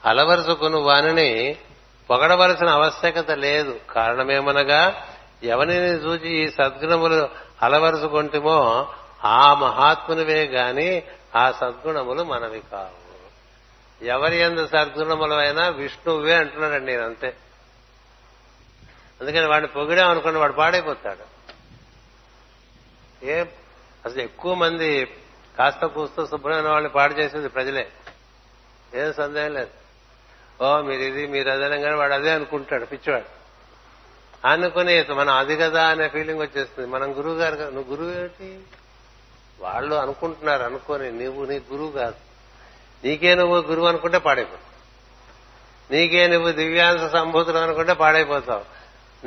[0.06, 1.58] అలవరుచుకుని వానిని
[2.10, 3.80] పొగడవలసిన ఆవశ్యకత లేదు.
[3.90, 5.08] కారణమేమనగా
[5.44, 8.88] ఎవరిని చూచి ఈ సద్గుణములు అలవరుసుకుంటేమో
[9.24, 11.04] ఆ మహాత్మునివే గాని
[11.36, 13.08] ఆ సద్గుణములు మనవి కావు.
[14.06, 17.38] ఎవరి ఎందు సద్గుణములైనా విష్ణువే అంటున్నాడండి నేను అంతే
[19.22, 21.38] అందుకని వాడిని పొగిడామనుకోండి వాడు పాడైపోతాడు.
[23.26, 23.44] ఏ
[24.06, 25.06] అసలు ఎక్కువ మంది
[25.58, 27.92] కాస్త కూస్తూ శుభ్రమైన వాళ్ళని పాడు చేసేది ప్రజలే.
[28.94, 29.70] ఏం సందేహం లేదు.
[30.64, 33.37] ఓ మీరు ఇది మీరు అదేనంగానే వాడు అదే అనుకుంటాడు పిచ్చివాడు.
[34.46, 36.90] అనుకునే మనం అది కదా అనే ఫీలింగ్ వచ్చేస్తుంది.
[36.90, 38.60] మనం గురువు గారు నువ్వు గురువు ఏమిటి?
[39.60, 41.12] వాళ్ళు అనుకుంటున్నారు అనుకోని.
[41.12, 42.16] నువ్వు నీ గురువు కాదు.
[43.06, 44.68] నీకే నువ్వు గురువు అనుకుంటే పాడైపోతావు.
[45.94, 48.78] నీకే నువ్వు దివ్యాంశ సంభూతులు అనుకుంటే పాడైపోతావు.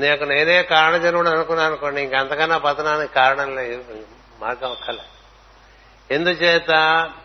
[0.01, 3.85] నీకు నేనే కారణజనుడు అనుకున్నాను అనుకోండి ఇంకంతకన్నా పతనానికి కారణం లేదు.
[4.41, 5.03] మార్గం ఒక్కలే.
[6.15, 6.71] ఎందుచేత?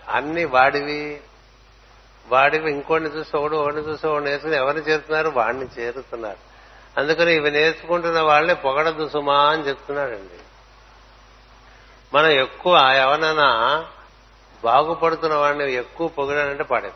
[0.10, 1.22] అన్ని వాడివి.
[2.28, 5.30] వాడివి ఇంకోటిని చూసి ఒకడు ఒకటిని చూసి ఒకటి వేసుకుని ఎవరిని చేరుతున్నారు?
[5.30, 6.55] వాడిని చేరుతున్నారు.
[6.98, 10.40] అందుకని ఇవి నేర్చుకుంటున్న వాళ్ళని పొగడదు సుమా అని చెప్తున్నాడండి
[12.14, 13.86] మనం ఎక్కువ ఎవరైనా
[14.64, 16.96] బాగుపడుతున్న వాడిని ఎక్కువ పొగిడానంటే పాడేది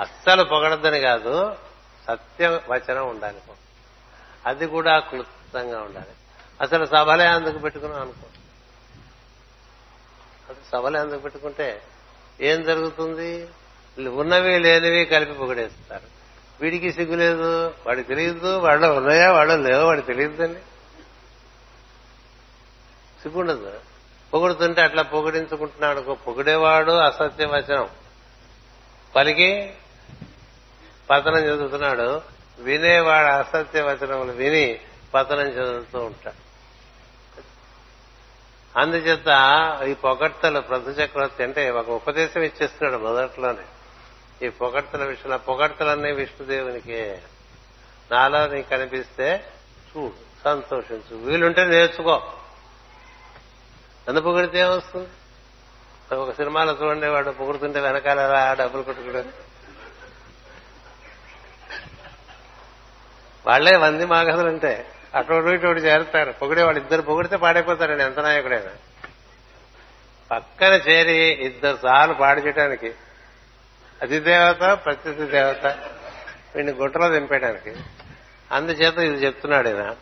[0.00, 1.56] అస్సలు పొగడద్దని కాదు
[2.08, 3.38] సత్య వచనం ఉండాలి.
[4.46, 6.10] అది కూడా క్లుప్తంగా ఉండాలి.
[6.60, 8.26] అసలు సభలే అందుకు పెట్టుకున్నాం అనుకో.
[10.50, 11.82] అసలు సభలే అందుకు పెట్టుకుంటే
[12.40, 13.48] ఏం జరుగుతుంది?
[14.08, 16.19] ఉన్నవి లేనివి కలిపి పొగిడేస్తారు.
[16.60, 20.58] వీడికి సిగ్గు లేదు వాడికి తెలియదు వాళ్ళ ఉన్నాయా వాళ్ళ లేవో వాడికి తెలియదండి
[23.22, 23.72] సిగ్గుండదు.
[24.32, 27.88] పొగుడుతుంటే అట్లా పొగిడించుకుంటున్నాడు పొగిడేవాడు అసత్య వచనం
[29.16, 29.72] పలికి
[31.10, 32.22] పతనం చదువుతున్నాడు
[32.58, 34.80] వినేవాడు అసత్య వచనములు విని
[35.14, 36.50] పతనం చదువుతూ ఉంటాడు.
[38.78, 39.28] అందుచేత
[39.88, 43.64] ఈ పొగడ్తలు ప్రతి చక్రవర్తి అంటే ఒక ఉపదేశం ఇచ్చేస్తున్నాడు మొదట్లోనే.
[44.42, 47.22] ఈ పొగడ్తల విషయంలో పొగడ్తలన్నీ విష్ణుదేవునికే
[48.12, 49.44] నాలో నీకు కనిపిస్తే
[49.96, 50.12] చూడు
[50.44, 51.16] సంతోషించు.
[51.16, 52.32] వీలుంటే నేర్చుకో.
[54.08, 55.08] నన్ను పొగిడితే ఏమొస్తుంది?
[56.14, 59.32] ఒక సినిమాలో చూడండి వాడు పొగుడుతుంటే వెనకాల రా డబ్బులు కొట్టుకోవడం
[63.46, 66.32] వాళ్ళే వంది మాగదులుంటే అటు ఇటు చేరుతారు.
[66.32, 68.70] పొగిడే వాళ్ళు ఇద్దరు పొగిడితే పాడైపోతారండి ఎంత నాయకుడైనా.
[70.30, 72.94] పక్కన చేరి ఇద్దరు సార్లు పాడు చేయడానికి
[74.02, 75.66] అతిదేవత ప్రత్యర్థి దేవత
[76.56, 77.74] వీడిని గుట్టలో దింపేయడానికి.
[78.52, 79.94] అందుచేత ఇది చెప్తున్నాడు ఈయన.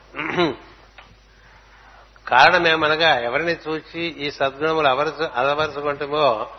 [2.28, 6.50] కారణమేమనగా ఎవరిని చూచి ఈ సద్గుణములు అవరసు అలవరుచుకుంటామో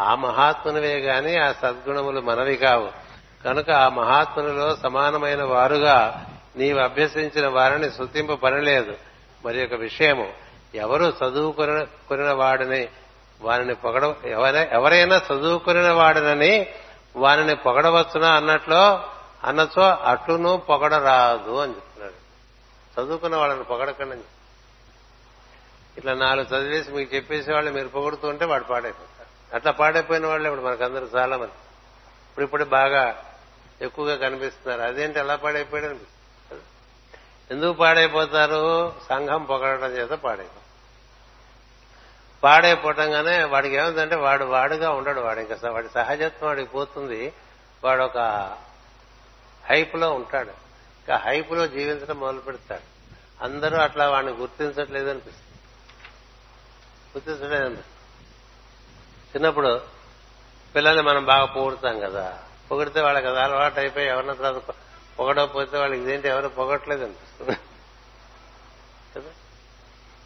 [0.00, 2.88] ఆ మహాత్మునివే గాని ఆ సద్గుణములు మనవి కావు.
[3.44, 6.26] కనుక ఆ మహాత్ములలో సమానమైన వారుగా
[6.56, 8.96] నీవు అభ్యసించిన వారిని శృతింప పనిలేదు.
[9.46, 10.32] మరి ఒక విషయము
[10.74, 12.88] ఎవరు చదువుకున్న వాడిని
[13.42, 14.14] వారిని పొగడ
[14.72, 16.66] ఎవరైనా చదువుకుని వాడినని
[17.16, 19.10] వారిని పొగడవచ్చునా అన్నట్లో
[19.44, 22.24] అన్నచో అట్లును పొగడరాదు అని చెప్తున్నాడు.
[22.94, 24.16] చదువుకున్న వాళ్ళని పొగడకండి
[25.96, 30.66] ఇట్లా నాలుగు చదివేసి మీకు చెప్పేసి వాళ్ళు మీరు పొగుడుతూ ఉంటే వాడు పాడైపోతారు అట్లా పాడైపోయిన వాళ్ళు ఇప్పుడు
[30.66, 31.52] మనకందరూ చాలా మంది.
[32.30, 33.24] ఇప్పుడు ఇప్పుడు బాగా
[33.80, 34.82] ఎక్కువగా కనిపిస్తున్నారు.
[34.82, 36.62] అదేంటి ఎలా పాడైపోయాడు అనిపిస్తుంది
[37.50, 38.92] ఎందుకు పాడైపోతారు?
[39.08, 40.63] సంఘం పొగడటం చేత పాడైపోతారు
[42.44, 45.40] పాడైపోవటంగానే వాడికి ఏముందంటే వాడు వాడుగా ఉండడు వాడు.
[45.40, 47.32] ఇంకా వాడి సహజత్వం వాడికి పోతుంది.
[47.84, 48.18] వాడు ఒక
[49.64, 50.50] హైప్లో ఉంటాడు.
[50.50, 52.94] ఇంకా హైప్లో జీవించడం మొదలు పెడతాడు.
[53.44, 55.58] అందరూ అట్లా వాడిని గుర్తించట్లేదు అనిపిస్తుంది
[57.18, 57.74] గుర్తించలేదు
[59.34, 59.80] చిన్నప్పుడు
[60.76, 62.38] పిల్లల్ని మనం బాగా పొగుడుతాం కదా.
[62.70, 64.74] పొగిడితే వాళ్ళకి అది అలవాటు అయిపోయి ఎవరిన తర్వాత
[65.18, 67.58] పొగడకపోతే వాళ్ళకి ఇదేంటి ఎవరు పొగట్లేదు అనిపిస్తుంది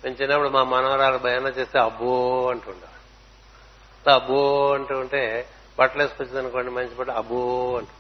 [0.05, 5.49] నేను చిన్నప్పుడు మా మనవరాలు భయాన చేస్తే అబ్బో అంటుండేవాడు అబ్బో అంటూ ఉంటే
[5.79, 7.91] బట్టలు వేసుకొచ్చింది అనుకోండి మంచి పట్టు అబ్బో అంటూ.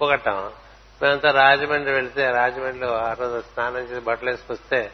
[0.00, 0.50] పొగట్టాం.
[1.02, 4.92] మేమంతా రాజమండ్రి వెళితే రాజమండ్రిలో ఆ రోజు స్నానం చేసి బట్టలు వేసుకొస్తే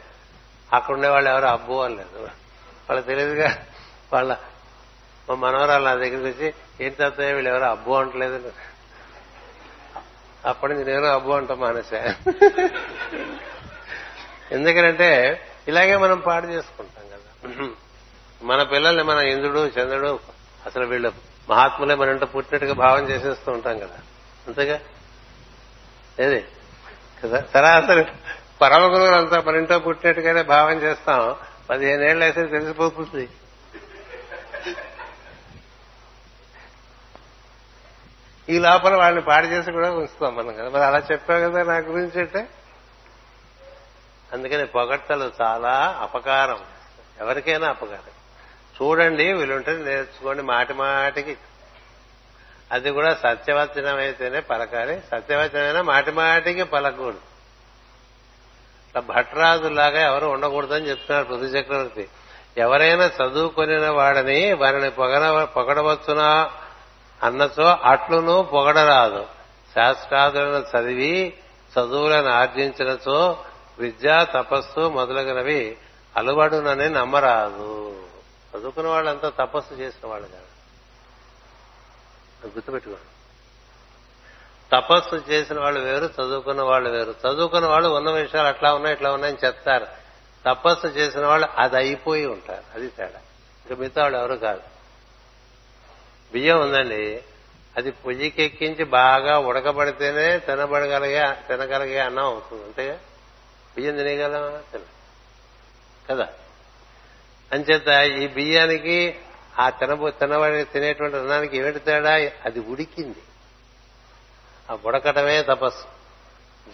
[0.73, 2.23] అక్కడ ఉండేవాళ్ళు ఎవరు అబ్బో అనలేదు
[2.89, 3.65] వాళ్ళకి తెలియదుగా.
[4.13, 4.37] వాళ్ళ
[5.29, 8.53] మా మనవరాలు నా దగ్గరికి వచ్చి ఏంటి తాతయ్య వీళ్ళు ఎవరు అబ్బో అంటలేదు?
[10.45, 12.15] అప్పటి నుంచి నేను అబ్బో అంటాం మానేసా.
[14.51, 17.67] ఎందుకంటే ఇలాగే మనం పాడు చేసుకుంటాం కదా.
[18.41, 20.19] మన పిల్లల్ని మన ఇంద్రుడు చంద్రుడు
[20.65, 21.11] అసలు వీళ్ళు
[21.49, 23.99] మహాత్ములే మన ఇంట పుట్టినట్టుగా భావం చేసేస్తూ ఉంటాం కదా.
[24.47, 24.79] అంతేగా?
[26.19, 26.45] ఏది?
[27.23, 27.43] కదా?
[27.53, 28.05] సరాసరి
[28.61, 31.35] పరమ గురువులు అంతా మన ఇంట్లో పుట్టినట్టుగానే భావం చేస్తాం.
[31.69, 33.29] పదిహేను ఏళ్ళు అయితే తెలిసిపోతుంది.
[38.49, 40.69] ఈ లోపల వాళ్ళని పాడు చేసి కూడా ఉంచుతాం మనం కదా.
[40.69, 42.47] మరి అలా చెప్పావు కదా నా గురించి అంటే
[44.33, 46.59] అందుకని పొగట్టలు చాలా అపకారం.
[47.19, 48.15] ఎవరికైనా అపకారం.
[48.81, 51.37] చూడండి వీలుంటే నేర్చుకోండి మాటి మాటికి.
[52.71, 57.19] అది కూడా సత్యవచనం అయితేనే పలకాలి సత్యవచనమైనా మాటి మాటికి పలకూడదు.
[58.99, 62.09] భట్రాజులాగా ఎవరు ఉండకూడదని చెప్తున్నారు పృథ్వీ చక్రవర్తి.
[62.57, 66.51] ఎవరైనా చదువుకొనిన వాడని వారిని పొగడ పొగడవచ్చునా
[67.23, 69.25] అన్నచో అట్లును పొగడరాదు.
[69.75, 71.33] శాస్త్రాదులను చదివి
[71.73, 73.44] చదువులను ఆర్జించినచో
[73.79, 75.77] విద్య తపస్సు మొదలగునవి
[76.15, 78.03] అలవాడునని నమ్మరాదు.
[78.55, 80.45] చదువుకున్న వాళ్ళంతా తపస్సు చేసిన వాళ్ళు కాదు.
[82.47, 83.01] గుర్తుపెట్టుకోండి.
[84.75, 87.15] తపస్సు చేసిన వాళ్ళు వేరు చదువుకున్న వాళ్ళు వేరు.
[87.27, 89.87] చదువుకున్న వాళ్ళు ఉన్న విషయాలు అట్లా ఉన్నాయి ఇట్లా ఉన్నాయని చెప్తారు.
[90.45, 92.63] తపస్సు చేసిన వాళ్ళు అది అయిపోయి ఉంటారు.
[92.75, 93.19] అది తేడా.
[93.65, 94.61] ఇంకా మిగతా వాళ్ళు ఎవరు కాదు.
[96.31, 97.23] బియ్యం ఉందండి.
[97.77, 102.63] అది పొయ్యికెక్కించి బాగా ఉడకబడితేనే తినబడగలిగే తినగలిగే అన్నం అవుతుంది.
[102.63, 102.99] అంతేగా?
[103.75, 104.81] బియ్యం తినేయగలమా తిన
[106.09, 106.27] కదా
[107.53, 107.87] అంచేత
[108.21, 109.15] ఈ బియ్యానికి
[109.59, 112.13] ఆ తినబో తినబడి తినేటువంటి అన్నానికి ఏమిటి తేడా?
[112.45, 113.23] అది ఉడికింది.
[114.71, 115.95] ఆ ఉడకటమే తపస్సు.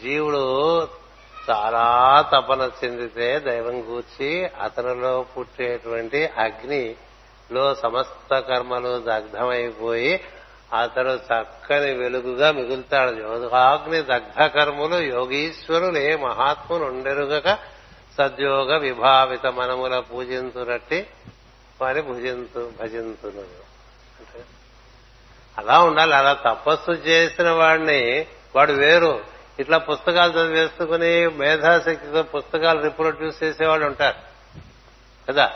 [0.01, 0.83] జీవుడు
[1.49, 10.23] చాలా తపన చెందితే దైవం కూర్చి అతనిలో పుట్టేటువంటి అగ్నిలో సమస్త కర్మలు దగ్ధమైపోయి
[10.73, 17.59] అతడు చక్కని వెలుగుగా మిగులుతాడు యోగాగ్ని దగ్ధ కర్ములు యోగీశ్వరులే మహాత్ములు ఉండెరుగక
[18.17, 21.07] సద్యోగ విభావిత మనముల పూజించునట్టి
[21.81, 23.41] వారి భుజింతు భజింతును
[24.19, 24.45] అంటే
[25.57, 29.21] అలా ఉండాలి అలా తపస్సు చేసిన వాడిని వాడు వేరు.
[29.59, 34.17] ఇట్లా పుస్తకాలు చదివేసుకుని మేధాశక్తితో పుస్తకాలు రిప్రొడ్యూస్ చేసేవాళ్ళు ఉంటారు.
[35.29, 35.53] కదా?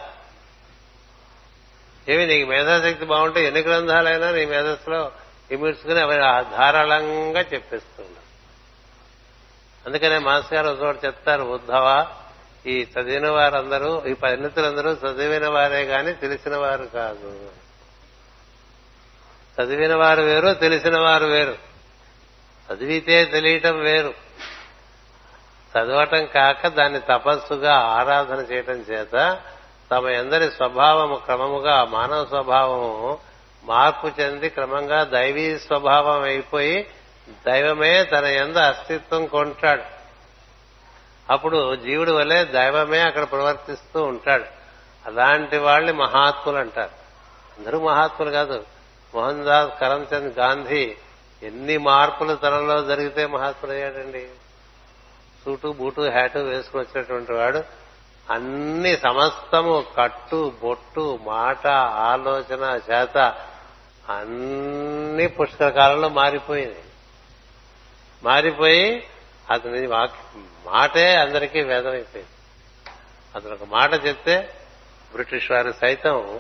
[2.10, 5.12] ఏమి నీకు మేధాశక్తి బాగుంటే ఎన్ని గ్రంథాలైనా నీ మేధస్సులో
[5.52, 6.16] ఇమిడ్చుకుని అవి
[6.58, 8.26] ధారాళంగా చెప్పేస్తున్నారు
[9.86, 12.08] అందుకనే మాస్ గారు ఒకటి చెప్తారు ఉద్ధవ
[12.68, 17.52] ఈ చదివిన వారందరూ ఈ పరిణితులందరూ చదివిన వారే గాని తెలిసిన వారు కాదు.
[19.62, 21.58] చదివిన వారు వేరు తెలిసిన వారు వేరు.
[22.74, 24.14] చదివితే తెలియటం వేరు.
[25.72, 29.42] చదవటం కాక దాన్ని తపస్సుగా ఆరాధన చేయటం చేత
[29.92, 33.18] తమ ఎందరి స్వభావము క్రమముగా మానవ స్వభావము
[33.64, 36.88] మార్పు చెంది క్రమంగా దైవీ స్వభావం అయిపోయి
[37.48, 39.84] దైవమే తన ఎందు అస్తిత్వం కొంటాడు.
[41.30, 44.46] అప్పుడు జీవుడి వలె దైవమే అక్కడ ప్రవర్తిస్తూ ఉంటాడు.
[45.06, 47.06] అలాంటి వాళ్ళని మహాత్ములు అంటారు.
[47.60, 48.64] అందరూ మహాత్ములు కాదు.
[49.16, 50.96] మోహన్ దాస్ కరమ్చంద్ గాంధీ
[51.44, 54.28] ఎన్ని మార్పులు తనలో జరిగితే మహాత్ముడయ్యాడండి
[55.46, 57.85] సూటు బూటు హ్యాటు వేసుకుని వచ్చినటువంటి వాడు
[58.30, 63.18] అన్ని సమస్తము కట్టు బొట్టు మాట ఆలోచన చేత
[64.10, 66.84] అన్ని పుష్కరకాలంలో మారిపోయింది
[68.24, 69.08] మారిపోయి
[69.52, 69.88] అతని
[70.66, 72.32] మాటే అందరికీ వేదమైపోయింది.
[73.36, 74.56] అతను ఒక మాట చెప్తే
[75.12, 76.40] బ్రిటిష్ వారు సైతం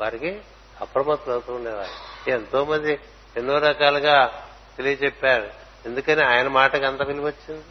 [0.00, 0.40] వారికి
[0.80, 2.30] అప్రమత్తం అవుతూ ఉండేవారు.
[2.30, 3.00] ఎంతో మంది
[3.36, 5.50] ఎన్నో రకాలుగా తెలియచెప్పారు.
[5.86, 7.64] ఎందుకని ఆయన మాటకి అంత విలువ వచ్చింది?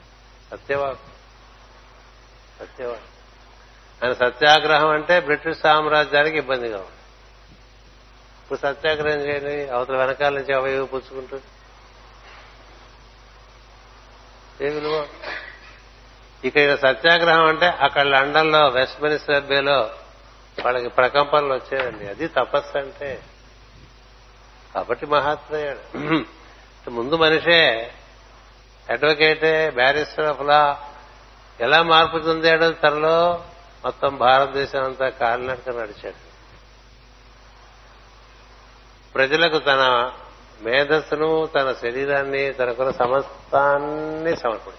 [0.52, 0.98] సత్యవాకు.
[2.60, 3.11] సత్యవాకు.
[4.04, 7.02] ఆయన సత్యాగ్రహం అంటే బ్రిటిష్ సామ్రాజ్యానికి ఇబ్బందిగా ఉంది.
[8.44, 11.40] ఇప్పుడు సత్యాగ్రహం చేయండి అవతల వెనకాల నుంచి అవయవ పుచ్చుకుంటూ.
[14.62, 15.08] ఏ విలువ
[16.44, 19.80] ఇక్కడ సత్యాగ్రహం అంటే అక్కడ లండన్లో వెస్ట్ మినిస్టర్ బేలో
[20.64, 22.08] వాళ్ళకి ప్రకంపనలు వచ్చాయండి.
[22.08, 23.24] అది తపస్సు అంటే.
[24.76, 27.92] కాబట్టి మహాత్మయ్యాడు ముందు మనిషే
[28.90, 30.90] అడ్వకేటే బ్యారిస్టర్ ఆఫ్ లా
[31.60, 33.46] ఎలా మార్పు చెందాడు తనలో
[33.84, 36.32] మొత్తం భారతదేశం అంతా కాలినడక నడిచాడు.
[39.14, 40.12] ప్రజలకు తన
[40.62, 44.76] మేధస్సును తన శరీరాన్ని తనకున్న సమస్తాన్ని సమర్పడి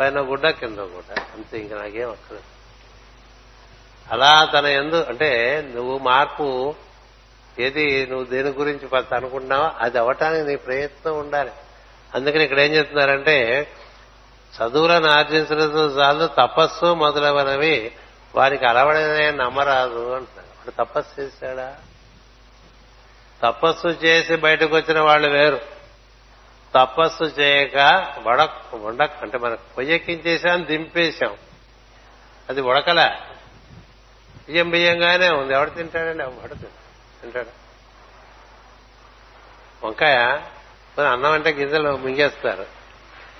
[0.00, 1.20] పైన గుడ్డ కింద గుడ్డ.
[1.34, 2.58] అంతే ఇంక నాకేం అక్కర్లేదు.
[4.12, 6.74] అలా తన ఎందు అంటే నువ్వు మార్పు
[7.58, 11.50] ఏది నువ్వు దేని గురించి అనుకుంటున్నావో అది అవటానికి నీ ప్రయత్నం ఉండాలి.
[12.14, 13.36] అందుకని ఇక్కడ ఏం చెప్తున్నారంటే
[14.56, 17.92] చదువులను ఆర్జించడంతో చాలు తపస్సు మొదలవనవి
[18.34, 20.46] వారికి అలవడనే నమ్మరాదు అంటారు.
[20.46, 21.76] వాడు తపస్సు చేశాడా?
[23.42, 25.60] తపస్సు చేసి బయటకు వచ్చిన వాళ్ళు వేరు.
[26.74, 31.36] తపస్సు చేయక వడ వండక అంటే మనం పొయ్యెక్కించేసాం దింపేశాం.
[32.48, 33.16] అది ఉడకల
[34.46, 35.54] బియ్యం బియ్యంగానే ఉంది.
[35.54, 36.24] ఎవడు తింటాడండి?
[36.24, 37.68] ఎవడు తింటాడు.
[39.86, 40.40] వంకాయ?
[41.12, 42.77] అన్నం అంటే గింజలు మింగేస్తారు.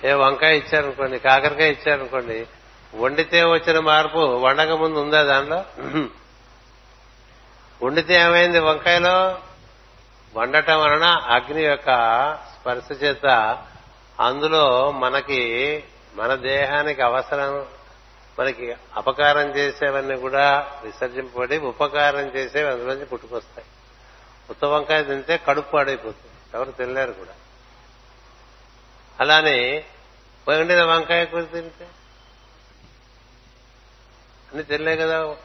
[0.03, 2.47] ఏ వంకాయ ఇచ్చారనుకోండి కాకరకాయ ఇచ్చారనుకోండి
[2.95, 5.63] వండితే వచ్చిన మార్పు వండక ముందు ఉందా దానిలో
[7.85, 9.39] వండితే ఏమైంది వంకాయలో?
[10.35, 11.85] వండటం వలన అగ్ని యొక్క
[12.35, 13.25] స్పర్శ చేత
[14.19, 15.83] అందులో మనకి
[16.15, 17.65] మన దేహానికి అవసరం
[18.39, 23.67] మనకి అపకారం చేసేవన్నీ కూడా విసర్జింపబడి ఉపకారం చేసేవి అందులోంచి పుట్టుకొస్తాయి.
[24.49, 26.57] ఉత్త వంకాయ తింటే కడుపు పాడైపోతుంది.
[26.57, 27.31] ఎవరు తినలేరు కూడా.
[29.19, 29.83] అలానే
[30.49, 31.87] వండిన వంకాయ కూర తింటే.
[34.53, 35.35] అని తినలే కదా.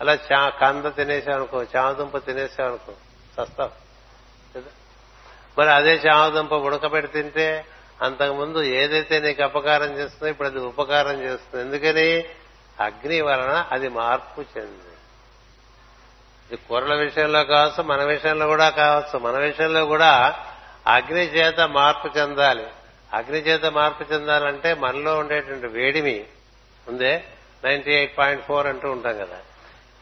[0.00, 2.92] అలా చా కంద తినేసామనుకో చామదుంప తినేసామనుకో
[3.36, 3.70] సస్తా.
[4.56, 4.70] కదా?
[5.58, 7.64] మరి అదే చామదుంప ఉడకబెట్టి తింటే
[8.02, 11.64] అంతకుముందు ఏదైతే నీకు అపకారం చేస్తుందో ఇప్పుడు అది ఉపకారం చేస్తుంది.
[11.64, 12.24] ఎందుకని?
[12.80, 14.94] అగ్ని వలన అది మార్పు చెంది.
[16.50, 19.18] ఇది కూరల విషయంలో కావచ్చు మన విషయంలో కూడా కావచ్చు.
[19.18, 20.44] మన విషయంలో కూడా
[20.86, 22.66] అగ్ని చేత మార్పు చెందాలి.
[23.14, 26.24] అగ్ని చేత మార్పు చెందాలంటే మనలో ఉండేటువంటి వేడిమి
[26.88, 27.24] ఉందే?
[27.64, 29.38] నైన్టీ ఎయిట్ పాయింట్ ఫోర్ అంటూ ఉంటాం కదా.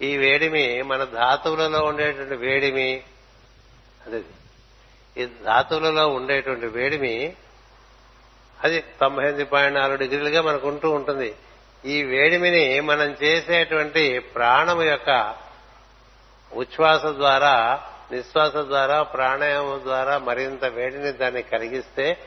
[0.01, 3.03] ఈ వేడిమి మన ధాతువులలో ఉండేటువంటి వేడిమి
[4.07, 4.23] అదే.
[5.23, 7.37] ఈ ధాతువులలో ఉండేటువంటి వేడిమి
[8.65, 11.35] అది తొంభై ఎనిమిది పాయింట్ నాలుగు డిగ్రీలుగా మనకు ఉంటూ ఉంటుంది.
[11.85, 15.35] ఈ వేడిమిని మనం చేసేటువంటి ప్రాణము యొక్క
[16.53, 17.81] ఉచ్ఛ్వాస ద్వారా
[18.13, 22.19] నిశ్వాస ద్వారా ప్రాణాయామం ద్వారా మరింత వేడిని దాన్ని కలిగిస్తే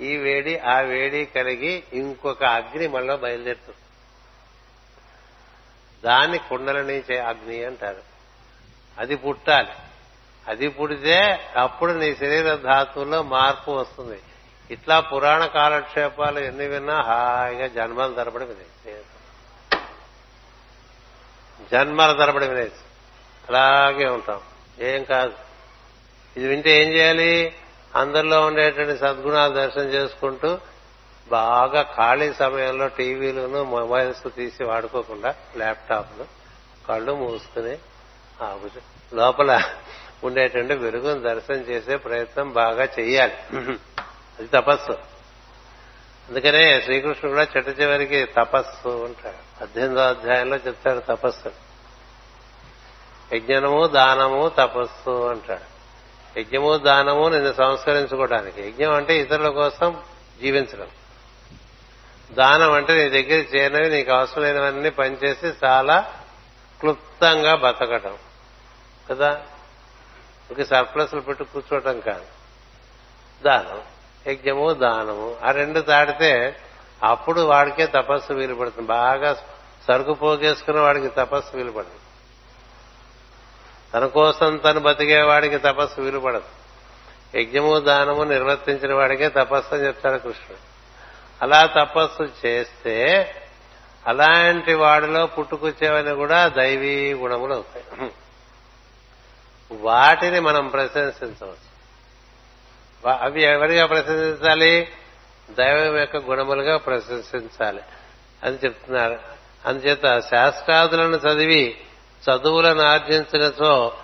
[0.00, 3.78] ఈ వేడి ఆ వేడి కలిగి ఇంకొక అగ్ని మనలో బయలుదేరుతుంది.
[6.04, 8.02] దాన్ని కుండలని అగ్ని అంటారు.
[8.98, 9.68] అది పుట్టాలి.
[10.48, 14.22] అది పుడితే అప్పుడు నీ శరీర ధాతువులో మార్పు వస్తుంది.
[14.70, 19.02] ఇట్లా పురాణ కాలక్షేపాలు ఎన్ని విన్నా హాయిగా జన్మల తరబడి వినేసి.
[21.72, 22.84] జన్మల తరబడి వినేసి.
[23.48, 24.40] అలాగే ఉంటాం.
[24.80, 25.34] ఏం కాదు.
[26.36, 27.56] ఇది వింటే ఏం చేయాలి?
[27.96, 30.58] అందరిలో ఉండేటువంటి సద్గుణాలు దర్శనం చేసుకుంటూ
[31.28, 36.24] బాగా ఖాళీ సమయంలో టీవీలను మొబైల్స్ తీసి వాడుకోకుండా ల్యాప్టాప్లు
[36.88, 37.78] కళ్ళు మూసుకుని
[39.14, 39.62] లోపల
[40.24, 43.34] ఉండేటువంటి వెలుగును దర్శనం చేసే ప్రయత్నం బాగా చెయ్యాలి.
[44.38, 44.92] అది తపస్సు.
[46.28, 51.52] అందుకనే శ్రీకృష్ణుడు కూడా చెట్టు చివరికి తపస్సు ఉంటాడు పద్దెనిమిదో అధ్యాయంలో చెప్తాడు తపస్సు.
[53.34, 55.73] యజ్ఞనము దానము తపస్సు అంటాడు.
[56.36, 60.02] యజ్ఞము దానము నిన్ను సంస్కరించుకోవడానికి యజ్ఞం అంటే ఇతరుల కోసం
[60.40, 60.86] జీవించడం.
[62.32, 66.12] దానం అంటే నీ దగ్గర చేరినవి నీకు అవసరమైనవన్నీ పనిచేసి చాలా
[66.80, 68.16] క్లుప్తంగా బతకటం.
[69.10, 69.42] కదా?
[70.50, 72.24] ఒక సర్ప్లస్లు పెట్టి కూర్చోవటం కాదు.
[73.44, 73.82] దానం.
[74.32, 75.36] యజ్ఞము దానము.
[75.44, 76.56] ఆ రెండు దాటితే
[77.02, 78.88] అప్పుడు వాడికే తపస్సు వీలుపడుతుంది.
[78.88, 79.34] బాగా
[79.88, 82.03] సరుకు పోగేసుకున్న వాడికి తపస్సు వీలుపడుతుంది.
[83.94, 86.44] తన కోసం తను బతికే వాడికి తపస్సు వీలుపడదు.
[87.38, 90.74] యజ్ఞము దానము నిర్వర్తించిన వాడికే తపస్సు అని చెప్తాడు కృష్ణుడు.
[91.42, 93.26] అలా తపస్సు చేస్తే
[94.06, 98.10] అలాంటి వాడిలో పుట్టుకొచ్చేవని కూడా దైవీ గుణములు అవుతాయి.
[99.72, 101.74] వాటిని మనం ప్రశంసించవచ్చు.
[103.12, 104.88] అవి ఎవరిగా ప్రశంసించాలి?
[105.50, 107.80] దైవం యొక్క గుణములుగా ప్రశంసించాలి
[108.44, 109.18] అని చెప్తున్నారు.
[109.66, 111.80] అందుచేత శాస్త్రాదులను చదివి
[112.30, 113.94] చదువులను ఆర్జించినచో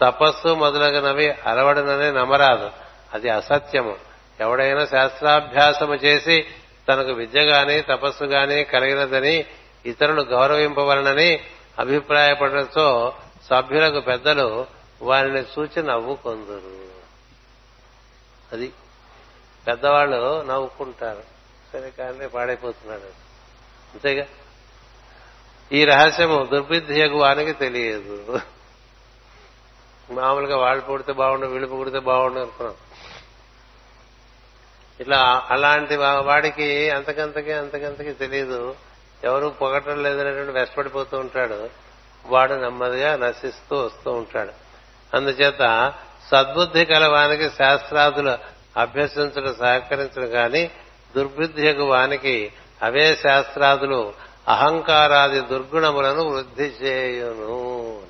[0.00, 2.70] తపస్సు మొదలగునవి అలవడనని నమ్మరాదు.
[3.14, 3.96] అది అసత్యము.
[4.40, 6.46] ఎవడైనా శాస్త్రాభ్యాసము చేసి
[6.88, 9.44] తనకు విద్య గాని తపస్సు గాని కలిగినదని
[9.86, 11.40] ఇతరులు గౌరవింపవలనని
[11.78, 13.14] అభిప్రాయపడటంతో
[13.50, 14.66] సభ్యులకు పెద్దలు
[15.02, 16.88] వారిని చూచి నవ్వుకొందురు
[18.52, 18.72] అది
[19.66, 21.22] పెద్దవాళ్ళు నవ్వుకుంటారు.
[21.72, 23.28] సరే కానీ పాడైపోతున్నాడు.
[23.94, 24.26] అంతేగా?
[25.72, 28.40] ఈ రహస్యము దుర్బుద్ధియకు వానికి తెలియదు.
[30.10, 32.74] మామూలుగా వాళ్ళు పుడితే బాగుండు వీళ్ళు పుడితే బాగుండు అనుకున్నాం.
[35.00, 38.74] ఇట్లా అలాంటి వాడికి అంతకంతకి అంతకంతకి తెలియదు
[39.24, 41.70] ఎవరు పొగటం లేదనేటువంటి వెష్టపడిపోతూ ఉంటాడు.
[42.26, 44.52] వాడు నెమ్మదిగా నశిస్తూ వస్తూ ఉంటాడు.
[45.16, 45.92] అందుచేత
[46.32, 48.38] సద్బుద్ధి కలవానికి శాస్త్రాదులు
[48.80, 50.70] అభ్యసించడం సహకరించడం కానీ
[51.16, 58.02] దుర్బుద్ధి వానికి అవే శాస్త్రాదులు అహంకారాది దుర్గుణములను వృద్ధి చేయును.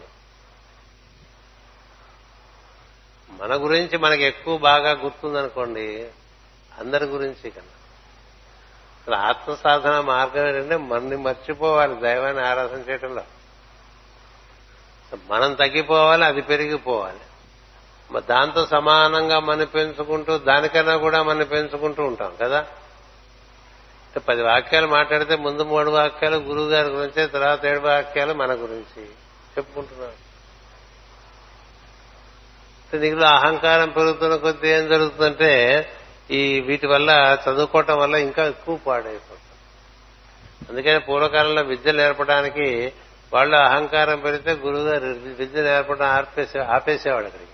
[3.30, 6.08] మన గురించి మనకి ఎక్కువ బాగా గుర్తుందనుకోండి
[6.78, 7.74] అందరి గురించి కన్నా.
[9.02, 13.22] అసలు ఆత్మ సాధన మార్గం ఏంటంటే మనని మర్చిపోవాలి దైవాన్ని ఆరాధన చేయడంలో
[15.30, 17.20] మనం తగ్గిపోవాలి అది పెరిగిపోవాలి.
[18.20, 22.66] దాంతో సమానంగా మనం పెంచుకుంటూ దానికన్నా కూడా మనం పెంచుకుంటూ ఉంటాం కదా.
[24.16, 29.04] పది వాక్యాలు మాట్లాడితే ముందు మూడు వాక్యాలు గురువు గారి గురించి తర్వాత ఏడు వాక్యాలు మన గురించి.
[29.58, 30.12] చెప్పుకుంటున్నాం
[33.00, 35.86] నీకులో అహంకారం పెరుగుతున్న కొద్దీ ఏం జరుగుతుందంటే
[36.30, 39.38] ఈ వీటి వల్ల చదువుకోవటం వల్ల ఇంకా ఎక్కువ పాడైపోతుంది.
[40.70, 42.92] అందుకని పూర్వకాలంలో విద్య నేర్పడానికి
[43.32, 45.06] వాళ్ళు అహంకారం పెరిగితే గురువు గారు
[45.38, 47.50] విద్య నేర్పడం ఆపేసే ఆపేసేవాడు అక్కడికి.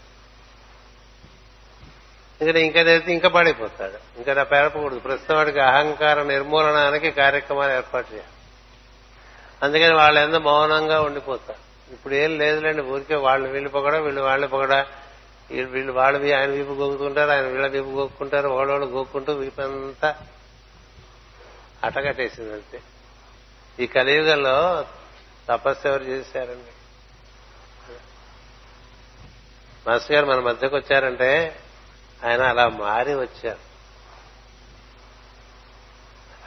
[2.42, 4.16] ఇంకా ఇంకా జరిగితే ఇంకా పాడైపోతాడు.
[4.16, 8.30] ఇంకా నా పేరపకూడదు ప్రస్తుతం వాడికి అహంకార నిర్మూలనానికి కార్యక్రమాలు ఏర్పాటు చేయాలి.
[9.62, 11.92] అందుకని వాళ్ళ ఎంత మౌనంగా ఉండిపోతారు.
[11.92, 14.86] ఇప్పుడు ఏం లేదులేండి ఊరికే వాళ్ళు వీళ్ళు పొగడా వీళ్ళు వాళ్ళని పొగడా.
[15.50, 20.16] వీళ్ళు వాళ్ళ ఆయన వీపు గోక్కుంటారు ఆయన వీళ్ళ వీపు గోక్కుంటారు వాళ్ళోళ్ళు గోక్కుంటూ వీపంతా
[21.84, 22.80] అటగట్టేసింది అంతే.
[23.80, 24.86] ఈ కలియుగంలో
[25.48, 26.72] తపస్సు ఎవరు చేశారండి?
[29.90, 31.60] మాస్టర్ గారు మన మధ్యకు వచ్చారంటే
[32.24, 33.74] ఆయన అలా మారి వచ్చారు.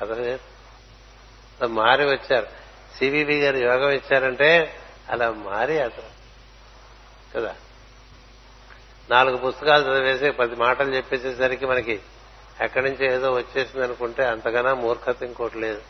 [0.02, 2.48] అతను అలా మారి వచ్చారు.
[2.98, 4.76] సివివి గారు యోగం ఇచ్చారంటే
[5.10, 6.18] అలా మారి అతను.
[7.36, 7.56] కదా?
[9.10, 12.00] నాలుగు పుస్తకాలు చదివేసి పది మాటలు చెప్పేసేసరికి మనకి
[12.62, 15.82] ఎక్కడి నుంచి ఏదో వచ్చేసింది అనుకుంటే అంతకన్నా మూర్ఖత ఇంకోటి లేదు.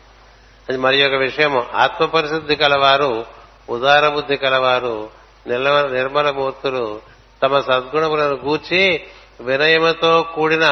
[0.68, 1.58] అది మరి ఒక విషయం.
[1.58, 3.26] ఆత్మ పరిశుద్ధి కలవారు
[3.68, 5.10] ఉదార బుద్ధి కలవారు
[5.46, 7.02] నిర్మల మూర్తులు
[7.42, 9.06] తమ సద్గుణములను గూర్చి
[9.40, 10.66] వినయముతో కూడిన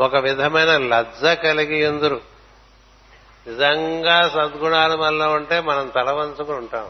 [0.00, 2.20] ఒక విధమైన లజ్జ కలిగి ఎందురు.
[3.46, 6.88] నిజంగా సద్గుణాలు మనలో ఉంటే మనం తల వంచుకుని ఉంటాం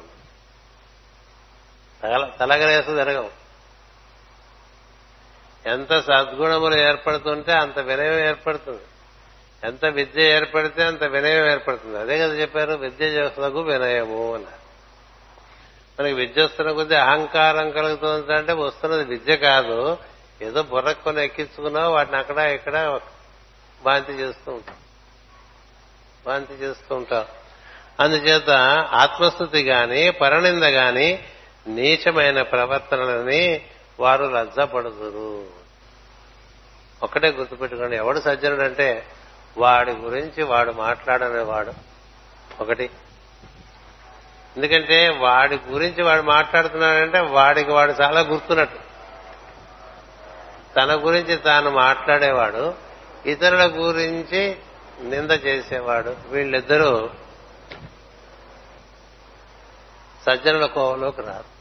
[2.40, 3.28] తలగరేసి జరగం
[5.66, 8.82] ఎంత సద్గుణములు ఏర్పడుతుంటే అంత వినయం ఏర్పడుతుంది.
[9.64, 11.98] ఎంత విద్య ఏర్పడితే అంత వినయం ఏర్పడుతుంది.
[11.98, 14.62] అదే కదా చెప్పారు విద్య చేస్తున్నకు వినయము అన్నారు.
[16.01, 19.98] మనకి విద్య వస్తున్న కొద్దీ అహంకారం కలుగుతుంది అంటే వస్తున్నది విద్య కాదు.
[20.43, 23.01] ఏదో బుర్ర కొన్ని ఎక్కించుకున్నావు వాటిని అక్కడ ఇక్కడ
[23.82, 24.77] వాంతి చేస్తూ ఉంటాం
[26.27, 27.24] వాంతి చేస్తూ ఉంటాం
[28.01, 28.51] అందుచేత
[28.93, 31.24] ఆత్మస్థుతి గాని పరనింద గాని
[31.66, 33.60] నీచమైన ప్రవర్తనలని
[34.01, 35.47] వారు లజ్జపడుతురు
[37.02, 39.06] ఒక్కటే గుర్తుపెట్టుకోండి ఎవడు సజ్జనుడు అంటే
[39.59, 41.73] వాడి గురించి వాడు మాట్లాడనేవాడు.
[42.60, 42.90] ఒకటి.
[44.56, 48.81] ఎందుకంటే వాడి గురించి వాడు మాట్లాడుతున్నాడంటే వాడికి వాడు చాలా గుర్తున్నట్టు.
[50.77, 52.74] తన గురించి తాను మాట్లాడేవాడు
[53.27, 54.59] ఇతరుల గురించి
[55.01, 56.16] నింద చేసేవాడు.
[56.27, 57.11] వీళ్ళిద్దరూ
[60.27, 61.53] సజ్జనుల కోవలోకి రారు.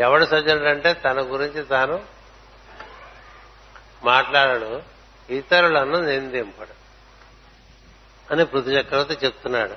[0.00, 2.02] ఎవడు సజ్జనుడంటే తన గురించి తాను
[4.02, 4.82] మాట్లాడడు
[5.30, 6.80] ఇతరులను నిందింపడు
[8.32, 9.74] అని పృథు చక్రవర్తి చెప్తున్నాడు.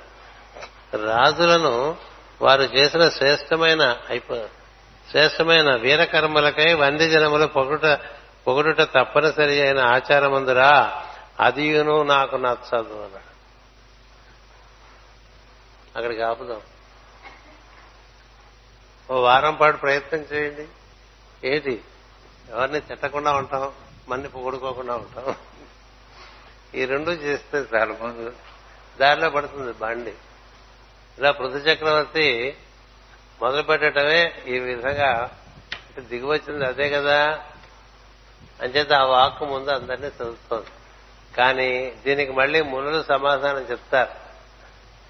[0.96, 1.96] రాజులను
[2.42, 4.63] వారు చేసిన శ్రేష్టమైన అయిపోయారు
[5.10, 8.00] శ్రేష్టమైన వీరకర్మలకై వంది జనములు పొగుట
[8.46, 11.02] పొగుడుట తప్పనిసరి అయిన ఆచారమందురా.
[11.40, 13.34] అదియును నాకు నచ్చదు అన్నాడు.
[15.96, 16.60] అక్కడికి ఆపుదాం.
[19.10, 20.66] ఓ వారం పాటు ప్రయత్నం చేయండి.
[21.48, 21.80] ఏంటి?
[22.50, 23.72] ఎవరిని తిట్టకుండా ఉంటాం
[24.08, 25.34] మన్ని పొగుడుకోకుండా ఉంటాం
[26.74, 28.30] ఈ రెండు చేస్తే చాలా.
[29.00, 30.14] దారిలో పడుతుంది బండి.
[31.18, 32.56] ఇలా పృథు చక్రవర్తి
[33.42, 35.38] మొదలు పెట్టడమే ఈ విధంగా
[35.98, 37.40] దిగువచ్చింది అదే కదా
[38.62, 40.66] అంచేత ఆ వాక్కు ముందు అందరినీ చదువుతోంది.
[41.36, 44.10] కానీ దీనికి మళ్ళీ మునులు సమాధానం చెప్తారు.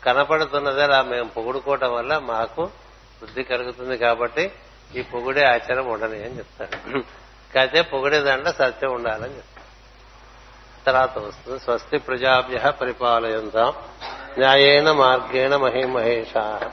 [0.04, 2.64] కనపడుతున్నదే అలా మేము పొగుడుకోవటం వల్ల మాకు
[3.20, 4.52] బుద్ధి కలుగుతుంది కాబట్టి
[4.94, 7.00] ఈ పొగుడే ఆచారం ఉండని అని చెప్తాడు
[7.54, 9.54] కాకపోతే పొగిడే దాంట్లో సత్యం ఉండాలని చెప్తాడు
[10.86, 13.72] తర్వాత వస్తుంది స్వస్తి ప్రజాభ్య పరిపాలయంతాం.
[14.38, 16.72] న్యాయేన మార్గేణ మహిమహేషా.